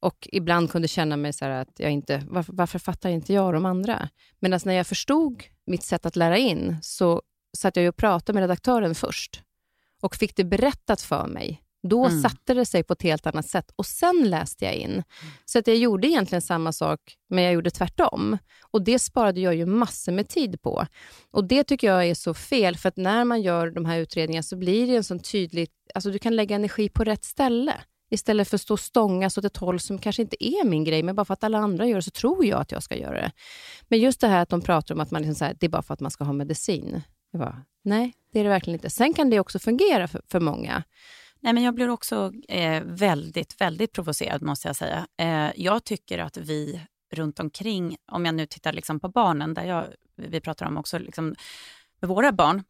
Och 0.00 0.28
ibland 0.32 0.70
kunde 0.70 0.88
känna 0.88 1.16
mig 1.16 1.32
så 1.32 1.44
att 1.44 1.72
jag 1.76 1.90
inte, 1.90 2.22
varför, 2.28 2.52
varför 2.52 2.78
fattar 2.78 3.10
inte 3.10 3.32
jag 3.32 3.54
de 3.54 3.66
andra? 3.66 4.08
Men 4.38 4.52
alltså 4.52 4.68
när 4.68 4.76
jag 4.76 4.86
förstod 4.86 5.42
mitt 5.66 5.82
sätt 5.82 6.06
att 6.06 6.16
lära 6.16 6.38
in 6.38 6.76
så 6.82 7.22
satt 7.58 7.76
jag 7.76 7.88
och 7.88 7.96
pratade 7.96 8.34
med 8.34 8.40
redaktören 8.40 8.94
först 8.94 9.42
och 10.00 10.16
fick 10.16 10.36
det 10.36 10.44
berättat 10.44 11.00
för 11.00 11.26
mig 11.26 11.62
då 11.82 12.06
mm. 12.06 12.22
satte 12.22 12.54
det 12.54 12.64
sig 12.64 12.82
på 12.82 12.92
ett 12.92 13.02
helt 13.02 13.26
annat 13.26 13.46
sätt 13.46 13.70
och 13.76 13.86
sen 13.86 14.22
läste 14.30 14.64
jag 14.64 14.74
in. 14.74 15.02
Så 15.44 15.58
att 15.58 15.66
jag 15.66 15.76
gjorde 15.76 16.08
egentligen 16.08 16.42
samma 16.42 16.72
sak, 16.72 17.00
men 17.28 17.44
jag 17.44 17.52
gjorde 17.52 17.70
tvärtom. 17.70 18.38
Och 18.70 18.84
Det 18.84 18.98
sparade 18.98 19.40
jag 19.40 19.54
ju 19.54 19.66
massor 19.66 20.12
med 20.12 20.28
tid 20.28 20.62
på. 20.62 20.86
Och 21.30 21.44
Det 21.44 21.64
tycker 21.64 21.86
jag 21.86 22.06
är 22.06 22.14
så 22.14 22.34
fel, 22.34 22.76
för 22.76 22.88
att 22.88 22.96
när 22.96 23.24
man 23.24 23.42
gör 23.42 23.70
de 23.70 23.84
här 23.84 23.98
utredningarna 23.98 24.42
så 24.42 24.56
blir 24.56 24.86
det 24.86 24.96
en 24.96 25.04
sån 25.04 25.18
tydlig... 25.20 25.68
Alltså 25.94 26.10
du 26.10 26.18
kan 26.18 26.36
lägga 26.36 26.56
energi 26.56 26.88
på 26.88 27.04
rätt 27.04 27.24
ställe 27.24 27.74
Istället 28.10 28.48
för 28.48 28.54
att 28.54 28.60
stå 28.60 28.74
och 28.74 28.80
stångas 28.80 29.38
åt 29.38 29.44
ett 29.44 29.56
håll 29.56 29.80
som 29.80 29.98
kanske 29.98 30.22
inte 30.22 30.44
är 30.44 30.64
min 30.64 30.84
grej, 30.84 31.02
men 31.02 31.16
bara 31.16 31.24
för 31.24 31.34
att 31.34 31.44
alla 31.44 31.58
andra 31.58 31.86
gör 31.86 31.96
det 31.96 32.02
så 32.02 32.10
tror 32.10 32.44
jag 32.44 32.60
att 32.60 32.72
jag 32.72 32.82
ska 32.82 32.96
göra 32.96 33.14
det. 33.14 33.32
Men 33.88 33.98
just 33.98 34.20
det 34.20 34.28
här 34.28 34.42
att 34.42 34.48
de 34.48 34.60
pratar 34.60 34.94
om 34.94 35.00
att 35.00 35.10
man 35.10 35.22
liksom 35.22 35.34
så 35.34 35.44
här, 35.44 35.56
det 35.60 35.66
är 35.66 35.70
bara 35.70 35.82
för 35.82 35.94
att 35.94 36.00
man 36.00 36.10
ska 36.10 36.24
ha 36.24 36.32
medicin. 36.32 37.02
Bara, 37.32 37.64
nej, 37.84 38.12
det 38.32 38.40
är 38.40 38.44
det 38.44 38.50
verkligen 38.50 38.74
inte. 38.74 38.90
Sen 38.90 39.14
kan 39.14 39.30
det 39.30 39.40
också 39.40 39.58
fungera 39.58 40.08
för, 40.08 40.22
för 40.28 40.40
många. 40.40 40.82
Nej, 41.40 41.52
men 41.52 41.62
jag 41.62 41.74
blir 41.74 41.88
också 41.88 42.32
eh, 42.48 42.82
väldigt, 42.84 43.60
väldigt 43.60 43.92
provocerad 43.92 44.42
måste 44.42 44.68
jag 44.68 44.76
säga. 44.76 45.06
Eh, 45.16 45.50
jag 45.56 45.84
tycker 45.84 46.18
att 46.18 46.36
vi 46.36 46.80
runt 47.12 47.40
omkring, 47.40 47.96
om 48.12 48.24
jag 48.24 48.34
nu 48.34 48.46
tittar 48.46 48.72
liksom 48.72 49.00
på 49.00 49.08
barnen, 49.08 49.54
där 49.54 49.64
jag, 49.64 49.86
vi 50.16 50.40
pratar 50.40 50.66
om 50.66 50.76
också 50.76 50.98
liksom, 50.98 51.34
med 52.00 52.08
våra 52.08 52.32
barn, 52.32 52.62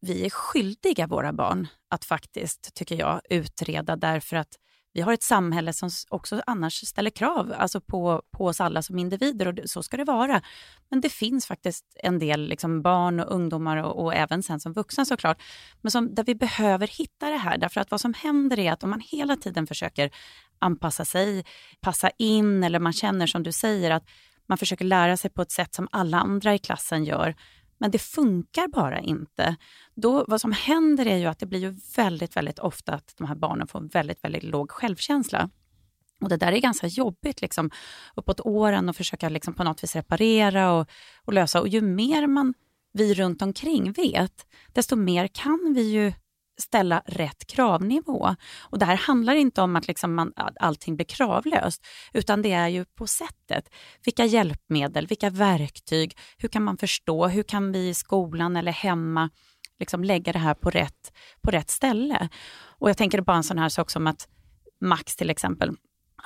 vi 0.00 0.26
är 0.26 0.30
skyldiga 0.30 1.06
våra 1.06 1.32
barn 1.32 1.68
att 1.88 2.04
faktiskt, 2.04 2.74
tycker 2.74 2.96
jag, 2.96 3.20
utreda 3.30 3.96
därför 3.96 4.36
att 4.36 4.56
vi 4.96 5.02
har 5.02 5.12
ett 5.12 5.22
samhälle 5.22 5.72
som 5.72 5.90
också 6.08 6.42
annars 6.46 6.86
ställer 6.86 7.10
krav 7.10 7.54
alltså 7.58 7.80
på, 7.80 8.22
på 8.30 8.46
oss 8.46 8.60
alla 8.60 8.82
som 8.82 8.98
individer 8.98 9.48
och 9.48 9.70
så 9.70 9.82
ska 9.82 9.96
det 9.96 10.04
vara. 10.04 10.42
Men 10.90 11.00
det 11.00 11.08
finns 11.08 11.46
faktiskt 11.46 11.84
en 12.02 12.18
del 12.18 12.48
liksom 12.48 12.82
barn 12.82 13.20
och 13.20 13.34
ungdomar 13.34 13.76
och, 13.76 14.04
och, 14.04 14.14
även 14.14 14.42
sen 14.42 14.60
som 14.60 14.72
vuxna 14.72 15.04
såklart, 15.04 15.42
men 15.80 15.90
som, 15.90 16.14
där 16.14 16.24
vi 16.24 16.34
behöver 16.34 16.86
hitta 16.86 17.30
det 17.30 17.36
här. 17.36 17.58
Därför 17.58 17.80
att 17.80 17.90
vad 17.90 18.00
som 18.00 18.14
händer 18.14 18.58
är 18.58 18.72
att 18.72 18.84
om 18.84 18.90
man 18.90 19.00
hela 19.00 19.36
tiden 19.36 19.66
försöker 19.66 20.10
anpassa 20.58 21.04
sig, 21.04 21.44
passa 21.80 22.10
in 22.18 22.64
eller 22.64 22.78
man 22.78 22.92
känner 22.92 23.26
som 23.26 23.42
du 23.42 23.52
säger 23.52 23.90
att 23.90 24.04
man 24.48 24.58
försöker 24.58 24.84
lära 24.84 25.16
sig 25.16 25.30
på 25.30 25.42
ett 25.42 25.52
sätt 25.52 25.74
som 25.74 25.88
alla 25.92 26.20
andra 26.20 26.54
i 26.54 26.58
klassen 26.58 27.04
gör, 27.04 27.34
men 27.78 27.90
det 27.90 27.98
funkar 27.98 28.68
bara 28.68 29.00
inte. 29.00 29.56
Då, 29.94 30.24
vad 30.28 30.40
som 30.40 30.52
händer 30.52 31.06
är 31.06 31.16
ju 31.16 31.26
att 31.26 31.38
det 31.38 31.46
blir 31.46 31.60
ju 31.60 31.76
väldigt, 31.96 32.36
väldigt 32.36 32.58
ofta 32.58 32.94
att 32.94 33.14
de 33.16 33.26
här 33.26 33.34
barnen 33.34 33.66
får 33.66 33.80
väldigt, 33.80 34.24
väldigt 34.24 34.42
låg 34.42 34.70
självkänsla. 34.70 35.50
Och 36.20 36.28
Det 36.28 36.36
där 36.36 36.52
är 36.52 36.58
ganska 36.58 36.86
jobbigt 36.86 37.40
liksom, 37.40 37.70
uppåt 38.14 38.40
åren 38.40 38.88
och 38.88 38.96
försöka 38.96 39.28
liksom 39.28 39.54
på 39.54 39.64
något 39.64 39.82
vis 39.82 39.96
reparera 39.96 40.72
och, 40.72 40.90
och 41.24 41.32
lösa. 41.32 41.60
Och 41.60 41.68
ju 41.68 41.80
mer 41.80 42.26
man, 42.26 42.54
vi 42.92 43.14
runt 43.14 43.42
omkring 43.42 43.92
vet, 43.92 44.46
desto 44.72 44.96
mer 44.96 45.26
kan 45.26 45.74
vi 45.74 45.82
ju 45.82 46.12
ställa 46.58 47.02
rätt 47.06 47.46
kravnivå. 47.46 48.34
Och 48.70 48.78
Det 48.78 48.84
här 48.84 48.96
handlar 48.96 49.34
inte 49.34 49.62
om 49.62 49.76
att 49.76 49.88
liksom 49.88 50.14
man, 50.14 50.32
allting 50.60 50.96
blir 50.96 51.06
kravlöst, 51.06 51.86
utan 52.12 52.42
det 52.42 52.52
är 52.52 52.68
ju 52.68 52.84
på 52.84 53.06
sättet. 53.06 53.68
Vilka 54.04 54.24
hjälpmedel, 54.24 55.06
vilka 55.06 55.30
verktyg, 55.30 56.18
hur 56.38 56.48
kan 56.48 56.62
man 56.62 56.76
förstå, 56.76 57.26
hur 57.26 57.42
kan 57.42 57.72
vi 57.72 57.88
i 57.88 57.94
skolan 57.94 58.56
eller 58.56 58.72
hemma 58.72 59.30
liksom 59.78 60.04
lägga 60.04 60.32
det 60.32 60.38
här 60.38 60.54
på 60.54 60.70
rätt, 60.70 61.12
på 61.42 61.50
rätt 61.50 61.70
ställe? 61.70 62.28
Och 62.78 62.90
Jag 62.90 62.96
tänker 62.96 63.20
bara 63.20 63.36
en 63.36 63.44
sån 63.44 63.58
här 63.58 63.68
sak 63.68 63.90
som 63.90 64.06
att 64.06 64.28
Max 64.80 65.16
till 65.16 65.30
exempel, 65.30 65.70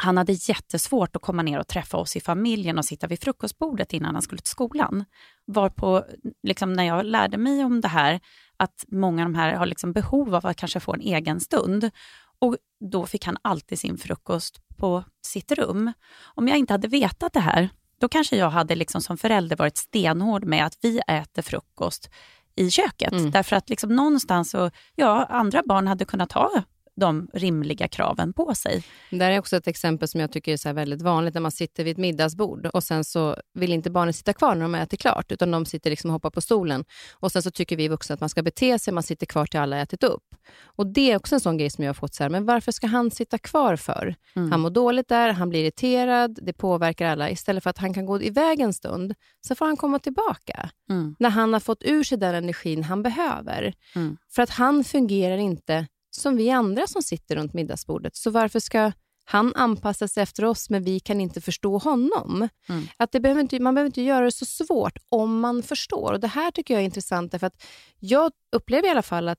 han 0.01 0.17
hade 0.17 0.33
jättesvårt 0.33 1.17
att 1.17 1.23
komma 1.23 1.43
ner 1.43 1.59
och 1.59 1.69
träffa 1.69 1.97
oss 1.97 2.17
i 2.17 2.21
familjen 2.21 2.79
och 2.79 2.85
sitta 2.85 3.07
vid 3.07 3.21
frukostbordet 3.21 3.93
innan 3.93 4.15
han 4.15 4.23
skulle 4.23 4.41
till 4.41 4.51
skolan. 4.51 5.05
Varpå, 5.47 6.05
liksom, 6.43 6.73
när 6.73 6.85
jag 6.85 7.07
lärde 7.07 7.39
mig 7.39 7.65
om 7.65 7.81
det 7.81 7.89
här, 7.89 8.21
att 8.57 8.85
många 8.89 9.23
av 9.23 9.33
de 9.33 9.39
här 9.39 9.55
har 9.55 9.67
liksom 9.67 9.93
behov 9.93 10.35
av 10.35 10.47
att 10.47 10.57
kanske 10.57 10.81
få 10.81 10.95
en 10.95 11.01
egen 11.01 11.41
stund. 11.41 11.91
Och 12.39 12.57
då 12.91 13.07
fick 13.07 13.27
han 13.27 13.37
alltid 13.43 13.79
sin 13.79 13.99
frukost 13.99 14.61
på 14.77 15.05
sitt 15.27 15.53
rum. 15.53 15.93
Om 16.35 16.49
jag 16.49 16.59
inte 16.59 16.73
hade 16.73 16.89
vetat 16.89 17.33
det 17.33 17.41
här, 17.41 17.69
då 18.01 18.09
kanske 18.09 18.37
jag 18.37 18.51
hade 18.51 18.75
liksom 18.75 19.01
som 19.01 19.17
förälder 19.17 19.57
varit 19.57 19.77
stenhård 19.77 20.45
med 20.45 20.67
att 20.67 20.79
vi 20.83 21.01
äter 21.09 21.43
frukost 21.43 22.11
i 22.57 22.71
köket. 22.71 23.13
Mm. 23.13 23.31
Därför 23.31 23.57
att 23.57 23.71
liksom 23.71 23.97
någonstans, 23.97 24.51
så, 24.51 24.71
ja, 24.95 25.25
andra 25.25 25.63
barn 25.67 25.87
hade 25.87 26.05
kunnat 26.05 26.33
ha 26.33 26.51
de 26.97 27.29
rimliga 27.33 27.89
kraven 27.89 28.33
på 28.33 28.55
sig. 28.55 28.85
Det 29.11 29.25
här 29.25 29.33
är 29.33 29.39
också 29.39 29.57
ett 29.57 29.67
exempel 29.67 30.09
som 30.09 30.21
jag 30.21 30.33
tycker 30.33 30.53
är 30.53 30.57
så 30.57 30.73
väldigt 30.73 31.03
vanligt 31.03 31.35
när 31.35 31.41
man 31.41 31.53
sitter 31.53 31.85
vid 31.85 31.93
ett 31.93 31.99
middagsbord 31.99 32.67
och 32.67 32.85
sen 32.85 33.05
så 33.05 33.37
vill 33.55 33.73
inte 33.73 33.91
barnen 33.91 34.13
sitta 34.13 34.33
kvar 34.33 34.55
när 34.55 34.63
de 34.63 34.75
äter 34.75 34.97
klart, 34.97 35.33
utan 35.33 35.51
de 35.51 35.67
sitter 35.67 35.91
liksom 35.91 36.11
och 36.11 36.13
hoppar 36.13 36.31
på 36.31 36.41
stolen. 36.41 36.85
Och 37.13 37.33
sen 37.33 37.43
så 37.43 37.51
tycker 37.51 37.77
vi 37.77 37.89
vuxna 37.89 38.15
att 38.15 38.21
man 38.21 38.29
ska 38.29 38.43
bete 38.43 38.79
sig, 38.79 38.95
man 38.95 39.03
sitter 39.03 39.27
kvar 39.27 39.47
till 39.47 39.61
alla 39.61 39.77
har 39.77 39.83
ätit 39.83 40.05
upp. 40.05 40.25
Och 40.65 40.87
Det 40.87 41.13
är 41.13 41.17
också 41.17 41.35
en 41.35 41.41
sån 41.41 41.59
grej 41.59 41.71
som 41.71 41.85
jag 41.85 41.89
har 41.89 41.95
fått 41.95 42.15
så 42.15 42.23
här, 42.23 42.31
men 42.31 42.47
varför 42.47 42.73
ska 42.73 42.87
han 42.87 43.11
sitta 43.11 43.39
kvar 43.39 43.77
för? 43.77 44.15
Mm. 44.37 44.51
Han 44.51 44.61
mår 44.61 44.71
dåligt 44.71 45.09
där, 45.09 45.33
han 45.33 45.49
blir 45.49 45.61
irriterad, 45.63 46.39
det 46.43 46.53
påverkar 46.53 47.07
alla. 47.07 47.31
Istället 47.31 47.63
för 47.63 47.71
att 47.71 47.79
han 47.79 47.95
kan 47.95 48.07
gå 48.07 48.23
iväg 48.23 48.61
en 48.61 48.73
stund, 48.73 49.15
så 49.41 49.55
får 49.55 49.67
han 49.67 49.77
komma 49.77 49.99
tillbaka. 49.99 50.71
Mm. 50.91 51.17
När 51.19 51.31
han 51.31 51.53
har 51.53 51.61
fått 51.61 51.83
ur 51.83 52.05
sig 52.05 52.19
den 52.19 52.35
energin 52.35 52.85
han 52.85 53.03
behöver. 53.03 53.75
Mm. 53.95 54.17
För 54.31 54.43
att 54.43 54.51
han 54.51 54.85
fungerar 54.85 55.39
inte 55.39 55.87
som 56.11 56.37
vi 56.37 56.51
andra 56.51 56.87
som 56.87 57.03
sitter 57.03 57.37
runt 57.37 57.55
middagsbordet. 57.55 58.17
Så 58.17 58.31
varför 58.31 58.61
ska 58.61 58.93
han 59.25 59.53
anpassa 59.57 60.09
sig 60.09 60.23
efter 60.23 60.45
oss, 60.45 60.71
men 60.71 60.83
vi 60.83 61.01
kan 61.01 61.21
inte 61.21 61.41
förstå 61.41 61.79
honom? 61.79 62.49
Mm. 62.69 62.87
Att 62.97 63.13
det 63.13 63.21
behöver 63.21 63.41
inte, 63.41 63.61
man 63.61 63.75
behöver 63.75 63.87
inte 63.87 64.03
göra 64.03 64.25
det 64.25 64.33
så 64.33 64.47
svårt 64.47 64.99
om 65.09 65.41
man 65.41 65.63
förstår. 65.63 66.13
Och 66.13 66.21
Det 66.21 66.27
här 66.27 66.51
tycker 66.51 66.75
jag 66.75 66.81
är 66.81 66.85
intressant, 66.85 67.33
därför 67.33 67.47
att 67.47 67.63
jag 67.99 68.33
upplever 68.53 68.89
i 68.89 68.91
alla 68.91 69.03
fall 69.03 69.29
att 69.29 69.39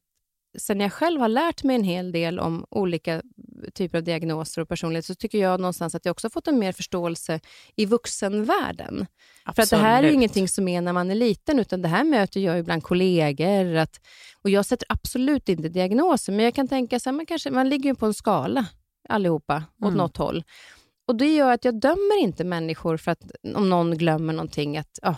sen 0.57 0.79
jag 0.79 0.93
själv 0.93 1.21
har 1.21 1.27
lärt 1.27 1.63
mig 1.63 1.75
en 1.75 1.84
hel 1.84 2.12
del 2.12 2.39
om 2.39 2.65
olika 2.69 3.21
typer 3.74 3.97
av 3.97 4.04
diagnoser 4.04 4.62
och 4.62 4.69
personlighet, 4.69 5.06
så 5.06 5.15
tycker 5.15 5.38
jag 5.38 5.60
någonstans 5.60 5.95
att 5.95 6.06
jag 6.06 6.12
också 6.12 6.30
fått 6.30 6.47
en 6.47 6.60
mer 6.60 6.71
förståelse 6.71 7.39
i 7.76 7.86
vuxenvärlden. 7.86 9.06
Absolut. 9.43 9.56
För 9.56 9.63
att 9.63 9.82
det 9.82 9.88
här 9.88 10.04
är 10.04 10.12
ingenting 10.12 10.47
som 10.47 10.67
är 10.67 10.82
när 10.82 10.93
man 10.93 11.12
är 11.12 11.15
liten, 11.15 11.60
utan 11.60 11.82
det 11.82 11.88
här 11.88 12.04
möter 12.04 12.39
jag 12.39 12.60
ibland 12.60 12.84
kollegor. 12.84 13.76
Att, 13.76 14.00
och 14.41 14.50
jag 14.50 14.65
sätter 14.65 14.86
absolut 14.89 15.50
inte 15.50 15.69
diagnoser, 15.69 16.34
men 16.34 16.45
jag 16.45 16.56
kan 16.56 16.67
tänka 16.67 17.00
så 17.00 17.10
här, 17.10 17.15
man, 17.15 17.26
kanske, 17.26 17.52
man 17.52 17.69
ligger 17.69 17.89
ju 17.89 17.95
på 17.95 18.06
en 18.06 18.13
skala 18.13 18.65
allihopa, 19.10 19.63
åt 19.78 19.88
mm. 19.88 19.97
något 19.97 20.17
håll. 20.17 20.43
Och 21.08 21.15
Det 21.15 21.36
gör 21.36 21.52
att 21.52 21.65
jag 21.65 21.80
dömer 21.80 22.19
inte 22.19 22.43
människor 22.43 22.97
för 22.97 23.12
att 23.12 23.32
om 23.56 23.69
någon 23.69 23.97
glömmer 23.97 24.34
någonting, 24.34 24.78
att 24.78 25.00
oh, 25.04 25.15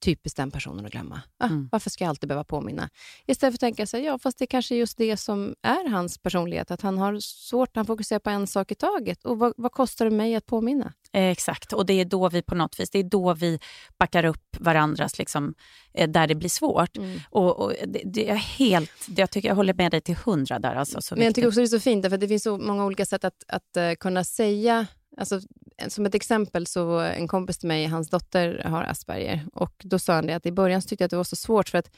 typiskt 0.00 0.36
den 0.36 0.50
personen 0.50 0.86
att 0.86 0.92
glömma. 0.92 1.20
Ah, 1.38 1.46
mm. 1.46 1.68
Varför 1.72 1.90
ska 1.90 2.04
jag 2.04 2.08
alltid 2.08 2.28
behöva 2.28 2.44
påminna? 2.44 2.90
Istället 3.26 3.52
för 3.52 3.56
att 3.56 3.60
tänka 3.60 3.86
så 3.86 3.96
här, 3.96 4.04
ja, 4.04 4.18
fast 4.18 4.38
det 4.38 4.44
är 4.44 4.46
kanske 4.46 4.74
är 4.74 4.76
just 4.76 4.98
det 4.98 5.16
som 5.16 5.54
är 5.62 5.88
hans 5.88 6.18
personlighet, 6.18 6.70
att 6.70 6.80
han 6.80 6.98
har 6.98 7.18
svårt, 7.20 7.76
han 7.76 7.86
fokuserar 7.86 8.18
på 8.18 8.30
en 8.30 8.46
sak 8.46 8.72
i 8.72 8.74
taget. 8.74 9.24
Och 9.24 9.38
vad, 9.38 9.52
vad 9.56 9.72
kostar 9.72 10.04
det 10.04 10.10
mig 10.10 10.34
att 10.34 10.46
påminna? 10.46 10.92
Eh, 11.12 11.28
exakt, 11.28 11.72
och 11.72 11.86
det 11.86 12.00
är 12.00 12.04
då 12.04 12.28
vi 12.28 12.42
på 12.42 12.54
något 12.54 12.80
vis, 12.80 12.90
det 12.90 12.98
är 12.98 13.04
då 13.04 13.34
vi 13.34 13.58
backar 13.98 14.24
upp 14.24 14.56
varandras, 14.58 15.18
liksom, 15.18 15.54
eh, 15.94 16.10
där 16.10 16.26
det 16.26 16.34
blir 16.34 16.48
svårt. 16.48 16.96
Mm. 16.96 17.20
Och, 17.30 17.60
och 17.60 17.72
det, 17.86 18.02
det, 18.04 18.30
är 18.30 18.34
helt, 18.34 18.90
det, 19.08 19.22
jag, 19.22 19.30
tycker, 19.30 19.48
jag 19.48 19.56
håller 19.56 19.74
med 19.74 19.90
dig 19.90 20.00
till 20.00 20.16
hundra 20.16 20.58
där. 20.58 20.74
Alltså, 20.74 21.02
så 21.02 21.16
Men 21.16 21.24
jag 21.24 21.34
tycker 21.34 21.48
också 21.48 21.60
det 21.60 21.66
är 21.66 21.66
så 21.66 21.80
fint, 21.80 22.08
för 22.08 22.18
det 22.18 22.28
finns 22.28 22.42
så 22.42 22.58
många 22.58 22.84
olika 22.84 23.06
sätt 23.06 23.24
att, 23.24 23.44
att 23.48 23.76
uh, 23.78 23.94
kunna 23.94 24.24
säga 24.24 24.86
Alltså, 25.16 25.40
som 25.88 26.06
ett 26.06 26.14
exempel, 26.14 26.66
så 26.66 26.98
en 26.98 27.28
kompis 27.28 27.58
till 27.58 27.68
mig, 27.68 27.86
hans 27.86 28.10
dotter 28.10 28.62
har 28.64 28.82
Asperger. 28.82 29.46
Och 29.52 29.72
Då 29.78 29.98
sa 29.98 30.14
han 30.14 30.26
det 30.26 30.34
att 30.34 30.46
i 30.46 30.52
början 30.52 30.82
tyckte 30.82 31.02
jag 31.02 31.06
att 31.06 31.10
det 31.10 31.16
var 31.16 31.24
så 31.24 31.36
svårt, 31.36 31.68
för 31.68 31.78
att 31.78 31.90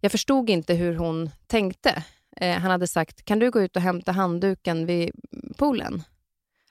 jag 0.00 0.12
förstod 0.12 0.50
inte 0.50 0.74
hur 0.74 0.94
hon 0.94 1.30
tänkte. 1.46 2.04
Eh, 2.36 2.58
han 2.58 2.70
hade 2.70 2.86
sagt, 2.86 3.24
kan 3.24 3.38
du 3.38 3.50
gå 3.50 3.62
ut 3.62 3.76
och 3.76 3.82
hämta 3.82 4.12
handduken 4.12 4.86
vid 4.86 5.10
poolen? 5.56 6.02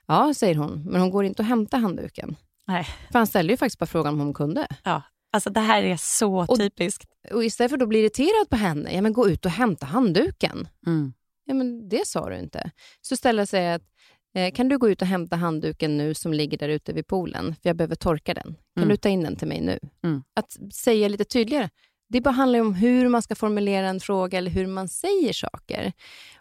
Ja, 0.05 0.33
säger 0.33 0.55
hon, 0.55 0.83
men 0.85 1.01
hon 1.01 1.09
går 1.11 1.25
inte 1.25 1.41
och 1.41 1.47
hämtar 1.47 1.77
handduken. 1.77 2.35
Nej. 2.67 2.83
För 3.11 3.19
han 3.19 3.27
ställde 3.27 3.53
ju 3.53 3.57
faktiskt 3.57 3.79
bara 3.79 3.85
frågan 3.85 4.13
om 4.13 4.19
hon 4.19 4.33
kunde. 4.33 4.67
Ja, 4.83 5.01
alltså 5.31 5.49
det 5.49 5.59
här 5.59 5.83
är 5.83 5.97
så 5.97 6.45
och, 6.45 6.57
typiskt. 6.57 7.09
Och 7.31 7.43
istället 7.43 7.71
för 7.71 7.81
att 7.81 7.89
bli 7.89 7.99
irriterad 7.99 8.49
på 8.49 8.55
henne, 8.55 8.93
ja 8.93 9.01
men 9.01 9.13
gå 9.13 9.29
ut 9.29 9.45
och 9.45 9.51
hämta 9.51 9.85
handduken. 9.85 10.67
Mm. 10.85 11.13
Ja 11.45 11.53
men 11.53 11.89
det 11.89 12.07
sa 12.07 12.29
du 12.29 12.39
inte. 12.39 12.71
Så 13.01 13.17
ställer 13.17 13.45
sig 13.45 13.73
att 13.73 13.83
kan 14.53 14.67
du 14.67 14.77
gå 14.77 14.89
ut 14.89 15.01
och 15.01 15.07
hämta 15.07 15.35
handduken 15.35 15.97
nu 15.97 16.13
som 16.13 16.33
ligger 16.33 16.57
där 16.57 16.69
ute 16.69 16.93
vid 16.93 17.07
poolen? 17.07 17.55
För 17.61 17.69
jag 17.69 17.75
behöver 17.75 17.95
torka 17.95 18.33
den. 18.33 18.43
Kan 18.43 18.83
mm. 18.83 18.89
du 18.89 18.97
ta 18.97 19.09
in 19.09 19.23
den 19.23 19.35
till 19.35 19.47
mig 19.47 19.61
nu? 19.61 19.79
Mm. 20.03 20.23
Att 20.35 20.57
säga 20.73 21.07
lite 21.07 21.25
tydligare. 21.25 21.69
Det 22.09 22.21
bara 22.21 22.31
handlar 22.31 22.59
om 22.59 22.73
hur 22.73 23.09
man 23.09 23.21
ska 23.21 23.35
formulera 23.35 23.87
en 23.87 23.99
fråga 23.99 24.37
eller 24.37 24.51
hur 24.51 24.67
man 24.67 24.87
säger 24.87 25.33
saker. 25.33 25.93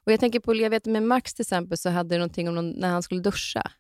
Och 0.05 0.13
Jag 0.13 0.21
tänker 0.21 0.41
på, 0.41 0.55
jag 0.55 0.71
vet 0.71 0.87
med 0.87 1.03
Max 1.03 1.35
till 1.35 1.43
exempel, 1.43 1.79
så 1.79 1.91
hade 1.91 2.15
det 2.15 2.19
någonting 2.19 2.49
om 2.49 2.55
någon, 2.55 2.71
när 2.71 2.89
han 2.89 3.03
skulle 3.03 3.21
duscha. 3.21 3.71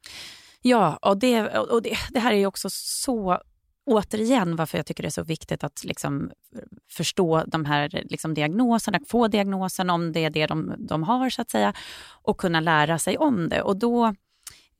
Ja, 0.62 0.96
och, 0.96 1.18
det, 1.18 1.58
och 1.58 1.82
det, 1.82 1.96
det 2.10 2.20
här 2.20 2.32
är 2.32 2.46
också 2.46 2.70
så 2.70 3.40
återigen 3.86 4.56
varför 4.56 4.78
jag 4.78 4.86
tycker 4.86 5.02
det 5.02 5.08
är 5.08 5.10
så 5.10 5.22
viktigt 5.22 5.64
att 5.64 5.84
liksom 5.84 6.30
förstå 6.90 7.44
de 7.46 7.64
här 7.64 8.04
liksom 8.04 8.34
diagnoserna, 8.34 9.00
få 9.08 9.28
diagnosen 9.28 9.90
om 9.90 10.12
det 10.12 10.24
är 10.24 10.30
det 10.30 10.46
de, 10.46 10.74
de 10.78 11.02
har 11.02 11.30
så 11.30 11.42
att 11.42 11.50
säga 11.50 11.74
och 12.22 12.38
kunna 12.38 12.60
lära 12.60 12.98
sig 12.98 13.18
om 13.18 13.48
det. 13.48 13.62
Och 13.62 13.76
då, 13.76 14.14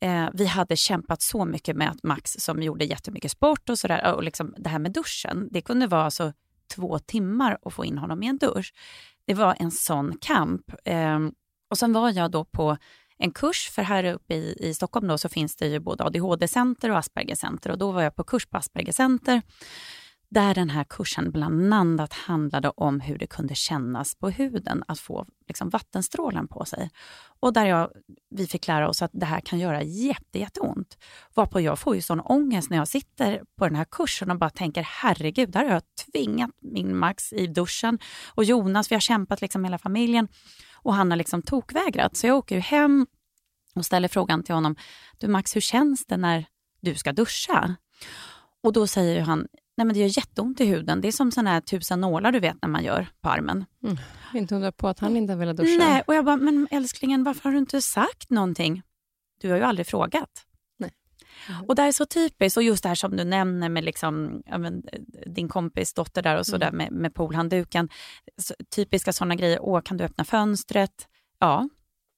eh, 0.01 0.29
vi 0.33 0.47
hade 0.47 0.77
kämpat 0.77 1.23
så 1.23 1.45
mycket 1.45 1.77
med 1.77 1.90
att 1.90 2.03
Max 2.03 2.31
som 2.33 2.62
gjorde 2.62 2.85
jättemycket 2.85 3.31
sport 3.31 3.69
och 3.69 3.79
sådär 3.79 4.14
och 4.14 4.23
liksom 4.23 4.55
det 4.59 4.69
här 4.69 4.79
med 4.79 4.92
duschen, 4.92 5.49
det 5.51 5.61
kunde 5.61 5.87
vara 5.87 6.05
alltså 6.05 6.33
två 6.75 6.98
timmar 6.98 7.59
att 7.63 7.75
få 7.75 7.85
in 7.85 7.98
honom 7.98 8.23
i 8.23 8.27
en 8.27 8.38
dusch. 8.38 8.73
Det 9.27 9.35
var 9.35 9.57
en 9.59 9.71
sån 9.71 10.19
kamp. 10.21 10.73
Eh, 10.85 11.19
och 11.71 11.79
sen 11.79 11.92
var 11.92 12.11
jag 12.11 12.31
då 12.31 12.44
på 12.44 12.77
en 13.19 13.31
kurs, 13.31 13.71
för 13.71 13.83
här 13.83 14.04
uppe 14.04 14.35
i, 14.35 14.56
i 14.60 14.75
Stockholm 14.75 15.08
då, 15.08 15.19
så 15.19 15.29
finns 15.29 15.56
det 15.56 15.67
ju 15.67 15.81
både 15.81 16.04
ADHD-center 16.04 16.90
och 16.90 16.98
Asperger-center 16.98 17.71
och 17.71 17.79
då 17.79 17.92
var 17.92 18.02
jag 18.02 18.17
på 18.17 18.25
kurs 18.25 18.46
på 18.46 18.56
Asperger-center 18.56 19.42
där 20.29 20.54
den 20.54 20.71
här 20.71 20.85
kursen 20.85 21.31
bland 21.31 21.75
annat 21.75 22.12
handlade 22.12 22.69
om 22.69 23.00
hur 23.00 23.19
det 23.19 23.27
kunde 23.27 23.54
kännas 23.54 24.14
på 24.14 24.31
huden 24.31 24.85
att 24.88 25.00
få 25.00 25.27
liksom, 25.48 25.71
vattenstrålen 25.71 26.48
på 26.48 26.64
sig. 26.64 26.90
Och 27.40 27.52
där 27.52 27.67
jag, 27.67 27.90
vi 28.31 28.46
fick 28.46 28.67
lära 28.67 28.88
oss 28.88 29.02
att 29.02 29.10
det 29.14 29.27
här 29.27 29.40
kan 29.40 29.58
göra 29.58 29.83
jätte, 29.83 30.38
jätteont. 30.38 30.98
Varpå 31.35 31.60
jag 31.60 31.79
får 31.79 31.94
ju 31.94 32.02
sån 32.02 32.21
ångest 32.21 32.71
när 32.71 32.77
jag 32.77 32.88
sitter 32.88 33.42
på 33.58 33.64
den 33.67 33.77
här 33.77 33.87
kursen 33.90 34.31
och 34.31 34.38
bara 34.38 34.50
tänker 34.50 34.83
herregud, 34.83 35.50
där 35.50 35.64
har 35.64 35.73
jag 35.73 35.83
tvingat 36.12 36.50
min 36.60 36.96
Max 36.96 37.33
i 37.33 37.46
duschen 37.46 37.98
och 38.35 38.44
Jonas, 38.44 38.90
vi 38.90 38.94
har 38.94 39.00
kämpat 39.00 39.40
liksom 39.40 39.64
hela 39.64 39.79
familjen 39.79 40.29
och 40.87 40.94
han 40.94 41.10
har 41.10 41.16
liksom 41.16 41.42
tokvägrat. 41.42 42.16
Så 42.16 42.26
jag 42.26 42.37
åker 42.37 42.58
hem 42.58 43.06
och 43.74 43.84
ställer 43.84 44.08
frågan 44.08 44.42
till 44.42 44.54
honom, 44.54 44.76
du 45.18 45.28
Max, 45.28 45.56
hur 45.56 45.60
känns 45.60 46.06
det 46.06 46.16
när 46.16 46.46
du 46.80 46.94
ska 46.94 47.12
duscha? 47.12 47.76
Och 48.62 48.72
då 48.72 48.87
säger 48.87 49.20
han, 49.20 49.38
nej 49.76 49.87
men 49.87 49.88
det 49.88 49.98
gör 49.98 50.18
jätteont 50.18 50.60
i 50.60 50.64
huden. 50.64 51.00
Det 51.00 51.08
är 51.08 51.12
som 51.12 51.32
sådana 51.32 51.50
här 51.50 51.60
tusen 51.60 52.00
nålar 52.00 52.32
du 52.32 52.40
vet 52.40 52.56
när 52.62 52.68
man 52.68 52.84
gör 52.84 53.08
på 53.20 53.28
armen. 53.28 53.64
Mm. 53.82 53.96
Inte 54.34 54.54
undra 54.54 54.72
på 54.72 54.88
att 54.88 54.98
han 54.98 55.16
inte 55.16 55.32
har 55.32 55.38
velat 55.38 55.56
duscha. 55.56 55.78
Nej, 55.78 56.02
och 56.06 56.14
jag 56.14 56.24
bara, 56.24 56.37
men 56.37 56.68
älsklingen 56.70 57.24
varför 57.24 57.42
har 57.42 57.52
du 57.52 57.58
inte 57.58 57.82
sagt 57.82 58.30
någonting? 58.30 58.82
Du 59.40 59.50
har 59.50 59.56
ju 59.56 59.62
aldrig 59.62 59.87
frågat. 59.87 60.30
Och 61.68 61.74
det 61.74 61.82
är 61.82 61.92
så 61.92 62.06
typiskt, 62.06 62.56
och 62.56 62.62
just 62.62 62.82
det 62.82 62.88
här 62.88 62.96
som 62.96 63.16
du 63.16 63.24
nämner 63.24 63.68
med 63.68 63.84
liksom, 63.84 64.42
men, 64.58 64.82
din 65.26 65.48
kompis 65.48 65.94
dotter 65.94 66.22
där 66.22 66.38
och 66.38 66.46
så 66.46 66.56
mm. 66.56 66.76
med, 66.76 66.92
med 66.92 67.14
poolhandduken. 67.14 67.88
Så, 68.37 68.54
typiska 68.74 69.12
sådana 69.12 69.34
grejer, 69.34 69.58
åh 69.62 69.80
kan 69.80 69.96
du 69.96 70.04
öppna 70.04 70.24
fönstret? 70.24 71.08
Ja, 71.38 71.68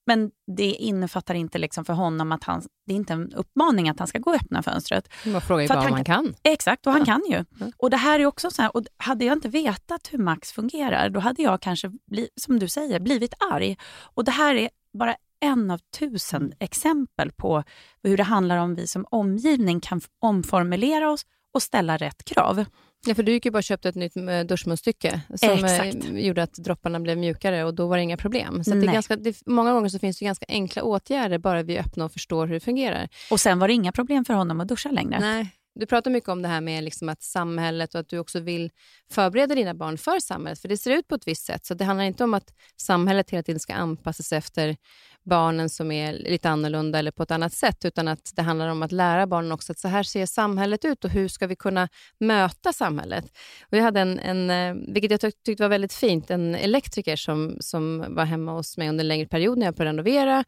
men 0.09 0.31
det 0.57 0.73
innefattar 0.73 1.35
inte 1.35 1.59
liksom 1.59 1.85
för 1.85 1.93
honom 1.93 2.33
att 2.33 2.45
han, 2.45 2.63
det 2.87 2.93
är 2.93 2.97
inte 2.97 3.13
en 3.13 3.33
uppmaning 3.33 3.89
att 3.89 3.99
han 3.99 4.09
ska 4.09 4.19
gå 4.19 4.31
och 4.31 4.37
öppna 4.37 4.63
fönstret. 4.63 5.09
Man 5.27 5.41
frågar 5.41 5.63
ju 5.63 5.69
bara 5.69 5.81
om 5.81 5.93
han 5.93 6.05
kan. 6.05 6.35
Exakt, 6.43 6.87
och 6.87 6.93
han 6.93 7.05
kan 7.05 7.23
ju. 7.31 7.45
Mm. 7.61 7.73
Och 7.77 7.91
det 7.91 7.97
här 7.97 8.21
är 8.21 8.27
också 8.27 8.51
så 8.51 8.63
här, 8.63 8.77
och 8.77 8.83
hade 8.97 9.25
jag 9.25 9.37
inte 9.37 9.49
vetat 9.49 10.09
hur 10.11 10.19
Max 10.19 10.53
fungerar, 10.53 11.09
då 11.09 11.21
hade 11.21 11.43
jag 11.43 11.63
kanske, 11.63 11.93
bli, 12.07 12.29
som 12.37 12.59
du 12.59 12.69
säger, 12.69 13.01
blivit 13.01 13.35
arg. 13.53 13.77
Och 14.15 14.25
det 14.25 14.31
här 14.31 14.55
är 14.55 14.71
bara 14.99 15.17
en 15.41 15.71
av 15.71 15.79
tusen 15.99 16.43
mm. 16.43 16.57
exempel 16.61 17.33
på 17.33 17.65
hur 18.03 18.17
det 18.17 18.23
handlar 18.23 18.57
om 18.57 18.75
vi 18.75 18.87
som 18.87 19.07
omgivning 19.11 19.81
kan 19.81 20.01
omformulera 20.21 21.11
oss 21.11 21.27
och 21.55 21.63
ställa 21.63 21.97
rätt 21.97 22.25
krav. 22.25 22.65
Ja, 23.07 23.15
för 23.15 23.23
du 23.23 23.33
gick 23.33 23.45
ju 23.45 23.51
bara 23.51 23.59
och 23.59 23.65
köpte 23.65 23.89
ett 23.89 23.95
nytt 23.95 24.17
eh, 24.17 24.41
duschmunstycke 24.41 25.21
som 25.35 25.65
eh, 25.65 25.81
Exakt. 25.81 26.09
gjorde 26.11 26.43
att 26.43 26.53
dropparna 26.53 27.01
blev 27.01 27.19
mjukare 27.19 27.65
och 27.65 27.75
då 27.75 27.87
var 27.87 27.97
det 27.97 28.03
inga 28.03 28.17
problem. 28.17 28.65
Så 28.65 28.71
det 28.71 28.87
är 28.87 28.93
ganska, 28.93 29.17
det, 29.17 29.47
många 29.47 29.73
gånger 29.73 29.89
så 29.89 29.99
finns 29.99 30.19
det 30.19 30.25
ganska 30.25 30.47
enkla 30.49 30.83
åtgärder 30.83 31.39
bara 31.39 31.63
vi 31.63 31.79
öppnar 31.79 32.05
och 32.05 32.13
förstår 32.13 32.47
hur 32.47 32.55
det 32.55 32.61
fungerar. 32.61 33.09
Och 33.31 33.41
sen 33.41 33.59
var 33.59 33.69
det 33.69 33.75
inga 33.75 33.93
problem 33.93 34.25
för 34.25 34.35
honom 34.35 34.61
att 34.61 34.69
duscha 34.69 34.91
längre. 34.91 35.21
Nej, 35.21 35.51
du 35.79 35.87
pratar 35.87 36.11
mycket 36.11 36.29
om 36.29 36.43
det 36.43 36.49
här 36.49 36.61
med 36.61 36.85
liksom 36.85 37.09
att 37.09 37.23
samhället 37.23 37.95
och 37.95 38.01
att 38.01 38.09
du 38.09 38.19
också 38.19 38.41
vill 38.41 38.71
förbereda 39.11 39.55
dina 39.55 39.75
barn 39.75 39.99
för 39.99 40.21
samhället. 40.21 40.61
För 40.61 40.69
det 40.69 40.77
ser 40.77 40.91
ut 40.91 41.09
på 41.09 41.15
ett 41.15 41.27
visst 41.29 41.45
sätt. 41.45 41.67
Så 41.67 41.75
det 41.75 41.85
handlar 41.85 42.05
inte 42.05 42.25
om 42.25 42.35
att 42.35 42.55
samhället 42.77 43.31
hela 43.31 43.43
tiden 43.43 43.61
ska 43.61 43.75
anpassa 43.75 44.23
sig 44.23 44.39
efter 44.39 44.77
barnen 45.25 45.69
som 45.69 45.93
är 45.93 46.13
lite 46.13 46.51
annorlunda 46.51 46.99
eller 46.99 47.11
på 47.11 47.23
ett 47.23 47.31
annat 47.31 47.53
sätt, 47.53 47.85
utan 47.85 48.09
att 48.09 48.33
det 48.35 48.43
handlar 48.43 48.69
om 48.69 48.83
att 48.83 48.93
lära 48.93 49.27
barnen 49.27 49.53
också 49.53 49.73
att 49.73 49.79
så 49.79 49.89
här 49.89 50.03
ser 50.03 50.27
samhället 50.27 50.85
ut 50.85 51.05
och 51.05 51.11
hur 51.11 51.29
ska 51.29 51.47
vi 51.47 51.57
kunna 51.57 51.89
möta 52.21 52.73
samhället? 52.73 53.25
Och 53.71 53.77
jag 53.77 53.83
hade 53.83 54.01
en, 54.01 54.19
en 54.19 54.51
eh, 54.51 54.93
vilket 54.95 55.11
jag 55.11 55.21
tyckte 55.21 55.63
var 55.63 55.69
väldigt 55.69 55.93
fint, 55.93 56.31
en 56.31 56.55
elektriker 56.55 57.17
som, 57.17 57.57
som 57.61 58.05
var 58.09 58.25
hemma 58.25 58.53
hos 58.53 58.77
mig 58.77 58.89
under 58.89 59.05
en 59.05 59.09
längre 59.09 59.27
period 59.27 59.59
när 59.59 59.67
jag 59.67 59.75
började 59.75 59.93
renovera. 59.93 60.45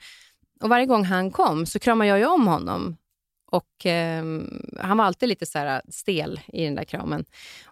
Och 0.63 0.69
varje 0.69 0.87
gång 0.87 1.05
han 1.05 1.31
kom 1.31 1.67
så 1.67 1.79
kramade 1.79 2.09
jag 2.11 2.19
ju 2.19 2.27
om 2.27 2.47
honom 2.47 2.97
och 3.51 3.87
eh, 3.87 4.25
Han 4.79 4.97
var 4.97 5.05
alltid 5.05 5.29
lite 5.29 5.47
så 5.47 5.59
här 5.59 5.77
äh, 5.77 5.81
stel 5.89 6.41
i 6.53 6.65
den 6.65 6.75
där 6.75 6.85
kramen. 6.85 7.25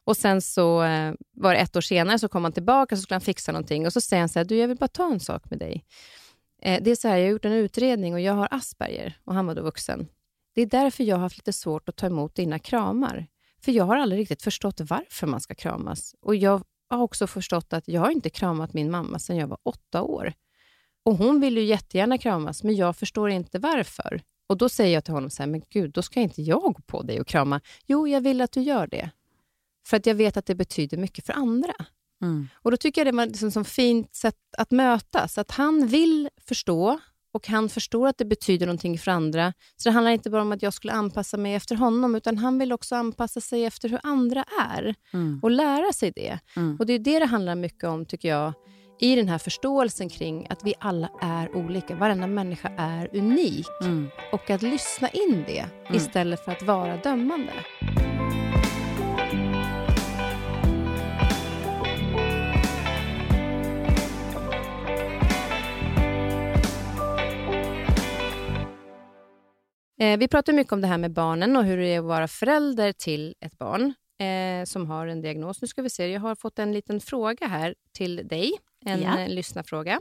Och 0.05 0.17
Sen 0.17 0.43
så 0.43 0.83
eh, 0.83 1.15
var 1.33 1.55
det 1.55 1.61
ett 1.61 1.77
år 1.77 1.81
senare 1.81 2.19
så 2.19 2.29
kom 2.29 2.45
han 2.45 2.53
tillbaka 2.53 2.95
och 2.95 2.99
så 2.99 3.03
skulle 3.03 3.15
han 3.15 3.21
fixa 3.21 3.53
någonting. 3.53 3.87
Och 3.87 3.93
så 3.93 4.01
säger 4.01 4.21
han 4.21 4.29
så 4.29 4.39
här, 4.39 4.45
du 4.45 4.57
jag 4.57 4.69
vill 4.69 4.77
bara 4.77 4.89
ta 4.89 5.13
en 5.13 5.21
sak 5.21 5.51
med 5.51 5.59
dig. 5.59 5.85
Eh, 6.63 6.83
det 6.83 6.91
är 6.91 6.97
så 6.97 7.09
här, 7.09 7.17
jag 7.17 7.25
har 7.25 7.31
gjort 7.31 7.45
en 7.45 7.53
utredning 7.53 8.15
och 8.15 8.21
jag 8.21 8.33
har 8.33 8.49
Asperger 8.51 9.19
och 9.25 9.35
han 9.35 9.47
var 9.47 9.55
då 9.55 9.63
vuxen. 9.63 10.09
Det 10.55 10.63
är 10.63 10.67
därför 10.67 11.05
jag 11.05 11.17
har 11.17 11.23
haft 11.23 11.37
lite 11.37 11.53
svårt 11.53 11.89
att 11.89 11.97
ta 11.97 12.07
emot 12.07 12.35
dina 12.35 12.59
kramar. 12.59 13.27
För 13.61 13.73
jag 13.73 13.85
har 13.85 13.97
aldrig 13.97 14.21
riktigt 14.21 14.43
förstått 14.43 14.81
varför 14.81 15.27
man 15.27 15.41
ska 15.41 15.55
kramas. 15.55 16.15
Och 16.21 16.37
jag 16.37 16.63
har 16.91 17.03
också 17.03 17.27
förstått 17.27 17.73
att 17.73 17.89
jag 17.89 18.01
har 18.01 18.11
inte 18.11 18.31
kramat 18.31 18.73
min 18.73 18.91
mamma 18.91 19.19
sedan 19.19 19.37
jag 19.37 19.47
var 19.47 19.59
åtta 19.63 20.03
år. 20.03 20.33
Och 21.05 21.17
hon 21.17 21.41
vill 21.41 21.57
ju 21.57 21.65
jättegärna 21.65 22.19
kramas, 22.19 22.63
men 22.63 22.77
jag 22.77 22.97
förstår 22.97 23.31
inte 23.31 23.59
varför. 23.59 24.21
Och 24.49 24.57
Då 24.57 24.69
säger 24.69 24.95
jag 24.95 25.05
till 25.05 25.15
honom 25.15 25.31
så 25.31 25.43
här, 25.43 25.51
men 25.51 25.63
gud, 25.71 25.91
då 25.91 26.03
ska 26.03 26.21
inte 26.21 26.43
jag 26.43 26.63
gå 26.63 26.83
på 26.87 27.03
dig 27.03 27.21
och 27.21 27.27
krama. 27.27 27.61
Jo, 27.87 28.09
jag 28.09 28.21
vill 28.21 28.41
att 28.41 28.53
du 28.53 28.61
gör 28.61 28.87
det. 28.87 29.11
För 29.87 29.97
att 29.97 30.07
jag 30.07 30.15
vet 30.15 30.37
att 30.37 30.47
det 30.47 30.55
betyder 30.55 30.97
mycket 30.97 31.27
för 31.27 31.33
andra. 31.33 31.75
Mm. 32.23 32.49
Och 32.55 32.71
Då 32.71 32.77
tycker 32.77 33.01
jag 33.01 33.15
det 33.15 33.17
var 33.17 33.27
liksom 33.27 33.51
som 33.51 33.65
fint 33.65 34.15
sätt 34.15 34.37
att 34.59 34.71
mötas. 34.71 35.39
Att 35.39 35.51
han 35.51 35.87
vill 35.87 36.29
förstå 36.49 36.99
och 37.33 37.49
han 37.49 37.69
förstår 37.69 38.09
att 38.09 38.19
det 38.19 38.25
betyder 38.25 38.67
någonting 38.67 38.99
för 38.99 39.11
andra. 39.11 39.53
Så 39.77 39.89
det 39.89 39.93
handlar 39.93 40.13
inte 40.13 40.31
bara 40.31 40.43
om 40.43 40.53
att 40.53 40.63
jag 40.63 40.75
skulle 40.75 40.93
anpassa 40.93 41.37
mig 41.37 41.55
efter 41.55 41.77
honom, 41.77 42.15
utan 42.15 42.39
han 42.39 42.59
vill 42.59 42.73
också 42.73 42.95
anpassa 42.95 43.41
sig 43.41 43.65
efter 43.65 43.89
hur 43.89 44.01
andra 44.03 44.45
är 44.61 44.95
mm. 45.13 45.41
och 45.43 45.51
lära 45.51 45.93
sig 45.93 46.13
det. 46.17 46.39
Mm. 46.57 46.77
Och 46.81 46.87
Det 46.87 46.93
är 46.93 46.99
det 46.99 47.19
det 47.19 47.27
handlar 47.27 47.55
mycket 47.55 47.85
om, 47.85 48.05
tycker 48.05 48.29
jag, 48.29 48.53
i 49.01 49.17
den 49.17 49.29
här 49.29 49.39
förståelsen 49.39 50.09
kring 50.09 50.47
att 50.51 50.65
vi 50.65 50.75
alla 50.79 51.11
är 51.21 51.57
olika. 51.57 51.95
Varenda 51.95 52.27
människa 52.27 52.73
är 52.77 53.17
unik. 53.17 53.67
Mm. 53.83 54.09
Och 54.33 54.51
att 54.51 54.63
lyssna 54.63 55.09
in 55.09 55.45
det 55.47 55.59
mm. 55.59 55.97
istället 55.97 56.45
för 56.45 56.53
att 56.53 56.63
vara 56.63 56.97
dömande. 56.97 57.53
Eh, 70.01 70.19
vi 70.19 70.29
pratar 70.29 70.53
mycket 70.53 70.73
om 70.73 70.81
det 70.81 70.87
här 70.87 70.99
med 70.99 71.13
barnen 71.13 71.57
och 71.57 71.65
hur 71.65 71.77
det 71.77 71.87
är 71.87 71.99
att 71.99 72.05
vara 72.05 72.29
förälder 72.29 72.93
till 72.93 73.35
ett 73.41 73.59
barn 73.59 73.95
eh, 74.21 74.65
som 74.65 74.87
har 74.87 75.07
en 75.07 75.21
diagnos. 75.21 75.63
Nu 75.63 75.69
ska 75.69 75.83
vi 75.83 75.91
se, 75.91 76.07
jag 76.07 76.21
har 76.21 76.35
fått 76.35 76.59
en 76.59 76.73
liten 76.73 77.01
fråga 77.01 77.47
här 77.47 77.75
till 77.93 78.29
dig 78.29 78.53
en 78.85 79.03
ja. 79.03 79.21
Eh, 79.21 79.29
lyssnarfråga 79.29 80.01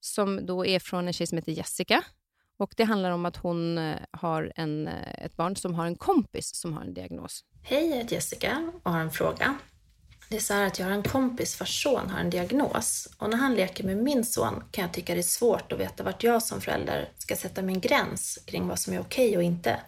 som 0.00 0.46
då 0.46 0.66
är 0.66 0.78
från 0.78 1.06
en 1.06 1.12
tjej 1.12 1.26
som 1.26 1.38
heter 1.38 1.52
Jessica. 1.52 2.04
Och 2.58 2.74
Det 2.76 2.84
handlar 2.84 3.10
om 3.10 3.26
att 3.26 3.36
hon 3.36 3.78
eh, 3.78 3.96
har 4.10 4.52
en, 4.56 4.88
eh, 4.88 5.24
ett 5.24 5.36
barn 5.36 5.56
som 5.56 5.74
har 5.74 5.86
en 5.86 5.96
kompis 5.96 6.54
som 6.54 6.72
har 6.72 6.82
en 6.82 6.94
diagnos. 6.94 7.44
Hej, 7.62 7.88
jag 7.90 7.96
heter 7.96 8.14
Jessica 8.14 8.72
och 8.82 8.92
har 8.92 9.00
en 9.00 9.10
fråga. 9.10 9.58
Det 10.28 10.36
är 10.36 10.40
så 10.40 10.54
här 10.54 10.66
att 10.66 10.78
jag 10.78 10.86
har 10.86 10.92
en 10.92 11.02
kompis 11.02 11.60
vars 11.60 11.82
son 11.82 12.10
har 12.10 12.20
en 12.20 12.30
diagnos 12.30 13.08
och 13.18 13.30
när 13.30 13.36
han 13.36 13.54
leker 13.54 13.84
med 13.84 13.96
min 13.96 14.24
son 14.24 14.62
kan 14.70 14.82
jag 14.82 14.92
tycka 14.92 15.14
det 15.14 15.20
är 15.20 15.22
svårt 15.22 15.72
att 15.72 15.80
veta 15.80 16.02
vart 16.02 16.22
jag 16.22 16.42
som 16.42 16.60
förälder 16.60 17.08
ska 17.18 17.36
sätta 17.36 17.62
min 17.62 17.80
gräns 17.80 18.38
kring 18.46 18.68
vad 18.68 18.78
som 18.78 18.94
är 18.94 19.00
okej 19.00 19.28
okay 19.28 19.36
och 19.36 19.42
inte. 19.42 19.80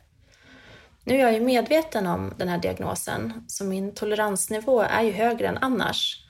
Nu 1.04 1.14
är 1.14 1.18
jag 1.18 1.32
ju 1.32 1.40
medveten 1.40 2.06
om 2.06 2.34
den 2.36 2.48
här 2.48 2.58
diagnosen, 2.58 3.44
så 3.48 3.64
min 3.64 3.94
toleransnivå 3.94 4.80
är 4.80 5.02
ju 5.02 5.12
högre 5.12 5.48
än 5.48 5.58
annars. 5.58 6.27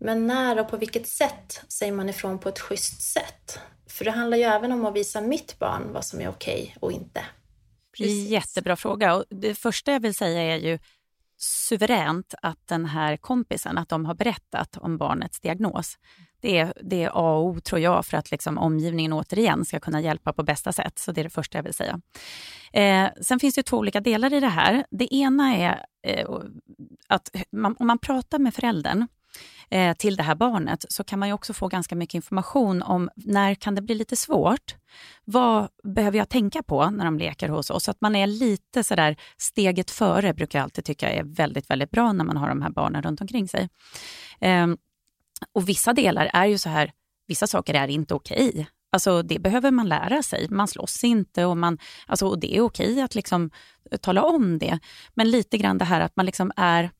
Men 0.00 0.26
när 0.26 0.60
och 0.60 0.68
på 0.68 0.76
vilket 0.76 1.08
sätt 1.08 1.64
säger 1.68 1.92
man 1.92 2.08
ifrån 2.08 2.38
på 2.38 2.48
ett 2.48 2.60
schysst 2.60 3.02
sätt? 3.02 3.58
För 3.86 4.04
det 4.04 4.10
handlar 4.10 4.36
ju 4.36 4.42
även 4.42 4.72
om 4.72 4.84
att 4.84 4.96
visa 4.96 5.20
mitt 5.20 5.58
barn 5.58 5.92
vad 5.92 6.04
som 6.04 6.20
är 6.20 6.28
okej 6.28 6.62
okay 6.62 6.74
och 6.80 6.92
inte. 6.92 7.24
Precis. 7.96 8.28
Jättebra 8.28 8.76
fråga. 8.76 9.14
Och 9.14 9.24
det 9.30 9.54
första 9.54 9.92
jag 9.92 10.00
vill 10.00 10.14
säga 10.14 10.54
är 10.54 10.56
ju 10.56 10.78
suveränt 11.36 12.34
att 12.42 12.66
den 12.66 12.84
här 12.86 13.16
kompisen, 13.16 13.78
att 13.78 13.88
de 13.88 14.04
har 14.06 14.14
berättat 14.14 14.76
om 14.76 14.98
barnets 14.98 15.40
diagnos. 15.40 15.98
Det 16.40 16.58
är, 16.58 16.72
det 16.82 17.02
är 17.02 17.08
A 17.08 17.36
och 17.36 17.46
O, 17.46 17.60
tror 17.60 17.80
jag, 17.80 18.06
för 18.06 18.16
att 18.16 18.30
liksom 18.30 18.58
omgivningen 18.58 19.12
återigen 19.12 19.64
ska 19.64 19.80
kunna 19.80 20.00
hjälpa 20.00 20.32
på 20.32 20.42
bästa 20.42 20.72
sätt. 20.72 20.98
Så 20.98 21.12
det 21.12 21.20
är 21.20 21.24
det 21.24 21.30
första 21.30 21.58
jag 21.58 21.62
vill 21.62 21.74
säga. 21.74 22.00
Eh, 22.72 23.08
sen 23.20 23.40
finns 23.40 23.54
det 23.54 23.62
två 23.62 23.78
olika 23.78 24.00
delar 24.00 24.32
i 24.32 24.40
det 24.40 24.48
här. 24.48 24.84
Det 24.90 25.14
ena 25.14 25.56
är 25.56 25.84
eh, 26.02 26.28
att 27.08 27.30
man, 27.52 27.76
om 27.78 27.86
man 27.86 27.98
pratar 27.98 28.38
med 28.38 28.54
föräldern 28.54 29.06
eh, 29.70 29.96
till 29.96 30.16
det 30.16 30.22
här 30.22 30.34
barnet 30.34 30.84
så 30.88 31.04
kan 31.04 31.18
man 31.18 31.28
ju 31.28 31.34
också 31.34 31.52
få 31.52 31.68
ganska 31.68 31.94
mycket 31.94 32.14
information 32.14 32.82
om 32.82 33.10
när 33.16 33.54
kan 33.54 33.74
det 33.74 33.82
bli 33.82 33.94
lite 33.94 34.16
svårt? 34.16 34.74
Vad 35.24 35.68
behöver 35.84 36.18
jag 36.18 36.28
tänka 36.28 36.62
på 36.62 36.90
när 36.90 37.04
de 37.04 37.18
leker 37.18 37.48
hos 37.48 37.70
oss? 37.70 37.84
Så 37.84 37.90
att 37.90 38.00
man 38.00 38.16
är 38.16 38.26
lite 38.26 38.84
sådär 38.84 39.16
steget 39.36 39.90
före 39.90 40.34
brukar 40.34 40.58
jag 40.58 40.64
alltid 40.64 40.84
tycka 40.84 41.10
är 41.10 41.24
väldigt, 41.24 41.70
väldigt 41.70 41.90
bra 41.90 42.12
när 42.12 42.24
man 42.24 42.36
har 42.36 42.48
de 42.48 42.62
här 42.62 42.70
barnen 42.70 43.02
runt 43.02 43.20
omkring 43.20 43.48
sig. 43.48 43.68
Eh, 44.40 44.66
och 45.52 45.68
vissa 45.68 45.92
delar 45.92 46.30
är 46.32 46.46
ju 46.46 46.58
så 46.58 46.68
här, 46.68 46.92
vissa 47.26 47.46
saker 47.46 47.74
är 47.74 47.88
inte 47.88 48.14
okej. 48.14 48.48
Okay. 48.48 48.66
Alltså 48.94 49.22
det 49.22 49.38
behöver 49.38 49.70
man 49.70 49.88
lära 49.88 50.22
sig. 50.22 50.46
Man 50.50 50.68
slåss 50.68 51.04
inte 51.04 51.44
och, 51.44 51.56
man, 51.56 51.78
alltså, 52.06 52.26
och 52.26 52.38
det 52.38 52.56
är 52.56 52.60
okej 52.60 53.00
att 53.00 53.14
liksom 53.14 53.50
tala 54.00 54.22
om 54.22 54.58
det. 54.58 54.78
Men 55.14 55.30
lite 55.30 55.58
grann 55.58 55.78
det 55.78 55.84
här 55.84 56.00
att 56.00 56.16
man 56.16 56.26
liksom 56.26 56.52
är 56.56 56.90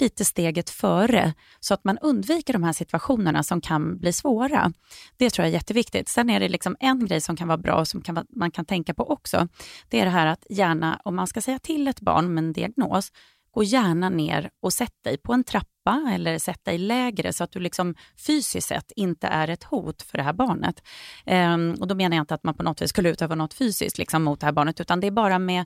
lite 0.00 0.24
steget 0.24 0.70
före 0.70 1.34
så 1.60 1.74
att 1.74 1.84
man 1.84 1.98
undviker 1.98 2.52
de 2.52 2.62
här 2.62 2.72
situationerna 2.72 3.42
som 3.42 3.60
kan 3.60 3.98
bli 3.98 4.12
svåra. 4.12 4.72
Det 5.16 5.30
tror 5.30 5.44
jag 5.44 5.50
är 5.50 5.54
jätteviktigt. 5.54 6.08
Sen 6.08 6.30
är 6.30 6.40
det 6.40 6.48
liksom 6.48 6.76
en 6.80 7.06
grej 7.06 7.20
som 7.20 7.36
kan 7.36 7.48
vara 7.48 7.58
bra 7.58 7.74
och 7.74 7.88
som 7.88 8.00
kan, 8.00 8.26
man 8.36 8.50
kan 8.50 8.64
tänka 8.64 8.94
på 8.94 9.10
också. 9.10 9.48
Det 9.88 10.00
är 10.00 10.04
det 10.04 10.10
här 10.10 10.26
att 10.26 10.46
gärna, 10.50 11.00
om 11.04 11.16
man 11.16 11.26
ska 11.26 11.40
säga 11.40 11.58
till 11.58 11.88
ett 11.88 12.00
barn 12.00 12.34
med 12.34 12.44
en 12.44 12.52
diagnos, 12.52 13.12
gå 13.56 13.62
gärna 13.62 14.08
ner 14.08 14.50
och 14.62 14.72
sätt 14.72 14.94
dig 15.04 15.18
på 15.18 15.32
en 15.32 15.44
trappa 15.44 16.10
eller 16.12 16.38
sätt 16.38 16.64
dig 16.64 16.78
lägre 16.78 17.32
så 17.32 17.44
att 17.44 17.52
du 17.52 17.60
liksom 17.60 17.94
fysiskt 18.26 18.68
sett 18.68 18.92
inte 18.96 19.26
är 19.26 19.48
ett 19.48 19.64
hot 19.64 20.02
för 20.02 20.18
det 20.18 20.24
här 20.24 20.32
barnet. 20.32 20.82
Ehm, 21.26 21.74
och 21.80 21.86
Då 21.86 21.94
menar 21.94 22.16
jag 22.16 22.22
inte 22.22 22.34
att 22.34 22.44
man 22.44 22.54
på 22.54 22.62
något 22.62 22.82
vis 22.82 22.90
skulle 22.90 23.10
utöva 23.10 23.34
något 23.34 23.54
fysiskt 23.54 23.98
liksom 23.98 24.22
mot 24.22 24.40
det 24.40 24.46
här 24.46 24.52
barnet, 24.52 24.80
utan 24.80 25.00
det 25.00 25.06
är 25.06 25.10
bara 25.10 25.38
med 25.38 25.64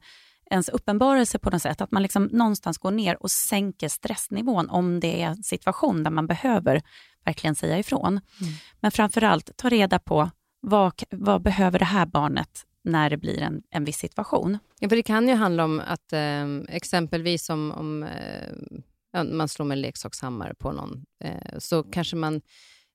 ens 0.50 0.68
uppenbarelse 0.68 1.38
på 1.38 1.50
något 1.50 1.62
sätt, 1.62 1.80
att 1.80 1.90
man 1.90 2.02
liksom 2.02 2.24
någonstans 2.24 2.78
går 2.78 2.90
ner 2.90 3.22
och 3.22 3.30
sänker 3.30 3.88
stressnivån 3.88 4.70
om 4.70 5.00
det 5.00 5.22
är 5.22 5.26
en 5.26 5.42
situation 5.42 6.02
där 6.02 6.10
man 6.10 6.26
behöver 6.26 6.82
verkligen 7.24 7.54
säga 7.54 7.78
ifrån. 7.78 8.08
Mm. 8.08 8.52
Men 8.80 8.90
framför 8.90 9.24
allt, 9.24 9.56
ta 9.56 9.68
reda 9.68 9.98
på 9.98 10.30
vad, 10.60 11.02
vad 11.10 11.42
behöver 11.42 11.78
det 11.78 11.84
här 11.84 12.06
barnet 12.06 12.66
när 12.84 13.10
det 13.10 13.16
blir 13.16 13.42
en, 13.42 13.62
en 13.70 13.84
viss 13.84 13.98
situation. 13.98 14.58
Ja, 14.78 14.88
för 14.88 14.96
det 14.96 15.02
kan 15.02 15.28
ju 15.28 15.34
handla 15.34 15.64
om 15.64 15.80
att 15.86 16.12
eh, 16.12 16.46
exempelvis 16.68 17.50
om, 17.50 17.72
om 17.72 18.02
eh, 18.02 19.24
man 19.24 19.48
slår 19.48 19.66
med 19.66 19.76
en 19.76 19.82
leksakshammare 19.82 20.54
på 20.54 20.72
någon, 20.72 21.04
eh, 21.24 21.58
så 21.58 21.82
kanske 21.82 22.16
man, 22.16 22.40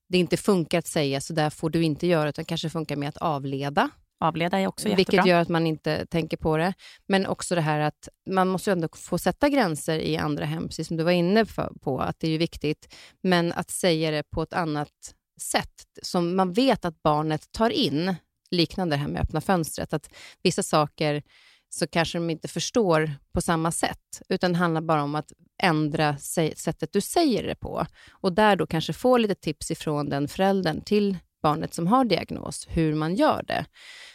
det 0.09 0.17
inte 0.17 0.37
funkar 0.37 0.79
att 0.79 0.87
säga 0.87 1.21
så 1.21 1.33
där 1.33 1.49
får 1.49 1.69
du 1.69 1.83
inte 1.83 2.07
göra, 2.07 2.29
utan 2.29 2.45
kanske 2.45 2.69
funkar 2.69 2.95
med 2.95 3.09
att 3.09 3.17
avleda. 3.17 3.89
Avleda 4.19 4.59
är 4.59 4.67
också 4.67 4.87
jättebra. 4.87 4.95
Vilket 4.97 5.25
gör 5.25 5.41
att 5.41 5.49
man 5.49 5.67
inte 5.67 6.05
tänker 6.05 6.37
på 6.37 6.57
det. 6.57 6.73
Men 7.07 7.25
också 7.25 7.55
det 7.55 7.61
här 7.61 7.79
att 7.79 8.09
man 8.29 8.47
måste 8.47 8.71
ändå 8.71 8.87
få 8.95 9.17
sätta 9.17 9.49
gränser 9.49 9.99
i 9.99 10.17
andra 10.17 10.45
hem, 10.45 10.67
precis 10.67 10.87
som 10.87 10.97
du 10.97 11.03
var 11.03 11.11
inne 11.11 11.45
på, 11.81 11.99
att 11.99 12.19
det 12.19 12.27
är 12.27 12.37
viktigt. 12.37 12.95
Men 13.21 13.51
att 13.51 13.69
säga 13.69 14.11
det 14.11 14.23
på 14.23 14.41
ett 14.41 14.53
annat 14.53 15.15
sätt, 15.41 15.83
som 16.01 16.35
man 16.35 16.53
vet 16.53 16.85
att 16.85 17.01
barnet 17.01 17.51
tar 17.51 17.69
in 17.69 18.15
liknande 18.51 18.95
det 18.95 18.99
här 18.99 19.07
med 19.07 19.21
öppna 19.21 19.41
fönstret. 19.41 19.93
Att 19.93 20.09
vissa 20.43 20.63
saker 20.63 21.23
så 21.69 21.87
kanske 21.87 22.17
de 22.17 22.29
inte 22.29 22.47
förstår 22.47 23.11
på 23.31 23.41
samma 23.41 23.71
sätt, 23.71 24.21
utan 24.29 24.51
det 24.51 24.57
handlar 24.57 24.81
bara 24.81 25.03
om 25.03 25.15
att 25.15 25.31
ändra 25.63 26.17
sättet 26.17 26.93
du 26.93 27.01
säger 27.01 27.43
det 27.43 27.55
på. 27.55 27.85
Och 28.11 28.33
där 28.33 28.55
då 28.55 28.67
kanske 28.67 28.93
få 28.93 29.17
lite 29.17 29.35
tips 29.35 29.71
ifrån 29.71 30.09
den 30.09 30.27
föräldern 30.27 30.81
till 30.81 31.17
barnet 31.45 31.73
som 31.73 31.87
har 31.87 32.05
diagnos, 32.05 32.67
hur 32.69 32.95
man 32.95 33.15
gör 33.15 33.43
det. 33.47 33.65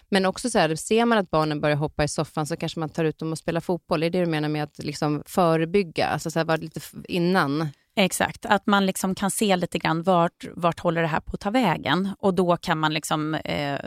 Men 0.09 0.27
också 0.27 0.51
så 0.51 0.59
här, 0.59 0.75
ser 0.75 1.05
man 1.05 1.19
att 1.19 1.31
barnen 1.31 1.61
börjar 1.61 1.77
hoppa 1.77 2.05
i 2.05 2.09
soffan 2.09 2.47
så 2.47 2.57
kanske 2.57 2.81
man 2.81 2.89
tar 2.89 3.05
ut 3.05 3.19
dem 3.19 3.33
och 3.33 3.39
spelar 3.39 3.61
fotboll. 3.61 4.03
Är 4.03 4.11
det 4.11 4.21
du 4.21 4.27
menar 4.27 4.49
med 4.49 4.63
att 4.63 4.79
liksom 4.79 5.23
förebygga, 5.27 6.07
alltså 6.07 6.31
så 6.31 6.39
här, 6.39 6.47
vara 6.47 6.57
lite 6.57 6.81
innan? 7.09 7.69
Exakt, 7.97 8.47
att 8.47 8.67
man 8.67 8.87
liksom 8.87 9.15
kan 9.15 9.31
se 9.31 9.57
lite 9.57 9.79
grann 9.79 10.03
vart, 10.03 10.45
vart 10.55 10.81
håller 10.81 11.03
det 11.03 11.09
här 11.09 11.21
på 11.21 11.35
att 11.35 11.41
ta 11.41 11.51
vägen 11.51 12.09
och 12.19 12.35
då 12.35 12.57
kan 12.57 12.79
man 12.79 12.95
liksom, 12.95 13.35
eh, 13.35 13.81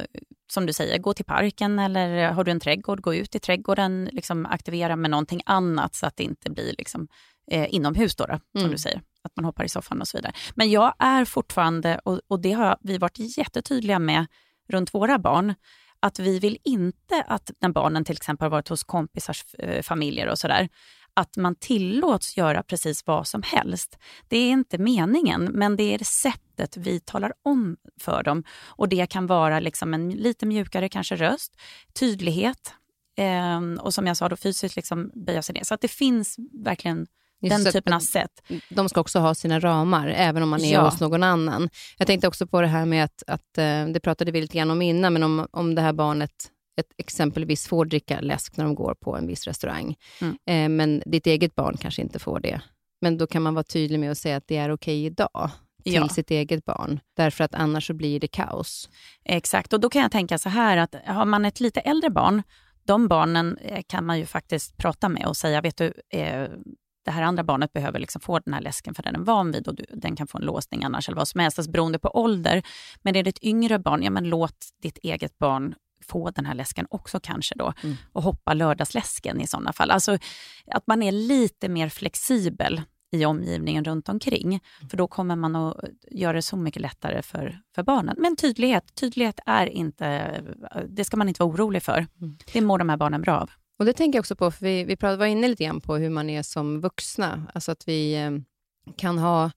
som 0.52 0.66
du 0.66 0.74
säger, 0.74 0.98
gå 0.98 1.14
till 1.14 1.26
parken 1.26 1.80
eller 1.80 2.32
har 2.32 2.44
du 2.44 2.52
en 2.52 2.60
trädgård, 2.60 3.02
gå 3.02 3.16
ut 3.16 3.36
i 3.36 3.39
trädgården, 3.39 4.10
liksom 4.12 4.46
aktivera 4.46 4.96
med 4.96 5.12
någonting 5.12 5.41
annat 5.46 5.96
så 5.96 6.06
att 6.06 6.18
det 6.18 6.24
inte 6.24 6.50
blir 6.50 6.76
liksom, 6.78 7.08
eh, 7.52 7.74
inomhus 7.74 8.16
då, 8.16 8.26
då 8.26 8.39
som 8.52 8.60
mm. 8.60 8.72
du 8.72 8.78
säger, 8.78 9.02
att 9.24 9.36
man 9.36 9.46
hoppar 9.46 9.64
i 9.64 9.70
soffan 9.70 10.02
och 10.02 10.08
så 10.08 10.18
vidare. 10.18 10.34
Men 10.56 10.72
jag 10.72 10.94
är 11.00 11.26
fortfarande, 11.26 12.00
och, 12.06 12.22
och 12.28 12.41
det 12.41 12.52
har 12.52 12.78
vi 12.82 12.98
varit 12.98 13.38
jättetydliga 13.38 14.00
med 14.00 14.26
runt 14.70 14.94
våra 14.94 15.20
barn, 15.20 15.54
att 16.00 16.20
vi 16.20 16.39
vill 16.39 16.58
inte 16.64 17.24
att 17.28 17.52
när 17.60 17.70
barnen 17.70 18.06
till 18.06 18.16
exempel 18.16 18.46
har 18.46 18.50
varit 18.50 18.68
hos 18.68 18.84
kompisars 18.84 19.56
eh, 19.60 19.82
familjer 19.82 20.28
och 20.28 20.39
sådär, 20.39 20.70
att 21.14 21.38
man 21.38 21.56
tillåts 21.56 22.38
göra 22.38 22.64
precis 22.64 23.08
vad 23.08 23.28
som 23.28 23.44
helst. 23.44 23.98
Det 24.28 24.38
är 24.38 24.50
inte 24.50 24.78
meningen, 24.78 25.44
men 25.44 25.76
det 25.76 25.84
är 25.84 25.98
det 25.98 26.06
sättet 26.06 26.78
vi 26.78 27.00
talar 27.00 27.34
om 27.44 27.78
för 28.02 28.24
dem. 28.24 28.44
Och 28.66 28.89
Det 28.89 29.10
kan 29.10 29.28
vara 29.28 29.60
liksom 29.60 29.94
en 29.94 30.10
lite 30.10 30.46
mjukare 30.46 30.89
kanske 30.89 31.16
röst, 31.16 31.62
tydlighet 32.00 32.74
eh, 33.18 33.62
och 33.80 33.94
som 33.94 34.08
jag 34.08 34.18
sa, 34.18 34.30
då 34.30 34.36
fysiskt 34.36 34.76
liksom 34.76 35.12
böja 35.26 35.41
sig 35.41 35.54
ner. 35.54 35.64
Så 35.64 35.74
att 35.74 35.82
det 35.82 35.88
finns 35.88 36.36
verkligen 36.64 37.08
den 37.50 37.72
typen 37.72 37.94
av 37.94 38.00
sätt. 38.00 38.32
De 38.70 38.89
ska 38.89 39.02
också 39.02 39.20
ha 39.20 39.36
sina 39.36 39.60
ramar, 39.60 40.08
även 40.08 40.44
om 40.44 40.50
man 40.50 40.64
är 40.64 40.74
ja. 40.74 40.89
hos 40.89 41.00
någon 41.00 41.24
annan. 41.24 41.70
Jag 41.98 42.08
tänkte 42.08 42.28
också 42.28 42.48
på 42.48 42.62
det 42.62 42.68
här 42.68 42.86
med 42.86 43.04
att, 43.04 43.24
att 43.28 43.58
eh, 43.58 43.88
det 43.88 44.00
pratade 44.04 44.32
vi 44.32 44.41
lite 44.41 44.58
grann 44.58 44.72
om 44.72 44.82
innan, 44.82 45.14
men 45.14 45.24
om, 45.24 45.48
om 45.52 45.76
det 45.76 45.82
här 45.82 45.94
barnet 45.94 46.32
ett, 46.80 46.88
exempelvis 46.98 47.68
får 47.68 47.86
dricka 47.86 48.22
läsk 48.22 48.58
när 48.58 48.66
de 48.66 48.76
går 48.76 48.94
på 48.94 49.16
en 49.18 49.28
viss 49.28 49.48
restaurang, 49.48 49.96
mm. 50.22 50.38
eh, 50.50 50.78
men 50.78 51.04
ditt 51.06 51.28
eget 51.28 51.56
barn 51.56 51.78
kanske 51.78 52.02
inte 52.02 52.20
får 52.20 52.39
det. 52.39 52.62
Men 53.02 53.18
då 53.18 53.28
kan 53.28 53.41
man 53.41 53.54
vara 53.54 53.64
tydlig 53.64 54.00
med 54.00 54.12
att 54.12 54.18
säga 54.18 54.38
att 54.38 54.48
det 54.48 54.58
är 54.58 54.72
okej 54.72 55.06
idag 55.06 55.50
till 55.84 55.94
ja. 55.94 56.10
sitt 56.10 56.32
eget 56.32 56.66
barn, 56.66 57.00
därför 57.18 57.44
att 57.44 57.56
annars 57.56 57.88
så 57.88 57.94
blir 57.94 58.20
det 58.20 58.28
kaos. 58.28 58.89
Exakt, 59.26 59.74
och 59.74 59.80
då 59.80 59.89
kan 59.89 60.02
jag 60.02 60.12
tänka 60.12 60.38
så 60.38 60.50
här 60.50 60.78
att 60.78 60.96
har 61.06 61.26
man 61.26 61.46
ett 61.46 61.60
lite 61.60 61.80
äldre 61.80 62.10
barn, 62.10 62.44
de 62.86 63.08
barnen 63.08 63.58
eh, 63.58 63.84
kan 63.88 64.06
man 64.06 64.20
ju 64.20 64.26
faktiskt 64.26 64.78
prata 64.78 65.10
med 65.10 65.26
och 65.26 65.38
säga, 65.38 65.62
vet 65.62 65.78
du, 65.78 65.94
eh, 66.10 66.48
det 67.06 67.12
här 67.12 67.22
andra 67.22 67.43
barnet 67.43 67.74
behöver 67.74 67.99
liksom 67.99 68.22
få 68.22 68.39
den 68.39 68.54
här 68.54 68.62
läsken 68.62 68.93
för 68.93 69.04
den 69.04 69.16
är 69.16 69.20
van 69.20 69.51
vid 69.51 69.68
och 69.68 69.76
du, 69.76 69.86
den 69.93 70.16
kan 70.16 70.28
få 70.28 70.38
en 70.38 70.45
låsning 70.45 70.84
annars 70.84 71.10
eller 71.10 71.18
vad 71.18 71.28
som 71.28 71.39
helst, 71.39 71.60
alltså 71.60 71.72
beroende 71.72 71.99
på 71.99 72.10
ålder. 72.10 72.64
Men 73.01 73.16
är 73.16 73.24
det 73.24 73.30
ett 73.30 73.43
yngre 73.43 73.80
barn, 73.80 74.04
ja 74.04 74.10
men 74.10 74.24
låt 74.24 74.66
ditt 74.82 74.97
eget 74.97 75.38
barn 75.38 75.76
få 76.04 76.32
den 76.32 76.45
här 76.45 76.54
läsken 76.54 76.88
också 76.89 77.20
kanske 77.20 77.56
då 77.56 77.74
mm. 77.84 77.95
och 78.12 78.24
hoppa 78.24 78.54
lördagsläsken 78.54 79.41
i 79.41 79.47
sådana 79.47 79.74
fall. 79.74 79.91
Alltså 79.91 80.18
att 80.68 80.88
man 80.88 81.04
är 81.04 81.12
lite 81.12 81.70
mer 81.70 81.89
flexibel 81.89 82.82
i 83.12 83.26
omgivningen 83.26 83.86
runt 83.86 84.10
omkring. 84.10 84.47
Mm. 84.47 84.89
För 84.89 84.97
då 84.97 85.08
kommer 85.08 85.36
man 85.36 85.56
att 85.56 85.78
göra 86.12 86.34
det 86.34 86.41
så 86.41 86.58
mycket 86.58 86.82
lättare 86.82 87.22
för, 87.22 87.60
för 87.76 87.84
barnen. 87.84 88.16
Men 88.20 88.36
tydlighet, 88.36 88.95
tydlighet 88.95 89.39
är 89.45 89.68
inte, 89.68 90.41
det 90.89 91.04
ska 91.04 91.18
man 91.18 91.28
inte 91.28 91.43
vara 91.43 91.54
orolig 91.54 91.84
för. 91.84 92.08
Mm. 92.22 92.38
Det 92.54 92.62
mår 92.62 92.78
de 92.78 92.89
här 92.89 92.97
barnen 92.97 93.22
bra 93.22 93.39
av. 93.39 93.49
Och 93.80 93.86
Det 93.86 93.93
tänker 93.93 94.17
jag 94.17 94.21
också 94.21 94.36
på, 94.36 94.51
för 94.51 94.65
vi, 94.65 94.84
vi 94.84 94.95
var 95.01 95.26
inne 95.26 95.47
lite 95.47 95.63
grann 95.63 95.82
på 95.82 95.95
hur 95.95 96.09
man 96.09 96.30
är 96.30 96.43
som 96.43 96.82
vuxna. 96.82 97.47
Alltså 97.53 97.71
att 97.71 97.88
vi 97.88 98.15
eh, 98.15 98.32
kan 98.95 99.17
ha 99.17 99.51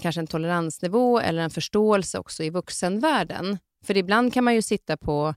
kanske 0.00 0.20
en 0.20 0.26
toleransnivå 0.26 1.20
eller 1.20 1.42
en 1.42 1.50
förståelse 1.50 2.18
också 2.18 2.42
i 2.42 2.50
vuxenvärlden. 2.50 3.58
För 3.84 3.96
ibland 3.96 4.34
kan 4.34 4.44
man 4.44 4.54
ju 4.54 4.62
sitta 4.62 4.96
på 4.96 5.34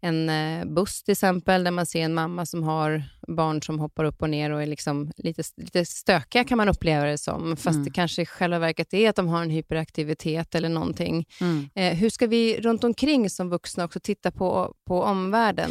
en 0.00 0.28
eh, 0.28 0.64
buss 0.64 1.02
till 1.02 1.12
exempel, 1.12 1.64
där 1.64 1.70
man 1.70 1.86
ser 1.86 2.02
en 2.02 2.14
mamma 2.14 2.46
som 2.46 2.62
har 2.62 3.04
barn 3.28 3.62
som 3.62 3.78
hoppar 3.78 4.04
upp 4.04 4.22
och 4.22 4.30
ner 4.30 4.50
och 4.50 4.62
är 4.62 4.66
liksom 4.66 5.12
lite, 5.16 5.42
lite 5.56 5.84
stökiga 5.84 6.44
kan 6.44 6.58
man 6.58 6.68
uppleva 6.68 7.04
det 7.04 7.18
som, 7.18 7.56
fast 7.56 7.74
mm. 7.74 7.84
det 7.84 7.90
kanske 7.90 8.22
i 8.22 8.26
själva 8.26 8.58
verket 8.58 8.94
är 8.94 9.10
att 9.10 9.16
de 9.16 9.28
har 9.28 9.42
en 9.42 9.50
hyperaktivitet 9.50 10.54
eller 10.54 10.68
någonting. 10.68 11.26
Mm. 11.40 11.68
Eh, 11.74 11.94
hur 11.94 12.10
ska 12.10 12.26
vi 12.26 12.60
runt 12.60 12.84
omkring 12.84 13.30
som 13.30 13.50
vuxna 13.50 13.84
också 13.84 14.00
titta 14.00 14.30
på, 14.30 14.74
på 14.86 15.02
omvärlden? 15.02 15.70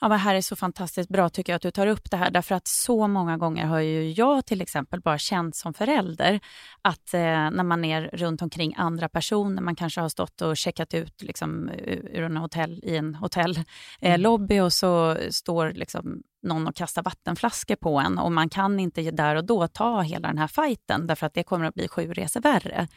Ja, 0.00 0.08
men 0.08 0.18
här 0.18 0.34
är 0.34 0.40
så 0.40 0.56
fantastiskt 0.56 1.08
bra 1.10 1.28
tycker 1.28 1.52
jag 1.52 1.56
att 1.56 1.62
du 1.62 1.70
tar 1.70 1.86
upp 1.86 2.10
det 2.10 2.16
här, 2.16 2.30
därför 2.30 2.54
att 2.54 2.66
så 2.66 3.08
många 3.08 3.36
gånger 3.36 3.66
har 3.66 3.80
ju 3.80 4.10
jag 4.10 4.46
till 4.46 4.60
exempel 4.60 5.00
bara 5.00 5.18
känt 5.18 5.56
som 5.56 5.74
förälder 5.74 6.40
att 6.82 7.14
eh, 7.14 7.20
när 7.20 7.62
man 7.62 7.84
är 7.84 8.10
runt 8.12 8.42
omkring 8.42 8.74
andra 8.76 9.08
personer, 9.08 9.62
man 9.62 9.76
kanske 9.76 10.00
har 10.00 10.08
stått 10.08 10.40
och 10.40 10.56
checkat 10.56 10.94
ut 10.94 11.22
liksom, 11.22 11.70
ur 12.12 12.22
en 12.22 12.36
hotell, 12.36 12.80
i 12.82 12.96
en 12.96 13.14
hotellobby 13.14 14.54
eh, 14.54 14.58
mm. 14.58 14.64
och 14.64 14.72
så 14.72 15.16
står 15.30 15.72
liksom 15.72 16.22
någon 16.42 16.66
och 16.66 16.76
kastar 16.76 17.02
vattenflaskor 17.02 17.76
på 17.76 17.98
en 17.98 18.18
och 18.18 18.32
man 18.32 18.48
kan 18.48 18.80
inte 18.80 19.10
där 19.10 19.36
och 19.36 19.44
då 19.44 19.68
ta 19.68 20.00
hela 20.00 20.28
den 20.28 20.38
här 20.38 20.46
fighten 20.46 21.06
därför 21.06 21.26
att 21.26 21.34
det 21.34 21.42
kommer 21.42 21.66
att 21.66 21.74
bli 21.74 21.88
sju 21.88 22.12
resor 22.12 22.40
värre. 22.40 22.88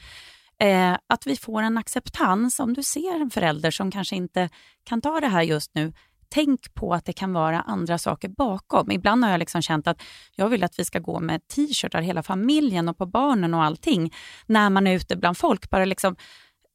Eh, 0.60 0.97
att 1.08 1.28
vi 1.28 1.36
får 1.36 1.62
en 1.62 1.78
acceptans 1.78 2.60
om 2.60 2.74
du 2.74 2.84
ser 2.84 3.22
en 3.22 3.30
förälder 3.30 3.72
som 3.72 3.91
kanske 3.91 4.16
inte 4.16 4.49
kan 4.84 5.01
ta 5.01 5.20
det 5.20 5.28
här 5.28 5.41
just 5.41 5.76
nu, 5.76 5.93
tänk 6.34 6.74
på 6.74 6.94
att 6.94 7.06
det 7.06 7.14
kan 7.14 7.34
vara 7.34 7.62
andra 7.62 7.98
saker 7.98 8.30
bakom. 8.30 8.92
Ibland 8.92 9.24
har 9.24 9.32
jag 9.32 9.40
liksom 9.40 9.62
känt 9.62 9.88
att 9.88 10.02
jag 10.36 10.50
vill 10.50 10.64
att 10.64 10.80
vi 10.80 10.86
ska 10.86 11.00
gå 11.00 11.20
med 11.20 11.48
t-shirtar, 11.48 12.02
hela 12.02 12.24
familjen 12.24 12.90
och 12.90 12.98
på 12.98 13.06
barnen 13.06 13.54
och 13.54 13.64
allting, 13.64 14.14
när 14.46 14.70
man 14.70 14.88
är 14.88 14.96
ute 14.96 15.16
bland 15.16 15.38
folk. 15.38 15.70
Bara 15.70 15.86
liksom, 15.86 16.16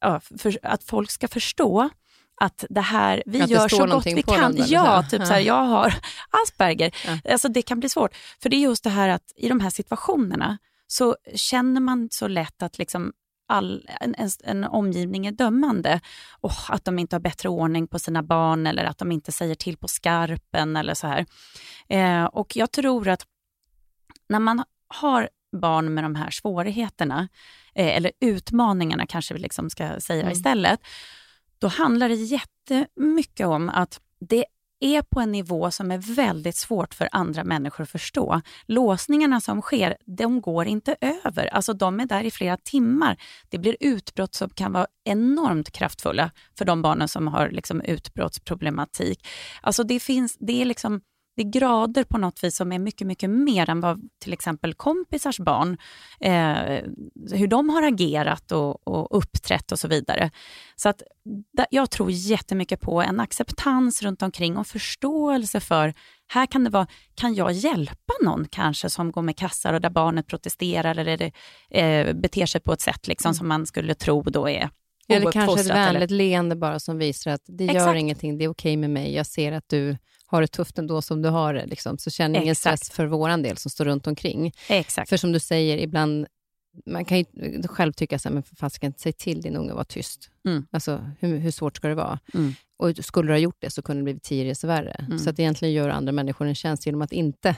ja, 0.01 0.19
för, 0.19 0.59
att 0.63 0.83
folk 0.83 1.11
ska 1.11 1.27
förstå 1.27 1.89
att 2.41 2.65
det 2.69 2.81
här, 2.81 3.23
vi 3.25 3.41
att 3.41 3.49
gör 3.49 3.67
så 3.67 3.85
gott 3.85 4.05
vi 4.05 4.23
kan. 4.23 4.55
Den, 4.55 4.65
ja, 4.69 5.03
typ 5.09 5.25
så 5.25 5.33
här, 5.33 5.39
jag 5.39 5.63
har 5.63 5.93
Asperger. 6.43 6.95
Ja. 7.05 7.31
Alltså 7.31 7.47
det 7.47 7.61
kan 7.61 7.79
bli 7.79 7.89
svårt. 7.89 8.15
För 8.41 8.49
det 8.49 8.55
är 8.55 8.61
just 8.61 8.83
det 8.83 8.89
här 8.89 9.09
att 9.09 9.33
i 9.35 9.49
de 9.49 9.59
här 9.59 9.69
situationerna 9.69 10.57
så 10.87 11.15
känner 11.35 11.81
man 11.81 12.07
så 12.11 12.27
lätt 12.27 12.63
att 12.63 12.77
liksom 12.77 13.13
all, 13.49 13.89
en, 14.01 14.15
en, 14.43 14.63
omgivning 14.63 15.25
är 15.25 15.31
dömande. 15.31 15.99
Oh, 16.41 16.71
att 16.71 16.85
de 16.85 16.99
inte 16.99 17.15
har 17.15 17.21
bättre 17.21 17.49
ordning 17.49 17.87
på 17.87 17.99
sina 17.99 18.23
barn 18.23 18.67
eller 18.67 18.83
att 18.83 18.97
de 18.97 19.11
inte 19.11 19.31
säger 19.31 19.55
till 19.55 19.77
på 19.77 19.87
skarpen 19.87 20.75
eller 20.75 20.93
så 20.93 21.07
här. 21.07 21.25
Eh, 21.87 22.25
och 22.25 22.55
jag 22.55 22.71
tror 22.71 23.07
att 23.07 23.25
när 24.29 24.39
man 24.39 24.63
har 24.87 25.29
barn 25.51 25.93
med 25.93 26.03
de 26.03 26.15
här 26.15 26.29
svårigheterna, 26.29 27.27
eh, 27.75 27.97
eller 27.97 28.11
utmaningarna 28.19 29.05
kanske 29.05 29.33
vi 29.33 29.39
liksom 29.39 29.69
ska 29.69 29.99
säga 29.99 30.21
mm. 30.21 30.31
istället, 30.31 30.79
då 31.59 31.67
handlar 31.67 32.09
det 32.09 32.15
jättemycket 32.15 33.47
om 33.47 33.69
att 33.69 34.01
det 34.19 34.45
är 34.79 35.01
på 35.01 35.19
en 35.19 35.31
nivå 35.31 35.71
som 35.71 35.91
är 35.91 35.97
väldigt 35.97 36.55
svårt 36.55 36.93
för 36.93 37.09
andra 37.11 37.43
människor 37.43 37.83
att 37.83 37.89
förstå. 37.89 38.41
Låsningarna 38.65 39.41
som 39.41 39.61
sker, 39.61 39.97
de 40.05 40.41
går 40.41 40.65
inte 40.65 40.95
över. 41.01 41.47
Alltså 41.47 41.73
de 41.73 41.99
är 41.99 42.05
där 42.05 42.23
i 42.23 42.31
flera 42.31 42.57
timmar. 42.57 43.21
Det 43.49 43.57
blir 43.57 43.77
utbrott 43.79 44.35
som 44.35 44.49
kan 44.49 44.73
vara 44.73 44.87
enormt 45.03 45.71
kraftfulla 45.71 46.31
för 46.57 46.65
de 46.65 46.81
barnen 46.81 47.07
som 47.07 47.27
har 47.27 47.49
liksom 47.49 47.81
utbrottsproblematik. 47.81 49.27
Alltså 49.61 49.83
det, 49.83 49.99
finns, 49.99 50.37
det, 50.39 50.61
är 50.61 50.65
liksom, 50.65 51.01
det 51.39 51.43
är 51.43 51.59
grader 51.59 52.03
på 52.03 52.17
något 52.17 52.43
vis 52.43 52.55
som 52.55 52.71
är 52.71 52.79
mycket, 52.79 53.07
mycket 53.07 53.29
mer 53.29 53.69
än 53.69 53.81
vad 53.81 54.01
till 54.19 54.33
exempel 54.33 54.73
kompisars 54.73 55.39
barn, 55.39 55.77
eh, 56.19 56.83
hur 57.31 57.47
de 57.47 57.69
har 57.69 57.83
agerat 57.83 58.51
och, 58.51 58.87
och 58.87 59.17
uppträtt 59.17 59.71
och 59.71 59.79
så 59.79 59.87
vidare. 59.87 60.31
Så 60.75 60.89
att 60.89 61.01
jag 61.69 61.91
tror 61.91 62.11
jättemycket 62.11 62.81
på 62.81 63.01
en 63.01 63.19
acceptans 63.19 64.01
runt 64.01 64.21
omkring 64.21 64.57
och 64.57 64.67
förståelse 64.67 65.59
för 65.59 65.93
här 66.27 66.45
kan 66.45 66.63
det 66.63 66.69
vara, 66.69 66.87
kan 67.15 67.35
jag 67.35 67.51
hjälpa 67.51 68.13
någon 68.23 68.47
kanske 68.51 68.89
som 68.89 69.11
går 69.11 69.21
med 69.21 69.37
kassar 69.37 69.73
och 69.73 69.81
där 69.81 69.89
barnet 69.89 70.27
protesterar 70.27 70.97
eller 70.97 71.17
det, 71.17 71.31
eh, 71.79 72.13
beter 72.13 72.45
sig 72.45 72.61
på 72.61 72.73
ett 72.73 72.81
sätt 72.81 73.07
liksom, 73.07 73.33
som 73.33 73.47
man 73.47 73.65
skulle 73.65 73.95
tro 73.95 74.21
då 74.21 74.49
är 74.49 74.69
eller 75.07 75.31
kanske 75.31 75.61
ett 75.61 75.69
vänligt 75.69 76.11
leende 76.11 76.55
bara 76.55 76.79
som 76.79 76.97
visar 76.97 77.31
att 77.31 77.43
det 77.45 77.63
Exakt. 77.63 77.79
gör 77.79 77.95
ingenting, 77.95 78.37
det 78.37 78.43
är 78.43 78.49
okej 78.49 78.71
okay 78.71 78.77
med 78.77 78.89
mig, 78.89 79.15
jag 79.15 79.25
ser 79.25 79.51
att 79.51 79.69
du 79.69 79.97
har 80.29 80.41
det 80.41 80.47
tufft 80.47 80.77
ändå 80.77 81.01
som 81.01 81.21
du 81.21 81.29
har 81.29 81.53
det. 81.53 81.65
Liksom. 81.65 81.97
Så 81.97 82.09
känn 82.09 82.35
ingen 82.35 82.55
stress 82.55 82.89
för 82.89 83.05
vår 83.05 83.43
del 83.43 83.57
som 83.57 83.71
står 83.71 83.85
runt 83.85 84.07
omkring. 84.07 84.53
Exakt. 84.69 85.09
För 85.09 85.17
som 85.17 85.31
du 85.31 85.39
säger, 85.39 85.77
ibland 85.77 86.27
man 86.85 87.05
kan 87.05 87.17
ju 87.17 87.25
själv 87.67 87.93
tycka 87.93 88.19
så 88.19 88.29
här, 88.29 88.33
men 88.33 88.43
för 88.43 88.55
fasiken, 88.55 88.93
säg 88.97 89.13
till 89.13 89.41
din 89.41 89.55
unge 89.55 89.69
att 89.69 89.75
vara 89.75 89.85
tyst. 89.85 90.29
Mm. 90.45 90.67
Alltså, 90.71 91.11
hur, 91.19 91.37
hur, 91.37 91.51
svårt 91.51 91.77
ska 91.77 91.87
det 91.87 91.95
vara? 91.95 92.19
Mm. 92.33 92.53
Och 92.77 93.05
skulle 93.05 93.27
du 93.27 93.33
ha 93.33 93.39
gjort 93.39 93.57
det 93.59 93.69
så 93.69 93.81
kunde 93.81 93.99
det 93.99 94.03
blivit 94.03 94.23
tio 94.23 94.45
resor 94.45 94.67
värre. 94.67 95.05
Mm. 95.07 95.19
Så 95.19 95.29
att 95.29 95.39
egentligen 95.39 95.73
gör 95.73 95.89
andra 95.89 96.11
människor 96.11 96.47
en 96.47 96.55
tjänst 96.55 96.85
genom 96.85 97.01
att 97.01 97.11
inte 97.11 97.55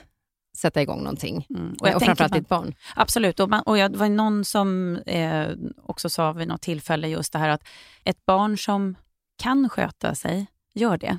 sätta 0.58 0.82
igång 0.82 1.04
någonting. 1.04 1.46
Mm. 1.50 1.76
Och, 1.82 1.96
och 1.96 2.02
framförallt 2.02 2.34
ditt 2.34 2.50
barn. 2.50 2.76
Absolut. 2.96 3.40
Och, 3.40 3.50
man, 3.50 3.62
och 3.62 3.78
jag, 3.78 3.92
det 3.92 3.98
var 3.98 4.10
någon 4.10 4.46
som 4.46 4.96
eh, 4.96 5.48
också 5.84 6.10
sa 6.10 6.32
vid 6.32 6.48
något 6.48 6.62
tillfälle 6.62 7.08
just 7.08 7.34
det 7.34 7.40
här 7.40 7.50
att 7.50 7.64
ett 8.04 8.26
barn 8.26 8.58
som 8.58 8.96
kan 9.38 9.70
sköta 9.70 10.16
sig, 10.16 10.46
gör 10.74 10.98
det. 10.98 11.18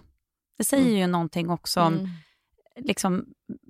Det 0.63 0.67
säger 0.67 0.87
mm. 0.87 0.99
ju 0.99 1.07
någonting 1.07 1.51
också 1.51 1.81
om... 1.81 1.95
Mm. 1.95 2.09
Liksom, 2.77 3.25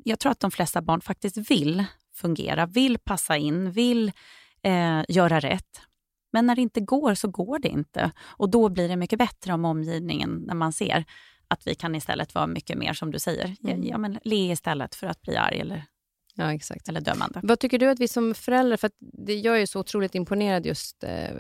jag 0.05 0.19
tror 0.19 0.33
att 0.33 0.41
de 0.41 0.51
flesta 0.51 0.83
barn 0.83 1.01
faktiskt 1.01 1.51
vill 1.51 1.85
fungera, 2.15 2.67
vill 2.67 2.99
passa 2.99 3.37
in, 3.37 3.71
vill 3.71 4.13
eh, 4.63 5.03
göra 5.09 5.41
rätt. 5.41 5.81
Men 6.33 6.47
när 6.47 6.57
det 6.57 6.63
inte 6.63 6.81
går 6.81 7.15
så 7.15 7.29
går 7.29 7.59
det 7.59 7.69
inte. 7.69 8.13
Och 8.25 8.51
då 8.51 8.69
blir 8.69 8.89
det 8.89 8.97
mycket 8.97 9.19
bättre 9.19 9.53
om 9.53 9.65
omgivningen, 9.65 10.45
när 10.47 10.55
man 10.55 10.73
ser 10.73 11.05
att 11.49 11.67
vi 11.67 11.75
kan 11.75 11.95
istället 11.95 12.35
vara 12.35 12.47
mycket 12.47 12.79
mer 12.79 12.93
som 12.93 13.11
du 13.11 13.19
säger, 13.19 13.57
mm. 13.65 13.85
ja, 13.85 13.99
men 13.99 14.19
le 14.25 14.53
istället 14.53 14.95
för 14.95 15.07
att 15.07 15.23
bli 15.23 15.37
arg 15.37 15.61
eller, 15.61 15.85
ja, 16.35 16.53
exakt. 16.53 16.89
eller 16.89 17.01
dömande. 17.01 17.41
Vad 17.43 17.61
tycker 17.61 17.79
du 17.79 17.91
att 17.91 18.01
vi 18.01 18.09
som 18.09 18.35
föräldrar, 18.35 18.77
för 18.77 18.91
jag 19.27 19.63
är 19.63 19.67
så 19.67 19.81
otroligt 19.81 20.15
imponerad 20.15 20.67
just 20.67 21.05
eh, 21.05 21.31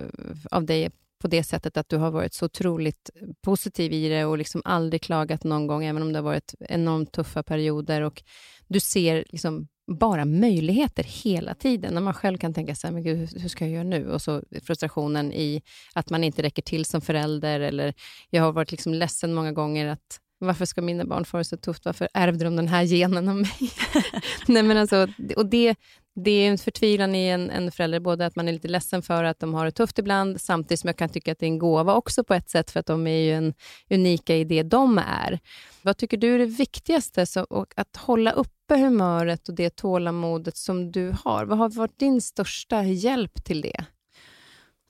av 0.51 0.67
dig 0.67 0.91
på 1.23 1.29
det 1.29 1.45
sättet 1.45 1.77
att 1.77 1.89
du 1.89 1.97
har 1.97 2.11
varit 2.11 2.35
så 2.35 2.45
otroligt 2.45 3.11
positiv 3.43 3.93
i 3.93 4.09
det 4.09 4.25
och 4.25 4.39
liksom 4.39 4.63
aldrig 4.65 5.03
klagat 5.03 5.45
någon 5.45 5.67
gång, 5.67 5.85
även 5.85 6.03
om 6.03 6.13
det 6.13 6.19
har 6.19 6.25
varit 6.25 6.55
enormt 6.61 7.13
tuffa 7.13 7.43
perioder. 7.43 8.03
Och 8.03 8.23
du 8.69 8.81
ser 8.81 9.25
liksom 9.29 9.69
bara 9.87 10.25
möjligheter 10.25 11.03
hela 11.03 11.55
tiden. 11.55 11.95
När 11.95 12.01
man 12.01 12.15
själv 12.15 12.39
kan 12.39 12.55
tänka 12.55 12.75
så 12.75 12.87
här, 12.87 12.95
men 12.95 13.03
gud, 13.03 13.41
hur 13.41 13.49
ska 13.49 13.65
jag 13.65 13.75
göra 13.75 13.85
nu? 13.85 14.11
Och 14.11 14.23
så 14.23 14.43
frustrationen 14.63 15.33
i 15.33 15.63
att 15.95 16.11
man 16.11 16.25
inte 16.25 16.43
räcker 16.43 16.63
till 16.63 16.85
som 16.85 17.01
förälder. 17.01 17.61
Eller 17.61 17.95
jag 18.31 18.43
har 18.43 18.53
varit 18.53 18.71
liksom 18.71 18.95
ledsen 18.95 19.35
många 19.35 19.53
gånger 19.53 19.87
att 19.87 20.21
varför 20.47 20.65
ska 20.65 20.83
mina 20.83 21.05
barn 21.05 21.25
få 21.25 21.39
det 21.39 21.45
så 21.45 21.57
tufft? 21.57 21.85
Varför 21.85 22.09
ärvde 22.15 22.45
de 22.45 22.57
den 22.57 22.69
här 22.69 22.85
genen 22.85 23.29
av 23.29 23.37
mig? 23.37 23.73
Nej, 24.47 24.63
men 24.63 24.77
alltså, 24.77 25.09
och 25.37 25.47
det, 25.47 25.75
det 26.15 26.31
är 26.31 26.51
en 26.51 26.59
förtvivlan 26.59 27.15
i 27.15 27.29
en, 27.29 27.51
en 27.51 27.73
förälder, 27.73 28.01
både 28.01 28.27
att 28.27 28.37
man 28.37 28.49
är 28.49 28.53
lite 28.53 28.69
ledsen 28.69 29.03
för 29.03 29.25
att 29.25 29.39
de 29.41 29.55
har 29.55 29.65
det 29.65 29.71
tufft 29.71 29.99
ibland, 29.99 30.41
samtidigt 30.41 30.81
som 30.81 30.89
jag 30.89 30.97
kan 30.97 31.09
tycka 31.09 31.33
att 31.33 31.39
det 31.39 31.47
är 31.47 31.49
en 31.49 31.59
gåva 31.59 31.95
också 31.95 32.25
på 32.25 32.35
ett 32.35 32.51
sätt, 32.51 32.71
för 32.71 32.81
att 32.81 32.87
de 32.87 33.07
är 33.07 33.19
ju 33.19 33.33
en 33.33 33.55
unika 33.91 34.37
i 34.37 34.45
det 34.45 34.63
de 34.63 34.99
är. 34.99 35.39
Vad 35.83 35.97
tycker 35.97 36.17
du 36.17 36.35
är 36.35 36.39
det 36.39 36.47
viktigaste? 36.47 37.27
Så, 37.27 37.43
och 37.43 37.73
att 37.77 37.97
hålla 37.97 38.33
uppe 38.33 38.77
humöret 38.77 39.49
och 39.49 39.55
det 39.55 39.77
tålamodet 39.77 40.57
som 40.57 40.93
du 40.93 41.15
har. 41.25 41.45
Vad 41.45 41.59
har 41.59 41.69
varit 41.69 41.99
din 41.99 42.21
största 42.21 42.83
hjälp 42.83 43.45
till 43.45 43.61
det? 43.61 43.85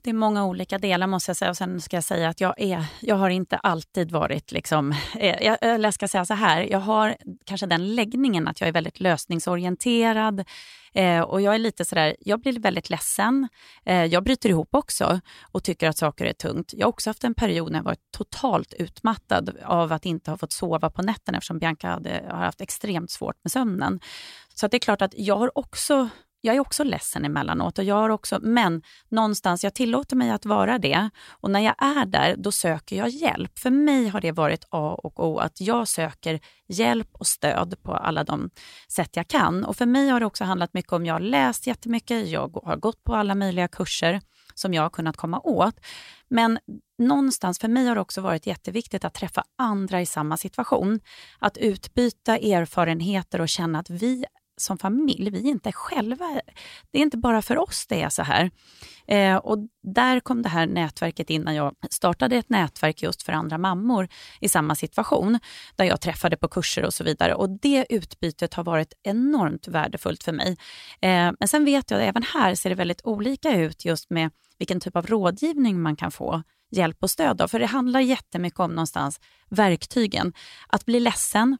Det 0.03 0.09
är 0.09 0.13
många 0.13 0.45
olika 0.45 0.77
delar 0.77 1.07
måste 1.07 1.29
jag 1.29 1.37
säga. 1.37 1.51
Och 1.51 1.57
sen 1.57 1.81
ska 1.81 1.97
jag 1.97 2.03
säga 2.03 2.29
att 2.29 2.41
jag, 2.41 2.53
är, 2.57 2.85
jag 2.99 3.15
har 3.15 3.29
inte 3.29 3.57
alltid 3.57 4.11
varit... 4.11 4.51
Liksom, 4.51 4.91
eh, 5.15 5.43
jag, 5.43 5.57
eh, 5.61 5.73
eller 5.73 5.87
jag 5.87 5.93
ska 5.93 6.07
säga 6.07 6.25
så 6.25 6.33
här, 6.33 6.61
jag 6.61 6.79
har 6.79 7.15
kanske 7.45 7.65
den 7.65 7.95
läggningen 7.95 8.47
att 8.47 8.61
jag 8.61 8.67
är 8.67 8.71
väldigt 8.73 8.99
lösningsorienterad. 8.99 10.43
Eh, 10.93 11.21
och 11.21 11.41
jag 11.41 11.55
är 11.55 11.59
lite 11.59 11.85
sådär, 11.85 12.15
jag 12.19 12.41
blir 12.41 12.59
väldigt 12.59 12.89
ledsen. 12.89 13.47
Eh, 13.85 14.05
jag 14.05 14.23
bryter 14.23 14.49
ihop 14.49 14.69
också 14.71 15.19
och 15.41 15.63
tycker 15.63 15.89
att 15.89 15.97
saker 15.97 16.25
är 16.25 16.33
tungt. 16.33 16.73
Jag 16.73 16.85
har 16.85 16.89
också 16.89 17.09
haft 17.09 17.23
en 17.23 17.33
period 17.33 17.71
när 17.71 17.79
jag 17.79 17.83
varit 17.83 18.11
totalt 18.11 18.73
utmattad 18.73 19.57
av 19.65 19.93
att 19.93 20.05
inte 20.05 20.31
ha 20.31 20.37
fått 20.37 20.51
sova 20.51 20.89
på 20.89 21.01
nätterna 21.01 21.37
eftersom 21.37 21.59
Bianca 21.59 21.87
hade, 21.87 22.23
har 22.29 22.45
haft 22.45 22.61
extremt 22.61 23.11
svårt 23.11 23.35
med 23.43 23.51
sömnen. 23.51 23.99
Så 24.53 24.67
det 24.67 24.77
är 24.77 24.79
klart 24.79 25.01
att 25.01 25.13
jag 25.17 25.37
har 25.37 25.57
också 25.57 26.09
jag 26.45 26.55
är 26.55 26.59
också 26.59 26.83
ledsen 26.83 27.25
emellanåt, 27.25 27.77
och 27.77 27.83
jag 27.83 27.95
har 27.95 28.09
också, 28.09 28.39
men 28.41 28.81
någonstans, 29.09 29.63
jag 29.63 29.73
tillåter 29.73 30.15
mig 30.15 30.31
att 30.31 30.45
vara 30.45 30.79
det. 30.79 31.09
Och 31.29 31.51
när 31.51 31.59
jag 31.59 31.75
är 31.77 32.05
där, 32.05 32.35
då 32.37 32.51
söker 32.51 32.95
jag 32.95 33.09
hjälp. 33.09 33.59
För 33.59 33.69
mig 33.69 34.07
har 34.07 34.21
det 34.21 34.31
varit 34.31 34.65
A 34.69 34.99
och 35.03 35.25
O, 35.25 35.37
att 35.37 35.61
jag 35.61 35.87
söker 35.87 36.39
hjälp 36.67 37.09
och 37.11 37.27
stöd 37.27 37.83
på 37.83 37.93
alla 37.93 38.23
de 38.23 38.49
sätt 38.87 39.15
jag 39.15 39.27
kan. 39.27 39.65
Och 39.65 39.75
för 39.75 39.85
mig 39.85 40.09
har 40.09 40.19
det 40.19 40.25
också 40.25 40.43
handlat 40.43 40.73
mycket 40.73 40.93
om, 40.93 41.05
jag 41.05 41.13
har 41.13 41.19
läst 41.19 41.67
jättemycket, 41.67 42.27
jag 42.27 42.59
har 42.63 42.77
gått 42.77 43.03
på 43.03 43.15
alla 43.15 43.35
möjliga 43.35 43.67
kurser 43.67 44.21
som 44.55 44.73
jag 44.73 44.81
har 44.81 44.89
kunnat 44.89 45.17
komma 45.17 45.39
åt. 45.39 45.75
Men 46.29 46.59
någonstans 46.97 47.59
för 47.59 47.67
mig 47.67 47.87
har 47.87 47.95
det 47.95 48.01
också 48.01 48.21
varit 48.21 48.47
jätteviktigt 48.47 49.05
att 49.05 49.13
träffa 49.13 49.43
andra 49.57 50.01
i 50.01 50.05
samma 50.05 50.37
situation. 50.37 50.99
Att 51.39 51.57
utbyta 51.57 52.37
erfarenheter 52.37 53.41
och 53.41 53.49
känna 53.49 53.79
att 53.79 53.89
vi 53.89 54.25
som 54.63 54.77
familj, 54.77 55.29
vi 55.29 55.39
är 55.39 55.51
inte 55.51 55.71
själva, 55.71 56.41
det 56.91 56.99
är 56.99 57.01
inte 57.01 57.17
bara 57.17 57.41
för 57.41 57.57
oss 57.57 57.85
det 57.87 58.01
är 58.01 58.09
så 58.09 58.23
här. 58.23 58.51
Eh, 59.07 59.35
och 59.35 59.57
där 59.83 60.19
kom 60.19 60.41
det 60.41 60.49
här 60.49 60.67
nätverket 60.67 61.29
in 61.29 61.41
när 61.41 61.53
jag 61.53 61.75
startade 61.89 62.35
ett 62.35 62.49
nätverk 62.49 63.03
just 63.03 63.23
för 63.23 63.33
andra 63.33 63.57
mammor 63.57 64.07
i 64.41 64.49
samma 64.49 64.75
situation, 64.75 65.39
där 65.75 65.85
jag 65.85 66.01
träffade 66.01 66.37
på 66.37 66.47
kurser 66.47 66.85
och 66.85 66.93
så 66.93 67.03
vidare. 67.03 67.35
Och 67.35 67.49
det 67.49 67.85
utbytet 67.89 68.53
har 68.53 68.63
varit 68.63 68.93
enormt 69.03 69.67
värdefullt 69.67 70.23
för 70.23 70.31
mig. 70.31 70.57
Eh, 71.01 71.31
men 71.39 71.47
sen 71.47 71.65
vet 71.65 71.91
jag 71.91 72.01
att 72.01 72.09
även 72.09 72.23
här 72.23 72.55
ser 72.55 72.69
det 72.69 72.75
väldigt 72.75 73.01
olika 73.03 73.55
ut 73.55 73.85
just 73.85 74.09
med 74.09 74.31
vilken 74.59 74.79
typ 74.79 74.95
av 74.95 75.07
rådgivning 75.07 75.81
man 75.81 75.95
kan 75.95 76.11
få 76.11 76.43
hjälp 76.71 76.97
och 77.01 77.09
stöd 77.09 77.41
av. 77.41 77.47
För 77.47 77.59
det 77.59 77.65
handlar 77.65 77.99
jättemycket 77.99 78.59
om 78.59 78.71
någonstans 78.71 79.19
verktygen. 79.49 80.33
Att 80.67 80.85
bli 80.85 80.99
ledsen, 80.99 81.57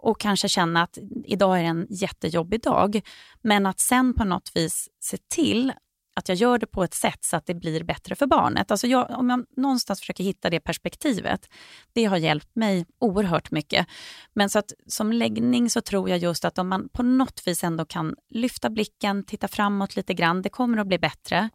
och 0.00 0.20
kanske 0.20 0.48
känna 0.48 0.82
att 0.82 0.98
idag 1.24 1.60
är 1.60 1.64
en 1.64 1.86
jättejobbig 1.90 2.62
dag. 2.62 3.00
Men 3.42 3.66
att 3.66 3.80
sen 3.80 4.14
på 4.14 4.24
något 4.24 4.50
vis 4.54 4.88
se 5.00 5.16
till 5.34 5.72
att 6.16 6.28
jag 6.28 6.36
gör 6.36 6.58
det 6.58 6.66
på 6.66 6.84
ett 6.84 6.94
sätt 6.94 7.24
så 7.24 7.36
att 7.36 7.46
det 7.46 7.54
blir 7.54 7.84
bättre 7.84 8.14
för 8.14 8.26
barnet. 8.26 8.70
Alltså 8.70 8.86
jag, 8.86 9.10
om 9.10 9.30
jag 9.30 9.44
någonstans 9.56 10.00
försöker 10.00 10.24
hitta 10.24 10.50
det 10.50 10.60
perspektivet, 10.60 11.48
det 11.92 12.04
har 12.04 12.16
hjälpt 12.16 12.56
mig 12.56 12.86
oerhört 12.98 13.50
mycket. 13.50 13.86
Men 14.34 14.50
så 14.50 14.58
att 14.58 14.72
som 14.86 15.12
läggning 15.12 15.70
så 15.70 15.80
tror 15.80 16.10
jag 16.10 16.18
just 16.18 16.44
att 16.44 16.58
om 16.58 16.68
man 16.68 16.88
på 16.88 17.02
något 17.02 17.42
vis 17.46 17.64
ändå 17.64 17.84
kan 17.84 18.14
lyfta 18.30 18.70
blicken, 18.70 19.24
titta 19.24 19.48
framåt 19.48 19.96
lite 19.96 20.14
grann, 20.14 20.42
det 20.42 20.48
kommer 20.48 20.78
att 20.78 20.86
bli 20.86 20.98
bättre. 20.98 21.50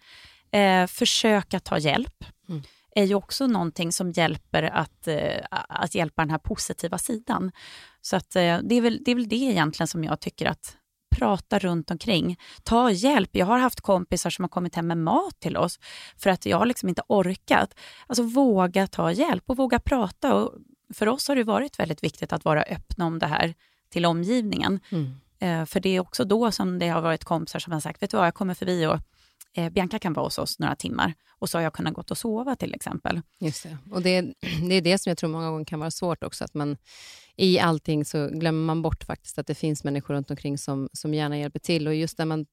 Eh, 0.52 0.88
försöka 0.88 1.60
ta 1.60 1.78
hjälp. 1.78 2.26
Mm 2.50 2.62
är 2.96 3.04
ju 3.04 3.16
också 3.16 3.48
någonting 3.48 3.92
som 3.92 4.12
hjälper 4.12 4.64
att, 4.64 5.08
eh, 5.08 5.38
att 5.52 5.96
hjälpa 5.96 6.22
den 6.22 6.30
här 6.30 6.38
positiva 6.38 6.98
sidan. 6.98 7.52
Så 8.02 8.16
att, 8.16 8.36
eh, 8.36 8.60
det, 8.64 8.76
är 8.76 8.82
väl, 8.82 9.04
det 9.06 9.12
är 9.12 9.16
väl 9.16 9.28
det 9.28 9.36
egentligen 9.36 9.88
som 9.88 10.04
jag 10.04 10.20
tycker 10.20 10.46
att 10.46 10.78
prata 11.16 11.60
runt 11.60 11.92
omkring. 11.92 12.40
Ta 12.64 12.92
hjälp. 12.92 13.30
Jag 13.34 13.46
har 13.46 13.60
haft 13.60 13.82
kompisar 13.82 14.30
som 14.30 14.44
har 14.44 14.50
kommit 14.50 14.76
hem 14.76 14.88
med 14.88 14.98
mat 14.98 15.40
till 15.40 15.58
oss 15.58 15.80
för 16.18 16.30
att 16.30 16.46
jag 16.46 16.58
har 16.58 16.66
liksom 16.66 16.90
inte 16.90 17.02
orkat. 17.08 17.76
Alltså 18.08 18.24
våga 18.24 18.88
ta 18.88 19.12
hjälp 19.12 19.44
och 19.46 19.58
våga 19.58 19.80
prata. 19.80 20.36
Och 20.36 20.54
för 20.94 21.08
oss 21.08 21.28
har 21.28 21.36
det 21.36 21.44
varit 21.44 21.80
väldigt 21.80 22.04
viktigt 22.04 22.34
att 22.34 22.46
vara 22.46 22.64
öppna 22.64 23.06
om 23.06 23.20
det 23.20 23.28
här 23.28 23.54
till 23.90 24.06
omgivningen. 24.06 24.80
Mm. 24.90 25.14
Eh, 25.40 25.66
för 25.66 25.80
det 25.80 25.90
är 25.90 26.00
också 26.00 26.24
då 26.24 26.52
som 26.52 26.80
det 26.80 26.88
har 26.88 27.02
varit 27.02 27.24
kompisar 27.24 27.60
som 27.60 27.74
har 27.74 27.80
sagt, 27.80 28.04
vet 28.04 28.12
du 28.12 28.18
vad, 28.18 28.26
jag 28.26 28.34
kommer 28.34 28.54
förbi 28.54 28.86
och 28.86 29.00
eh, 29.54 29.70
Bianca 29.70 30.00
kan 30.00 30.14
vara 30.14 30.26
hos 30.26 30.38
oss 30.38 30.60
några 30.60 30.76
timmar 30.76 31.14
och 31.40 31.50
så 31.50 31.58
har 31.58 31.64
jag 31.64 31.74
kunnat 31.74 31.94
gå 31.94 32.04
och 32.10 32.18
sova 32.18 32.56
till 32.56 32.74
exempel. 32.74 33.22
Just 33.40 33.64
det. 33.64 33.78
Och 33.92 34.02
det, 34.02 34.22
det 34.70 34.76
är 34.76 34.82
det 34.82 34.98
som 34.98 35.10
jag 35.10 35.18
tror 35.18 35.30
många 35.30 35.50
gånger 35.50 35.66
kan 35.66 35.80
vara 35.80 35.92
svårt 35.92 36.24
också, 36.24 36.44
att 36.44 36.54
man 36.54 36.78
i 37.42 37.60
allting 37.60 38.06
så 38.06 38.28
glömmer 38.28 38.66
man 38.66 38.82
bort 38.82 39.04
faktiskt 39.04 39.40
att 39.40 39.48
det 39.48 39.56
finns 39.56 39.84
människor 39.84 40.14
runt 40.14 40.32
omkring 40.32 40.58
som, 40.58 40.90
som 40.94 41.14
gärna 41.14 41.40
hjälper 41.40 41.60
till 41.60 41.88
och 41.88 41.96
just 41.96 42.18
när 42.18 42.26
man 42.26 42.46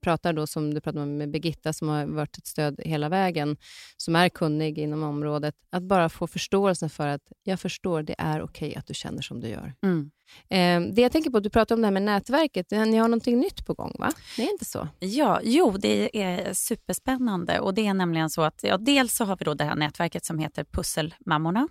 pratar 0.00 0.32
då 0.32 0.46
som 0.46 0.74
du 0.74 0.80
pratade 0.80 1.06
med 1.06 1.30
Birgitta 1.30 1.72
som 1.72 1.88
har 1.88 2.06
varit 2.06 2.38
ett 2.38 2.46
stöd 2.46 2.80
hela 2.84 3.08
vägen, 3.08 3.56
som 3.96 4.16
är 4.16 4.28
kunnig 4.28 4.78
inom 4.78 5.02
området, 5.02 5.54
att 5.70 5.82
bara 5.82 6.08
få 6.08 6.26
förståelsen 6.26 6.90
för 6.90 7.06
att 7.06 7.22
jag 7.42 7.60
förstår, 7.60 8.02
det 8.02 8.14
är 8.18 8.42
okej 8.42 8.68
okay 8.68 8.78
att 8.78 8.86
du 8.86 8.94
känner 8.94 9.22
som 9.22 9.40
du 9.40 9.48
gör. 9.48 9.74
Mm. 9.82 10.10
Ehm, 10.48 10.94
det 10.94 11.02
jag 11.02 11.12
tänker 11.12 11.30
på, 11.30 11.40
du 11.40 11.50
pratar 11.50 11.74
om 11.74 11.80
det 11.80 11.86
här 11.86 11.92
med 11.92 12.02
nätverket, 12.02 12.70
ni 12.70 12.96
har 12.96 13.08
någonting 13.08 13.38
nytt 13.38 13.66
på 13.66 13.74
gång 13.74 13.96
va? 13.98 14.12
Det 14.36 14.42
är 14.42 14.52
inte 14.52 14.64
så? 14.64 14.88
Ja, 14.98 15.40
jo 15.44 15.70
det 15.70 16.22
är 16.22 16.54
superspännande 16.54 17.60
och 17.60 17.74
det 17.74 17.86
är 17.86 17.94
nämligen 17.94 18.30
så 18.30 18.42
att 18.42 18.60
ja, 18.62 18.78
dels 18.78 19.16
så 19.16 19.24
har 19.24 19.36
vi 19.36 19.44
då 19.44 19.54
det 19.54 19.64
här 19.64 19.76
nätverket 19.76 20.24
som 20.24 20.38
heter 20.38 20.64
Pusselmammorna 20.64 21.68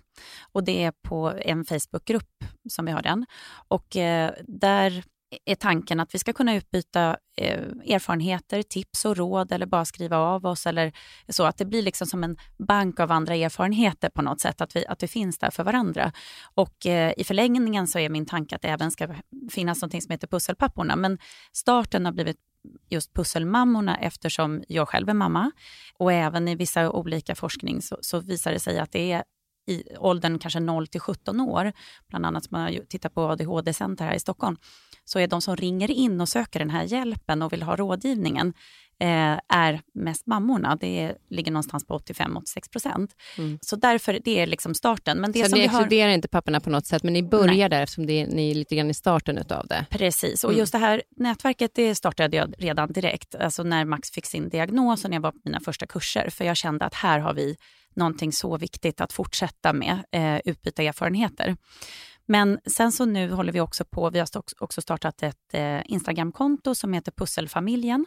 och 0.52 0.64
det 0.64 0.84
är 0.84 0.92
på 1.02 1.32
en 1.40 1.64
Facebookgrupp 1.64 2.44
som 2.68 2.86
vi 2.86 2.92
har 2.92 3.02
den 3.02 3.26
och 3.68 3.96
eh, 3.96 4.32
där 4.46 5.04
är 5.44 5.54
tanken 5.54 6.00
att 6.00 6.14
vi 6.14 6.18
ska 6.18 6.32
kunna 6.32 6.54
utbyta 6.54 7.16
eh, 7.36 7.60
erfarenheter, 7.94 8.62
tips 8.62 9.04
och 9.04 9.16
råd 9.16 9.52
eller 9.52 9.66
bara 9.66 9.84
skriva 9.84 10.16
av 10.16 10.46
oss 10.46 10.66
eller 10.66 10.92
så 11.28 11.44
att 11.44 11.58
det 11.58 11.64
blir 11.64 11.82
liksom 11.82 12.06
som 12.06 12.24
en 12.24 12.36
bank 12.58 13.00
av 13.00 13.12
andra 13.12 13.34
erfarenheter 13.34 14.08
på 14.08 14.22
något 14.22 14.40
sätt, 14.40 14.60
att 14.60 14.76
vi, 14.76 14.86
att 14.86 15.02
vi 15.02 15.08
finns 15.08 15.38
där 15.38 15.50
för 15.50 15.64
varandra. 15.64 16.12
Och 16.54 16.86
eh, 16.86 17.12
i 17.16 17.24
förlängningen 17.24 17.86
så 17.86 17.98
är 17.98 18.08
min 18.08 18.26
tanke 18.26 18.56
att 18.56 18.62
det 18.62 18.68
även 18.68 18.90
ska 18.90 19.08
finnas 19.50 19.82
något 19.82 20.02
som 20.02 20.10
heter 20.10 20.26
Pusselpapporna, 20.26 20.96
men 20.96 21.18
starten 21.52 22.04
har 22.04 22.12
blivit 22.12 22.36
just 22.90 23.14
pusselmammorna 23.14 23.96
eftersom 23.96 24.64
jag 24.68 24.88
själv 24.88 25.08
är 25.08 25.14
mamma 25.14 25.50
och 25.98 26.12
även 26.12 26.48
i 26.48 26.54
vissa 26.54 26.90
olika 26.90 27.34
forskning 27.34 27.82
så, 27.82 27.98
så 28.00 28.20
visar 28.20 28.52
det 28.52 28.60
sig 28.60 28.78
att 28.78 28.92
det 28.92 29.12
är 29.12 29.24
i 29.66 29.96
åldern 29.98 30.38
kanske 30.38 30.60
0 30.60 30.86
till 30.86 31.00
17 31.00 31.40
år, 31.40 31.72
bland 32.08 32.26
annat 32.26 32.44
som 32.44 32.58
man 32.58 32.86
tittar 32.88 33.08
på 33.08 33.20
ADHD-center 33.20 34.04
här 34.04 34.14
i 34.14 34.20
Stockholm, 34.20 34.56
så 35.04 35.18
är 35.18 35.26
de 35.26 35.42
som 35.42 35.56
ringer 35.56 35.90
in 35.90 36.20
och 36.20 36.28
söker 36.28 36.58
den 36.58 36.70
här 36.70 36.84
hjälpen 36.84 37.42
och 37.42 37.52
vill 37.52 37.62
ha 37.62 37.76
rådgivningen 37.76 38.52
eh, 39.00 39.38
är 39.48 39.80
mest 39.94 40.26
mammorna. 40.26 40.76
Det 40.76 41.14
ligger 41.30 41.52
någonstans 41.52 41.86
på 41.86 41.98
85-86 41.98 42.70
procent. 42.72 43.10
Mm. 43.38 43.58
Så 43.62 43.76
därför, 43.76 44.20
det 44.24 44.40
är 44.40 44.46
liksom 44.46 44.74
starten. 44.74 45.18
Men 45.18 45.32
det 45.32 45.42
så 45.42 45.48
som 45.48 45.58
ni 45.58 45.64
exkluderar 45.64 46.08
har... 46.08 46.14
inte 46.14 46.28
papporna 46.28 46.60
på 46.60 46.70
något 46.70 46.86
sätt, 46.86 47.02
men 47.02 47.12
ni 47.12 47.22
börjar 47.22 47.46
Nej. 47.46 47.68
där 47.68 47.82
eftersom 47.82 48.06
det 48.06 48.12
är, 48.20 48.26
ni 48.26 48.50
är 48.50 48.54
lite 48.54 48.76
grann 48.76 48.90
i 48.90 48.94
starten 48.94 49.38
av 49.50 49.66
det? 49.66 49.86
Precis, 49.90 50.44
och 50.44 50.50
mm. 50.50 50.60
just 50.60 50.72
det 50.72 50.78
här 50.78 51.02
nätverket 51.16 51.70
det 51.74 51.94
startade 51.94 52.36
jag 52.36 52.54
redan 52.58 52.92
direkt, 52.92 53.34
alltså 53.34 53.62
när 53.62 53.84
Max 53.84 54.10
fick 54.10 54.26
sin 54.26 54.48
diagnos 54.48 55.04
och 55.04 55.10
när 55.10 55.16
jag 55.16 55.22
var 55.22 55.32
på 55.32 55.40
mina 55.44 55.60
första 55.60 55.86
kurser, 55.86 56.30
för 56.30 56.44
jag 56.44 56.56
kände 56.56 56.84
att 56.84 56.94
här 56.94 57.18
har 57.18 57.34
vi 57.34 57.56
någonting 57.96 58.32
så 58.32 58.56
viktigt 58.56 59.00
att 59.00 59.12
fortsätta 59.12 59.72
med, 59.72 60.04
eh, 60.12 60.40
utbyta 60.44 60.82
erfarenheter. 60.82 61.56
Men 62.26 62.58
sen 62.66 62.92
så 62.92 63.04
nu 63.04 63.30
håller 63.32 63.52
vi 63.52 63.60
också 63.60 63.84
på, 63.84 64.10
vi 64.10 64.18
har 64.18 64.28
också 64.58 64.82
startat 64.82 65.22
ett 65.22 65.54
eh, 65.54 65.80
Instagramkonto 65.84 66.74
som 66.74 66.92
heter 66.92 67.12
Pusselfamiljen. 67.12 68.06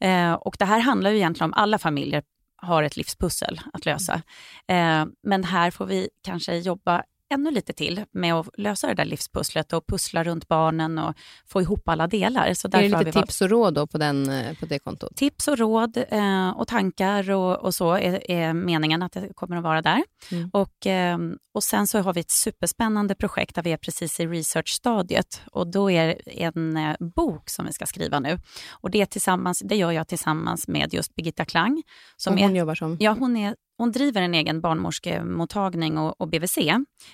Eh, 0.00 0.32
och 0.32 0.56
det 0.58 0.64
här 0.64 0.80
handlar 0.80 1.10
ju 1.10 1.16
egentligen 1.16 1.50
om 1.50 1.54
alla 1.54 1.78
familjer 1.78 2.22
har 2.56 2.82
ett 2.82 2.96
livspussel 2.96 3.60
att 3.72 3.84
lösa. 3.84 4.22
Eh, 4.68 5.04
men 5.22 5.44
här 5.44 5.70
får 5.70 5.86
vi 5.86 6.08
kanske 6.22 6.56
jobba 6.56 7.02
ännu 7.32 7.50
lite 7.50 7.72
till 7.72 8.04
med 8.12 8.34
att 8.34 8.48
lösa 8.58 8.86
det 8.86 8.94
där 8.94 9.04
livspusslet 9.04 9.72
och 9.72 9.86
pussla 9.86 10.24
runt 10.24 10.48
barnen 10.48 10.98
och 10.98 11.14
få 11.46 11.60
ihop 11.60 11.88
alla 11.88 12.06
delar. 12.06 12.54
Så 12.54 12.68
är 12.68 12.70
det 12.70 12.98
lite 12.98 13.12
tips 13.12 13.40
och 13.40 13.50
råd 13.50 13.74
då 13.74 13.86
på, 13.86 13.98
den, 13.98 14.30
eh, 14.30 14.58
på 14.58 14.66
det 14.66 14.78
kontot? 14.78 15.16
Tips 15.16 15.48
och 15.48 15.58
råd 15.58 16.04
eh, 16.08 16.50
och 16.50 16.68
tankar 16.68 17.30
och, 17.30 17.56
och 17.56 17.74
så 17.74 17.92
är, 17.92 18.30
är, 18.30 18.52
meningen 18.52 19.02
att 19.02 19.12
det 19.12 19.28
kommer 19.34 19.56
att 19.56 19.62
vara 19.62 19.82
där. 19.82 20.04
Mm. 20.30 20.50
Och, 20.52 20.86
eh, 20.86 21.18
och 21.54 21.64
sen 21.64 21.86
så 21.86 21.98
har 21.98 22.14
vi 22.14 22.20
ett 22.20 22.30
superspännande 22.30 23.14
projekt 23.14 23.54
där 23.54 23.62
vi 23.62 23.72
är 23.72 23.76
precis 23.76 24.20
i 24.20 24.26
researchstadiet 24.26 25.42
och 25.52 25.70
då 25.70 25.90
är 25.90 26.06
det 26.06 26.42
en 26.42 26.76
eh, 26.76 26.96
bok 27.00 27.50
som 27.50 27.66
vi 27.66 27.72
ska 27.72 27.86
skriva 27.86 28.20
nu. 28.20 28.38
Och 28.70 28.90
det, 28.90 29.06
tillsammans, 29.06 29.62
det 29.64 29.76
gör 29.76 29.92
jag 29.92 30.08
tillsammans 30.08 30.68
med 30.68 30.94
just 30.94 31.14
Birgitta 31.14 31.44
Klang. 31.44 31.82
Som 32.16 32.34
och 32.34 32.40
hon 32.40 32.50
är, 32.50 32.58
jobbar 32.58 32.74
som? 32.74 32.96
Ja, 33.00 33.16
hon 33.18 33.36
är 33.36 33.56
hon 33.78 33.92
driver 33.92 34.22
en 34.22 34.34
egen 34.34 34.60
barnmorskemottagning 34.60 35.98
och, 35.98 36.20
och 36.20 36.28
BVC, 36.28 36.58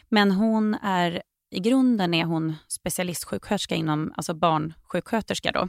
men 0.09 0.31
hon 0.31 0.75
är 0.75 1.23
i 1.51 1.61
grunden 1.61 2.15
är 2.15 2.25
hon 2.25 2.55
specialistsjuksköterska 2.69 3.75
inom, 3.75 4.13
alltså 4.17 4.35
barnsjuksköterska 4.35 5.53
då. 5.53 5.69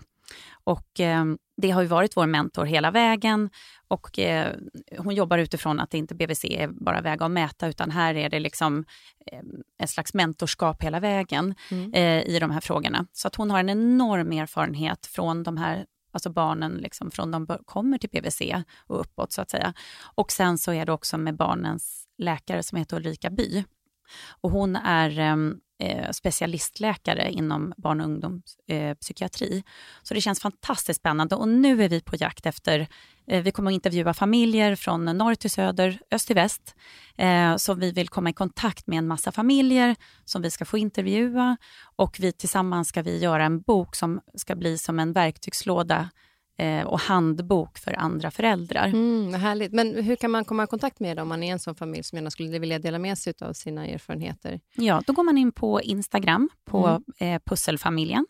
Och 0.63 0.99
eh, 0.99 1.25
det 1.57 1.71
har 1.71 1.81
ju 1.81 1.87
varit 1.87 2.17
vår 2.17 2.25
mentor 2.25 2.65
hela 2.65 2.91
vägen 2.91 3.49
och 3.87 4.19
eh, 4.19 4.55
hon 4.97 5.15
jobbar 5.15 5.37
utifrån 5.37 5.79
att 5.79 5.91
det 5.91 5.97
inte 5.97 6.15
BVC 6.15 6.45
är 6.45 6.67
bara 6.67 7.01
väga 7.01 7.25
och 7.25 7.31
mäta 7.31 7.67
utan 7.67 7.91
här 7.91 8.15
är 8.15 8.29
det 8.29 8.39
liksom 8.39 8.85
eh, 9.31 9.39
ett 9.83 9.89
slags 9.89 10.13
mentorskap 10.13 10.83
hela 10.83 10.99
vägen 10.99 11.55
mm. 11.71 11.93
Eh, 11.93 12.35
i 12.35 12.39
de 12.39 12.51
här 12.51 12.61
frågorna. 12.61 13.05
Så 13.13 13.27
att 13.27 13.35
hon 13.35 13.51
har 13.51 13.59
en 13.59 13.69
enorm 13.69 14.31
erfarenhet 14.31 15.05
från 15.05 15.43
de 15.43 15.57
här 15.57 15.85
alltså 16.11 16.29
barnen 16.29 16.71
liksom 16.71 17.11
från 17.11 17.31
de 17.31 17.47
kommer 17.65 17.97
till 17.97 18.09
PVC 18.09 18.41
och 18.87 18.99
uppåt 18.99 19.31
så 19.31 19.41
att 19.41 19.49
säga. 19.49 19.73
Och 20.15 20.31
sen 20.31 20.57
så 20.57 20.73
är 20.73 20.85
det 20.85 20.91
också 20.91 21.17
med 21.17 21.35
barnens 21.35 22.07
läkare 22.17 22.63
som 22.63 22.77
heter 22.77 22.97
Ulrika 22.97 23.29
By. 23.29 23.63
Och 24.41 24.51
hon 24.51 24.75
är 24.75 25.19
ehm, 25.19 25.59
eh, 25.79 26.11
specialistläkare 26.11 27.31
inom 27.31 27.73
barn 27.77 28.01
och 28.01 28.05
ungdomspsykiatri. 28.05 29.57
Eh, 29.57 29.63
så 30.03 30.13
det 30.13 30.21
känns 30.21 30.39
fantastiskt 30.39 30.99
spännande 30.99 31.35
och 31.35 31.47
nu 31.47 31.83
är 31.83 31.89
vi 31.89 32.01
på 32.01 32.15
jakt 32.15 32.45
efter, 32.45 32.87
eh, 33.27 33.43
vi 33.43 33.51
kommer 33.51 33.71
att 33.71 33.75
intervjua 33.75 34.13
familjer 34.13 34.75
från 34.75 35.05
norr 35.05 35.35
till 35.35 35.51
söder, 35.51 35.99
öst 36.11 36.27
till 36.27 36.35
väst. 36.35 36.75
Eh, 37.17 37.55
så 37.55 37.73
vi 37.73 37.91
vill 37.91 38.09
komma 38.09 38.29
i 38.29 38.33
kontakt 38.33 38.87
med 38.87 38.97
en 38.97 39.07
massa 39.07 39.31
familjer 39.31 39.95
som 40.25 40.41
vi 40.41 40.51
ska 40.51 40.65
få 40.65 40.77
intervjua 40.77 41.57
och 41.95 42.17
vi 42.19 42.31
tillsammans 42.31 42.87
ska 42.87 43.01
vi 43.01 43.17
göra 43.17 43.45
en 43.45 43.61
bok 43.61 43.95
som 43.95 44.21
ska 44.35 44.55
bli 44.55 44.77
som 44.77 44.99
en 44.99 45.13
verktygslåda 45.13 46.09
eh, 46.59 46.83
och 46.83 46.99
handbok 46.99 47.77
för 47.77 47.99
andra 47.99 48.31
föräldrar. 48.31 48.87
Mm, 48.87 49.33
härligt. 49.33 49.71
Men 49.73 50.03
hur 50.03 50.15
kan 50.15 50.31
man 50.31 50.45
komma 50.45 50.63
i 50.63 50.67
kontakt 50.67 50.99
med 50.99 51.17
er 51.17 51.21
om 51.21 51.27
man 51.27 51.43
är 51.43 51.51
en 51.51 51.59
sån 51.59 51.75
familj 51.75 52.03
som 52.03 52.15
gärna 52.15 52.31
skulle 52.31 52.59
vilja 52.59 52.79
dela 52.79 52.99
med 52.99 53.17
sig 53.17 53.33
av 53.41 53.53
sina 53.53 53.87
erfarenheter? 53.87 54.59
Ja, 54.75 55.01
då 55.07 55.13
går 55.13 55.23
man 55.23 55.37
in 55.37 55.51
på 55.51 55.81
Instagram, 55.81 56.49
på 56.65 56.87
mm. 56.87 57.35
eh, 57.35 57.41
Pusselfamiljen. 57.45 58.25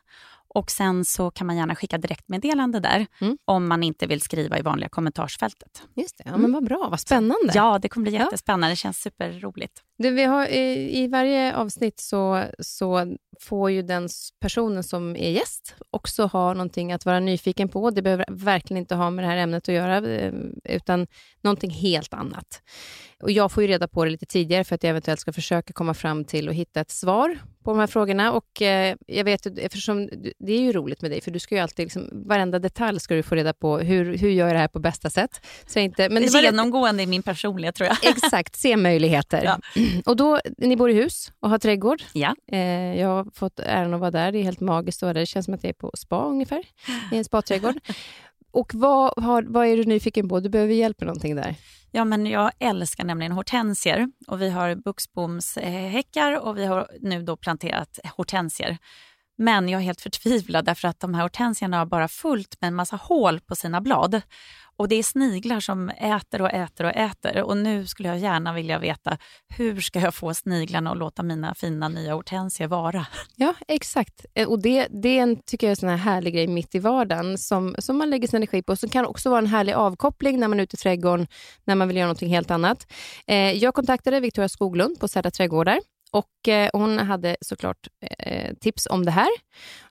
Och 0.50 0.72
sen 0.72 1.06
så 1.06 1.32
kan 1.32 1.48
man 1.48 1.58
gärna 1.58 1.76
skicka 1.76 1.98
direktmeddelande 1.98 2.80
där 2.80 3.06
mm. 3.22 3.38
om 3.46 3.68
man 3.68 3.84
inte 3.84 4.08
vill 4.08 4.22
skriva 4.22 4.60
i 4.60 4.62
vanliga 4.62 4.90
kommentarsfältet. 4.90 5.84
Just 5.96 6.18
det, 6.18 6.24
ja, 6.26 6.38
men 6.38 6.52
vad 6.52 6.66
bra, 6.66 6.88
vad 6.90 7.00
spännande. 7.00 7.52
Ja, 7.54 7.80
det 7.82 7.90
kommer 7.90 8.10
bli 8.10 8.20
jättespännande. 8.20 8.68
Ja. 8.68 8.70
Det 8.70 8.76
känns 8.76 8.98
superroligt. 8.98 9.84
Du, 9.98 10.12
vi 10.12 10.24
har, 10.24 10.48
i, 10.48 10.98
I 11.04 11.08
varje 11.08 11.56
avsnitt 11.56 12.00
så, 12.00 12.44
så 12.60 13.16
får 13.40 13.72
ju 13.72 13.82
den 13.82 14.10
personen 14.42 14.84
som 14.84 15.16
är 15.16 15.32
gäst 15.32 15.76
också 15.92 16.26
ha 16.26 16.54
någonting 16.54 16.92
att 16.92 17.06
vara 17.06 17.20
nyfiken 17.20 17.70
på. 17.70 17.92
Det 17.92 18.02
behöver 18.02 18.26
verkligen 18.30 18.82
inte 18.82 18.96
ha 18.96 19.10
med 19.10 19.24
det 19.24 19.30
här 19.30 19.38
ämnet 19.38 19.70
att 19.70 19.76
göra, 19.76 19.98
eh, 19.98 20.34
utan 20.64 21.08
någonting 21.42 21.72
helt 21.72 22.14
annat. 22.14 22.62
Och 23.24 23.32
jag 23.32 23.52
får 23.52 23.64
ju 23.64 23.70
reda 23.70 23.88
på 23.88 24.06
det 24.06 24.12
lite 24.12 24.26
tidigare 24.26 24.64
för 24.64 24.76
att 24.76 24.84
jag 24.84 24.90
eventuellt 24.90 25.20
ska 25.20 25.34
försöka 25.34 25.74
komma 25.74 25.94
fram 25.94 26.26
till 26.26 26.48
och 26.48 26.54
hitta 26.54 26.80
ett 26.82 26.92
svar 26.92 27.40
på 27.64 27.72
de 27.72 27.80
här 27.80 27.88
frågorna. 27.88 28.32
Och 28.32 28.62
eh, 28.62 28.96
jag 29.08 29.24
vet, 29.24 29.46
eftersom 29.46 30.10
det 30.40 30.54
är 30.54 30.62
ju 30.62 30.72
roligt 30.72 31.02
med 31.02 31.12
dig, 31.12 31.22
för 31.22 31.32
du 31.32 31.40
ska 31.40 31.56
ju 31.56 31.62
alltid, 31.62 31.86
liksom, 31.86 32.10
varenda 32.12 32.60
detalj 32.60 33.00
ska 33.00 33.16
du 33.16 33.24
få 33.24 33.36
reda 33.36 33.54
på, 33.54 33.78
hur, 33.78 34.18
hur 34.18 34.30
gör 34.30 34.48
jag 34.48 34.56
det 34.56 34.60
här 34.60 34.68
på 34.68 34.80
bästa 34.80 35.10
sätt? 35.10 35.46
Så 35.68 35.80
inte, 35.80 36.10
men 36.10 36.24
det 36.24 36.28
är 36.28 36.42
genomgående 36.42 37.04
i 37.04 37.08
min 37.08 37.24
personlighet 37.24 37.76
tror 37.76 37.88
jag. 37.88 37.98
Exakt, 38.16 38.56
se 38.56 38.78
möjligheter. 38.78 39.44
Ja. 39.44 39.60
Och 40.06 40.16
då, 40.16 40.40
ni 40.58 40.76
bor 40.76 40.90
i 40.90 40.94
hus 40.94 41.32
och 41.40 41.50
har 41.50 41.58
trädgård. 41.58 42.04
Ja. 42.14 42.36
Eh, 42.52 43.00
jag 43.00 43.08
har 43.08 43.28
fått 43.34 43.60
äran 43.60 43.94
att 43.94 44.00
vara 44.00 44.12
där, 44.12 44.32
det 44.32 44.38
är 44.38 44.44
helt 44.44 44.60
magiskt 44.60 45.04
att 45.04 45.08
vara 45.08 45.14
där. 45.14 45.22
Det 45.22 45.26
känns 45.26 45.46
som 45.46 45.54
att 45.54 45.64
jag 45.64 45.70
är 45.70 45.74
på 45.74 45.92
spa 45.98 46.26
ungefär, 46.26 46.64
i 47.12 47.18
en 47.18 47.24
spaträdgård. 47.24 47.76
och 48.52 48.72
vad, 48.74 49.24
har, 49.24 49.44
vad 49.44 49.68
är 49.68 49.78
du 49.78 49.84
nyfiken 49.84 50.30
på? 50.30 50.40
Du 50.40 50.50
behöver 50.50 50.74
hjälp 50.74 51.00
med 51.00 51.08
någonting 51.08 51.36
där. 51.36 51.56
Ja, 51.92 52.06
men 52.06 52.26
jag 52.26 52.52
älskar 52.60 53.04
nämligen 53.04 53.32
hortensier 53.32 54.12
och 54.28 54.42
vi 54.42 54.50
har 54.50 54.76
buxbomshäckar 54.76 56.32
eh, 56.34 56.40
och 56.40 56.58
vi 56.58 56.66
har 56.66 56.88
nu 57.02 57.24
då 57.24 57.38
planterat 57.38 58.00
hortensier. 58.18 58.78
Men 59.42 59.70
jag 59.70 59.82
är 59.82 59.86
helt 59.86 60.02
förtvivlad 60.02 60.66
därför 60.66 60.88
att 60.88 61.00
de 61.00 61.14
här 61.14 61.22
hortensierna 61.22 61.78
har 61.78 61.86
bara 61.86 62.08
fullt 62.08 62.62
med 62.62 62.68
en 62.68 62.76
massa 62.76 62.96
hål 62.96 63.40
på 63.40 63.56
sina 63.56 63.82
blad. 63.82 64.22
Och 64.80 64.88
det 64.88 64.96
är 64.96 65.04
sniglar 65.04 65.60
som 65.60 65.90
äter 65.90 66.42
och 66.42 66.50
äter 66.50 66.86
och 66.86 66.96
äter. 66.96 67.44
Och 67.44 67.58
nu 67.58 67.88
skulle 67.88 68.10
jag 68.10 68.18
gärna 68.20 68.54
vilja 68.54 68.80
veta 68.80 69.18
hur 69.48 69.82
ska 69.82 70.00
jag 70.00 70.16
få 70.16 70.34
sniglarna 70.34 70.92
att 70.92 70.98
låta 70.98 71.24
mina 71.24 71.56
fina 71.56 71.90
nya 71.90 72.14
hortensier 72.14 72.68
vara? 72.68 73.08
Ja, 73.36 73.54
exakt. 73.68 74.26
Eh, 74.34 74.48
och 74.48 74.62
det, 74.62 74.88
det 74.90 75.10
är 75.10 75.24
en, 75.24 75.42
tycker 75.46 75.68
jag, 75.68 75.70
är 75.70 75.72
en 75.72 75.76
sån 75.76 75.90
här 75.90 75.98
härlig 75.98 76.34
grej 76.34 76.48
mitt 76.48 76.76
i 76.76 76.80
vardagen 76.80 77.38
som, 77.38 77.76
som 77.80 77.98
man 77.98 78.10
lägger 78.10 78.28
sin 78.28 78.38
energi 78.38 78.64
på. 78.64 78.76
Som 78.76 78.90
kan 78.90 79.06
också 79.06 79.30
vara 79.30 79.40
en 79.40 79.48
härlig 79.48 79.74
avkoppling 79.74 80.40
när 80.40 80.48
man 80.48 80.60
är 80.60 80.64
ute 80.64 80.76
i 80.76 80.78
trädgården, 80.78 81.28
när 81.66 81.76
man 81.76 81.88
vill 81.88 81.98
göra 81.98 82.08
något 82.08 82.22
helt 82.22 82.52
annat. 82.52 82.92
Eh, 83.28 83.52
jag 83.52 83.74
kontaktade 83.74 84.20
Victoria 84.20 84.50
Skoglund 84.50 85.00
på 85.00 85.08
Särda 85.08 85.32
trädgårdar 85.32 85.80
och 86.12 86.48
eh, 86.48 86.70
Hon 86.74 86.98
hade 86.98 87.38
såklart 87.42 87.88
eh, 88.20 88.54
tips 88.54 88.88
om 88.90 89.06
det 89.06 89.12
här. 89.12 89.30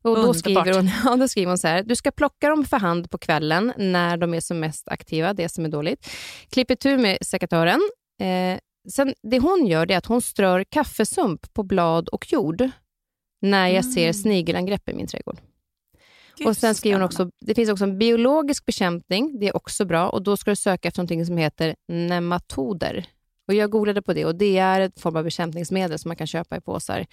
Och 0.02 0.16
då 0.16 0.34
skriver, 0.34 0.74
hon, 0.74 0.90
ja, 1.04 1.16
då 1.16 1.28
skriver 1.28 1.48
hon 1.48 1.58
så 1.58 1.68
här. 1.68 1.82
Du 1.82 1.96
ska 1.96 2.10
plocka 2.10 2.48
dem 2.48 2.64
för 2.64 2.76
hand 2.76 3.10
på 3.10 3.18
kvällen 3.18 3.72
när 3.76 4.16
de 4.16 4.34
är 4.34 4.40
som 4.40 4.60
mest 4.60 4.88
aktiva, 4.88 5.34
det 5.34 5.48
som 5.48 5.64
är 5.64 5.68
dåligt. 5.68 6.08
Klipp 6.50 6.70
itu 6.70 6.96
med 6.98 7.18
sekatören. 7.20 7.80
Eh, 8.20 8.58
sen, 8.90 9.14
det 9.22 9.38
hon 9.38 9.66
gör 9.66 9.92
är 9.92 9.96
att 9.96 10.06
hon 10.06 10.22
strör 10.22 10.64
kaffesump 10.64 11.54
på 11.54 11.62
blad 11.62 12.08
och 12.08 12.32
jord 12.32 12.70
när 13.40 13.66
jag 13.66 13.84
mm. 13.84 13.92
ser 13.92 14.12
snigelangrepp 14.12 14.88
i 14.88 14.94
min 14.94 15.06
trädgård. 15.06 15.40
och 16.46 16.56
sen 16.56 16.74
skriver 16.74 16.98
hon 16.98 17.06
också, 17.06 17.30
det 17.40 17.54
finns 17.54 17.70
också 17.70 17.84
en 17.84 17.98
biologisk 17.98 18.66
bekämpning, 18.66 19.38
det 19.40 19.48
är 19.48 19.56
också 19.56 19.84
bra. 19.84 20.08
Och 20.08 20.22
då 20.22 20.36
ska 20.36 20.50
du 20.50 20.56
söka 20.56 20.88
efter 20.88 21.02
något 21.02 21.26
som 21.26 21.36
heter 21.36 21.74
nematoder. 21.88 23.06
Och 23.48 23.54
jag 23.54 23.70
googlade 23.70 24.02
på 24.02 24.12
det 24.12 24.24
och 24.24 24.34
det 24.34 24.58
är 24.58 24.80
ett 24.80 25.00
form 25.00 25.16
av 25.16 25.24
bekämpningsmedel 25.24 25.98
som 25.98 26.08
man 26.08 26.16
kan 26.16 26.26
köpa 26.26 26.56
i 26.56 26.60
påsar. 26.60 27.06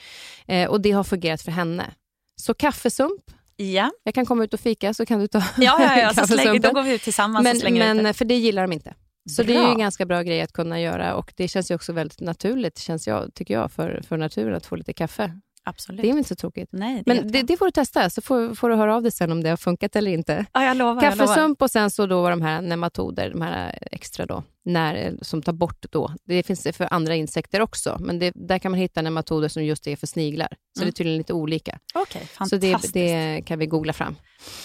Eh, 0.47 0.69
och 0.69 0.81
det 0.81 0.91
har 0.91 1.03
fungerat 1.03 1.41
för 1.41 1.51
henne. 1.51 1.93
Så 2.41 2.53
kaffesump, 2.53 3.21
Ja. 3.57 3.91
jag 4.03 4.13
kan 4.13 4.25
komma 4.25 4.43
ut 4.43 4.53
och 4.53 4.59
fika 4.59 4.93
så 4.93 5.05
kan 5.05 5.19
du 5.19 5.27
ta 5.27 5.38
Ja, 5.57 5.77
ja, 5.79 5.99
ja. 5.99 6.09
Så 6.09 6.15
kaffesumpen. 6.21 6.61
då 6.61 6.71
går 6.71 6.83
vi 6.83 6.93
ut 6.95 7.01
tillsammans 7.01 7.43
men, 7.43 7.55
och 7.55 7.59
slänger 7.61 7.89
ut 7.89 7.95
men 7.95 8.05
det. 8.05 8.13
För 8.13 8.25
det 8.25 8.36
gillar 8.36 8.61
de 8.61 8.71
inte. 8.73 8.93
Så 9.29 9.43
det 9.43 9.53
är 9.53 9.57
ju 9.57 9.61
Bra. 9.63 9.71
en 9.71 9.79
ganska 9.79 10.05
bra 10.05 10.21
grej 10.21 10.41
att 10.41 10.53
kunna 10.53 10.81
göra 10.81 11.15
och 11.15 11.33
det 11.36 11.47
känns 11.47 11.71
ju 11.71 11.75
också 11.75 11.93
väldigt 11.93 12.19
naturligt, 12.21 12.77
känns 12.79 13.07
jag, 13.07 13.33
tycker 13.33 13.53
jag, 13.53 13.71
för, 13.71 14.01
för 14.07 14.17
naturen 14.17 14.55
att 14.55 14.65
få 14.65 14.75
lite 14.75 14.93
kaffe. 14.93 15.39
Absolut. 15.63 16.01
Det 16.01 16.07
är 16.07 16.09
väl 16.11 16.17
inte 16.17 16.27
så 16.29 16.36
tråkigt. 16.36 16.69
Nej, 16.71 17.03
det 17.05 17.13
Men 17.13 17.31
det, 17.31 17.41
det 17.41 17.57
får 17.57 17.65
du 17.65 17.71
testa, 17.71 18.09
så 18.09 18.21
får, 18.21 18.55
får 18.55 18.69
du 18.69 18.75
höra 18.75 18.95
av 18.95 19.01
dig 19.01 19.11
sen 19.11 19.31
om 19.31 19.43
det 19.43 19.49
har 19.49 19.57
funkat 19.57 19.95
eller 19.95 20.11
inte. 20.11 20.45
ja, 20.53 20.63
jag 20.63 20.77
lovar. 20.77 21.03
jag 21.03 21.11
lovar. 21.17 21.25
Kaffesump 21.27 21.61
och 21.61 21.71
sen 21.71 21.91
så 21.91 22.05
då 22.05 22.21
var 22.21 22.29
de 22.29 22.41
här 22.41 22.61
nematoder, 22.61 23.29
de 23.29 23.41
här 23.41 23.77
extra 23.91 24.25
då, 24.25 24.43
när, 24.66 25.18
som 25.22 25.41
tar 25.41 25.53
bort 25.53 25.86
då. 25.89 26.13
Det 26.24 26.43
finns 26.43 26.68
för 26.74 26.93
andra 26.93 27.16
insekter 27.16 27.61
också, 27.61 27.97
men 27.99 28.20
det, 28.20 28.32
där 28.36 28.59
kan 28.59 28.72
man 28.72 28.80
hitta 28.80 29.01
nematoder 29.01 29.47
som 29.47 29.63
just 29.66 29.88
är 29.88 29.95
för 29.95 30.07
sniglar. 30.07 30.47
Så 30.78 30.82
Mm. 30.82 30.86
det 30.86 30.89
är 30.89 30.91
tydligen 30.91 31.18
lite 31.18 31.34
olika. 31.34 31.80
Okej, 31.93 32.22
Så 32.22 32.28
fantastiskt. 32.38 32.93
det, 32.93 33.16
det 33.36 33.41
kan 33.41 33.59
vi 33.59 33.66
googla 33.66 33.93
fram. 33.93 34.16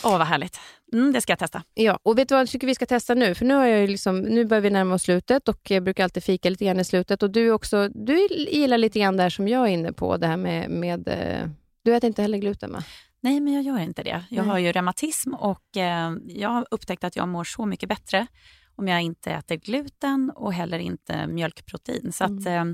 Åh, 0.05 0.19
vad 0.19 0.27
härligt. 0.27 0.61
Mm, 0.93 1.13
det 1.13 1.21
ska 1.21 1.33
jag 1.33 1.39
testa. 1.39 1.63
Ja, 1.75 1.99
och 2.03 2.19
vet 2.19 2.29
du 2.29 2.35
vad 2.35 2.41
jag 2.43 2.49
tycker 2.49 2.67
vi 2.67 2.75
ska 2.75 2.87
testa 2.87 3.15
nu? 3.15 3.35
För 3.35 3.45
nu, 3.45 3.55
har 3.55 3.67
jag 3.67 3.91
liksom, 3.91 4.19
nu 4.21 4.45
börjar 4.45 4.61
vi 4.61 4.71
närma 4.71 4.95
oss 4.95 5.03
slutet 5.03 5.49
och 5.49 5.71
jag 5.71 5.83
brukar 5.85 6.05
alltid 6.05 6.23
fika 6.25 6.51
lite 6.51 6.65
grann 6.65 6.81
i 6.81 6.85
slutet. 6.85 7.23
Och 7.23 7.31
du 7.31 7.51
också, 7.51 7.89
du 7.89 8.27
gillar 8.51 8.79
lite 8.79 8.99
grann 9.01 9.17
där 9.17 9.31
som 9.31 9.49
jag 9.49 9.63
är 9.69 9.73
inne 9.73 9.93
på, 9.93 10.17
det 10.17 10.27
här 10.27 10.37
med, 10.37 10.71
med 10.71 11.09
eh, 11.09 11.51
du 11.85 11.95
äter 11.95 12.09
inte 12.09 12.23
heller 12.23 12.39
gluten 12.39 12.73
va? 12.73 12.83
Nej, 13.23 13.41
men 13.41 13.53
jag 13.55 13.63
gör 13.63 13.79
inte 13.79 14.03
det. 14.03 14.25
Jag 14.31 14.43
Nej. 14.43 14.51
har 14.53 14.59
ju 14.59 14.73
reumatism 14.73 15.35
och 15.35 15.77
eh, 15.77 16.13
jag 16.27 16.49
har 16.49 16.67
upptäckt 16.71 17.05
att 17.05 17.17
jag 17.17 17.29
mår 17.29 17.45
så 17.45 17.67
mycket 17.67 17.89
bättre 17.89 18.27
om 18.81 18.89
jag 18.89 19.03
inte 19.03 19.31
äter 19.33 19.57
gluten 19.57 20.33
och 20.35 20.53
heller 20.55 20.79
inte 20.79 21.27
mjölkprotein. 21.27 22.13
Så 22.13 22.25
att, 22.25 22.31
eh, 22.31 22.65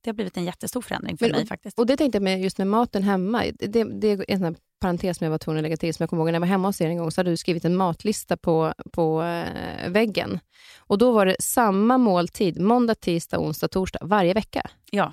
det 0.00 0.10
har 0.10 0.12
blivit 0.12 0.36
en 0.36 0.44
jättestor 0.44 0.82
förändring 0.82 1.16
för 1.18 1.24
Mm. 1.24 1.32
Men- 1.32 1.40
mig 1.40 1.46
faktiskt. 1.48 1.78
Och 1.78 1.86
det 1.86 1.96
tänkte 1.96 2.16
jag 2.16 2.22
med 2.22 2.40
just 2.42 2.58
med 2.58 2.66
maten 2.66 3.02
hemma. 3.02 3.44
Det, 3.58 3.84
det 3.84 4.08
är 4.08 4.24
en 4.28 4.38
sån 4.38 4.56
parentes 4.80 5.18
som 5.18 5.24
jag 5.24 5.30
var 5.30 5.38
tvungen 5.38 5.58
att 5.58 5.62
lägga 5.62 5.76
till. 5.76 5.94
Som 5.94 6.02
jag 6.02 6.10
kommer 6.10 6.20
ihåg 6.22 6.26
när 6.26 6.32
jag 6.32 6.40
var 6.40 6.46
hemma 6.46 6.68
hos 6.68 6.80
er 6.80 6.88
en 6.88 6.96
gång 6.98 7.10
så 7.10 7.20
hade 7.20 7.30
du 7.30 7.36
skrivit 7.36 7.64
en 7.64 7.76
matlista 7.76 8.36
på, 8.36 8.74
på 8.92 9.22
eh, 9.22 9.90
väggen. 9.90 10.40
Och 10.78 10.98
då 10.98 11.12
var 11.12 11.26
det 11.26 11.36
samma 11.40 11.98
måltid, 11.98 12.60
måndag, 12.60 12.94
tisdag, 12.94 13.38
onsdag, 13.38 13.68
torsdag, 13.68 13.98
varje 14.02 14.34
vecka. 14.34 14.70
Ja. 14.90 15.12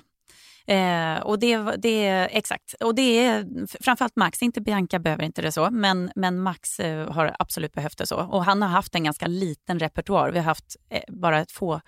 Eh, 0.70 1.20
och 1.22 1.38
det, 1.38 1.76
det 1.78 2.06
är 2.06 2.28
exakt. 2.32 2.74
Och 2.80 2.94
det 2.94 3.26
är 3.26 3.46
framförallt 3.82 4.16
Max, 4.16 4.42
inte 4.42 4.60
Bianca 4.60 4.98
behöver 4.98 5.24
inte 5.24 5.42
det 5.42 5.52
så, 5.52 5.70
men, 5.70 6.10
men 6.16 6.40
Max 6.40 6.80
eh, 6.80 7.12
har 7.12 7.36
absolut 7.38 7.72
behövt 7.72 7.98
det 7.98 8.06
så. 8.06 8.16
Och 8.16 8.44
han 8.44 8.62
har 8.62 8.68
haft 8.68 8.94
en 8.94 9.04
ganska 9.04 9.26
liten 9.26 9.78
repertoar. 9.78 10.30
Vi 10.30 10.38
har 10.38 10.44
haft 10.44 10.76
eh, 10.90 11.02
bara 11.08 11.40
ett 11.40 11.52
få 11.52 11.80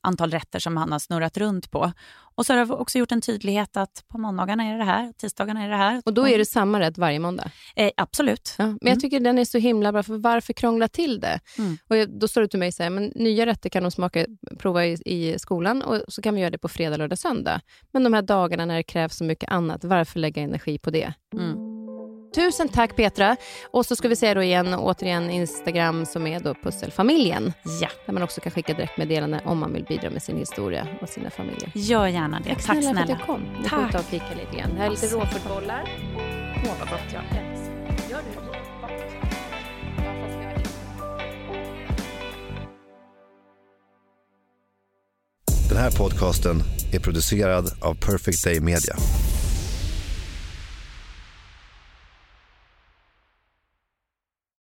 antal 0.00 0.30
rätter 0.30 0.58
som 0.58 0.76
han 0.76 0.92
har 0.92 0.98
snurrat 0.98 1.36
runt 1.36 1.70
på. 1.70 1.92
Och 2.34 2.46
så 2.46 2.52
har 2.52 2.58
jag 2.58 2.70
också 2.70 2.98
gjort 2.98 3.12
en 3.12 3.20
tydlighet 3.20 3.76
att 3.76 4.04
på 4.08 4.18
måndagarna 4.18 4.64
är 4.64 4.78
det 4.78 4.84
här, 4.84 5.12
tisdagarna 5.12 5.64
är 5.64 5.68
det 5.68 5.76
här. 5.76 6.02
Och 6.04 6.14
då 6.14 6.28
är 6.28 6.38
det 6.38 6.44
samma 6.44 6.80
rätt 6.80 6.98
varje 6.98 7.18
måndag. 7.18 7.50
Eh, 7.76 7.90
absolut. 7.96 8.54
Ja, 8.58 8.66
men 8.66 8.78
jag 8.92 9.00
tycker 9.00 9.20
den 9.20 9.38
är 9.38 9.44
så 9.44 9.58
himla 9.58 9.92
bra, 9.92 10.02
för 10.02 10.18
varför 10.18 10.52
krångla 10.52 10.88
till 10.88 11.20
det? 11.20 11.40
Mm. 11.58 11.78
Och 11.88 11.96
jag, 11.96 12.20
då 12.20 12.28
står 12.28 12.40
det 12.40 12.48
till 12.48 12.58
mig 12.58 12.72
så 12.72 12.82
här, 12.82 12.90
men 12.90 13.12
nya 13.14 13.46
rätter 13.46 13.68
kan 13.70 13.82
de 13.82 13.90
smaka, 13.90 14.26
prova 14.58 14.86
i, 14.86 14.98
i 15.04 15.38
skolan 15.38 15.82
och 15.82 16.02
så 16.08 16.22
kan 16.22 16.34
vi 16.34 16.40
göra 16.40 16.50
det 16.50 16.58
på 16.58 16.68
fredag, 16.68 16.96
lördag, 16.96 17.18
söndag. 17.18 17.60
Men 17.92 18.04
de 18.04 18.12
här 18.12 18.22
dagarna 18.22 18.64
när 18.64 18.76
det 18.76 18.82
krävs 18.82 19.16
så 19.16 19.24
mycket 19.24 19.50
annat, 19.50 19.84
varför 19.84 20.18
lägga 20.20 20.42
energi 20.42 20.78
på 20.78 20.90
det? 20.90 21.12
Mm. 21.34 21.67
Tusen 22.34 22.68
tack 22.68 22.96
Petra. 22.96 23.36
Och 23.70 23.86
så 23.86 23.96
ska 23.96 24.08
vi 24.08 24.16
säga 24.16 24.34
då 24.34 24.42
igen, 24.42 24.74
återigen 24.74 25.30
Instagram 25.30 26.06
som 26.06 26.26
är 26.26 26.40
då 26.40 26.54
Pusselfamiljen. 26.54 27.52
Ja, 27.80 27.88
Där 28.06 28.12
man 28.12 28.22
också 28.22 28.40
kan 28.40 28.52
skicka 28.52 28.74
direktmeddelande 28.74 29.40
om 29.44 29.58
man 29.58 29.72
vill 29.72 29.84
bidra 29.84 30.10
med 30.10 30.22
sin 30.22 30.36
historia 30.36 30.86
och 31.02 31.08
sina 31.08 31.30
familjer. 31.30 31.70
gör 31.74 32.06
gärna 32.06 32.40
det. 32.40 32.54
Tack 32.54 32.62
snälla. 32.64 32.94
för 32.94 33.02
att 33.02 33.08
jag 33.08 33.20
kom. 33.20 33.40
Nu 33.40 33.68
får 33.68 33.76
vi 33.76 33.82
Tack. 33.82 33.92
ta 33.92 33.98
och 33.98 34.04
fika 34.04 34.24
lite 34.36 34.56
grann. 34.58 34.76
Här 34.76 34.86
är 34.86 34.90
lite 34.90 35.06
råförbollar. 35.06 35.90
Åh, 36.66 36.72
vad 36.80 36.88
gott. 36.88 37.00
Jag 37.12 37.22
älskar. 37.22 38.10
Gör 38.10 38.18
du? 38.18 38.48
Den 45.68 45.76
här 45.78 45.90
podcasten 45.90 46.62
är 46.92 46.98
producerad 47.00 47.70
av 47.80 47.94
Perfect 47.94 48.44
Day 48.44 48.60
Media. 48.60 48.94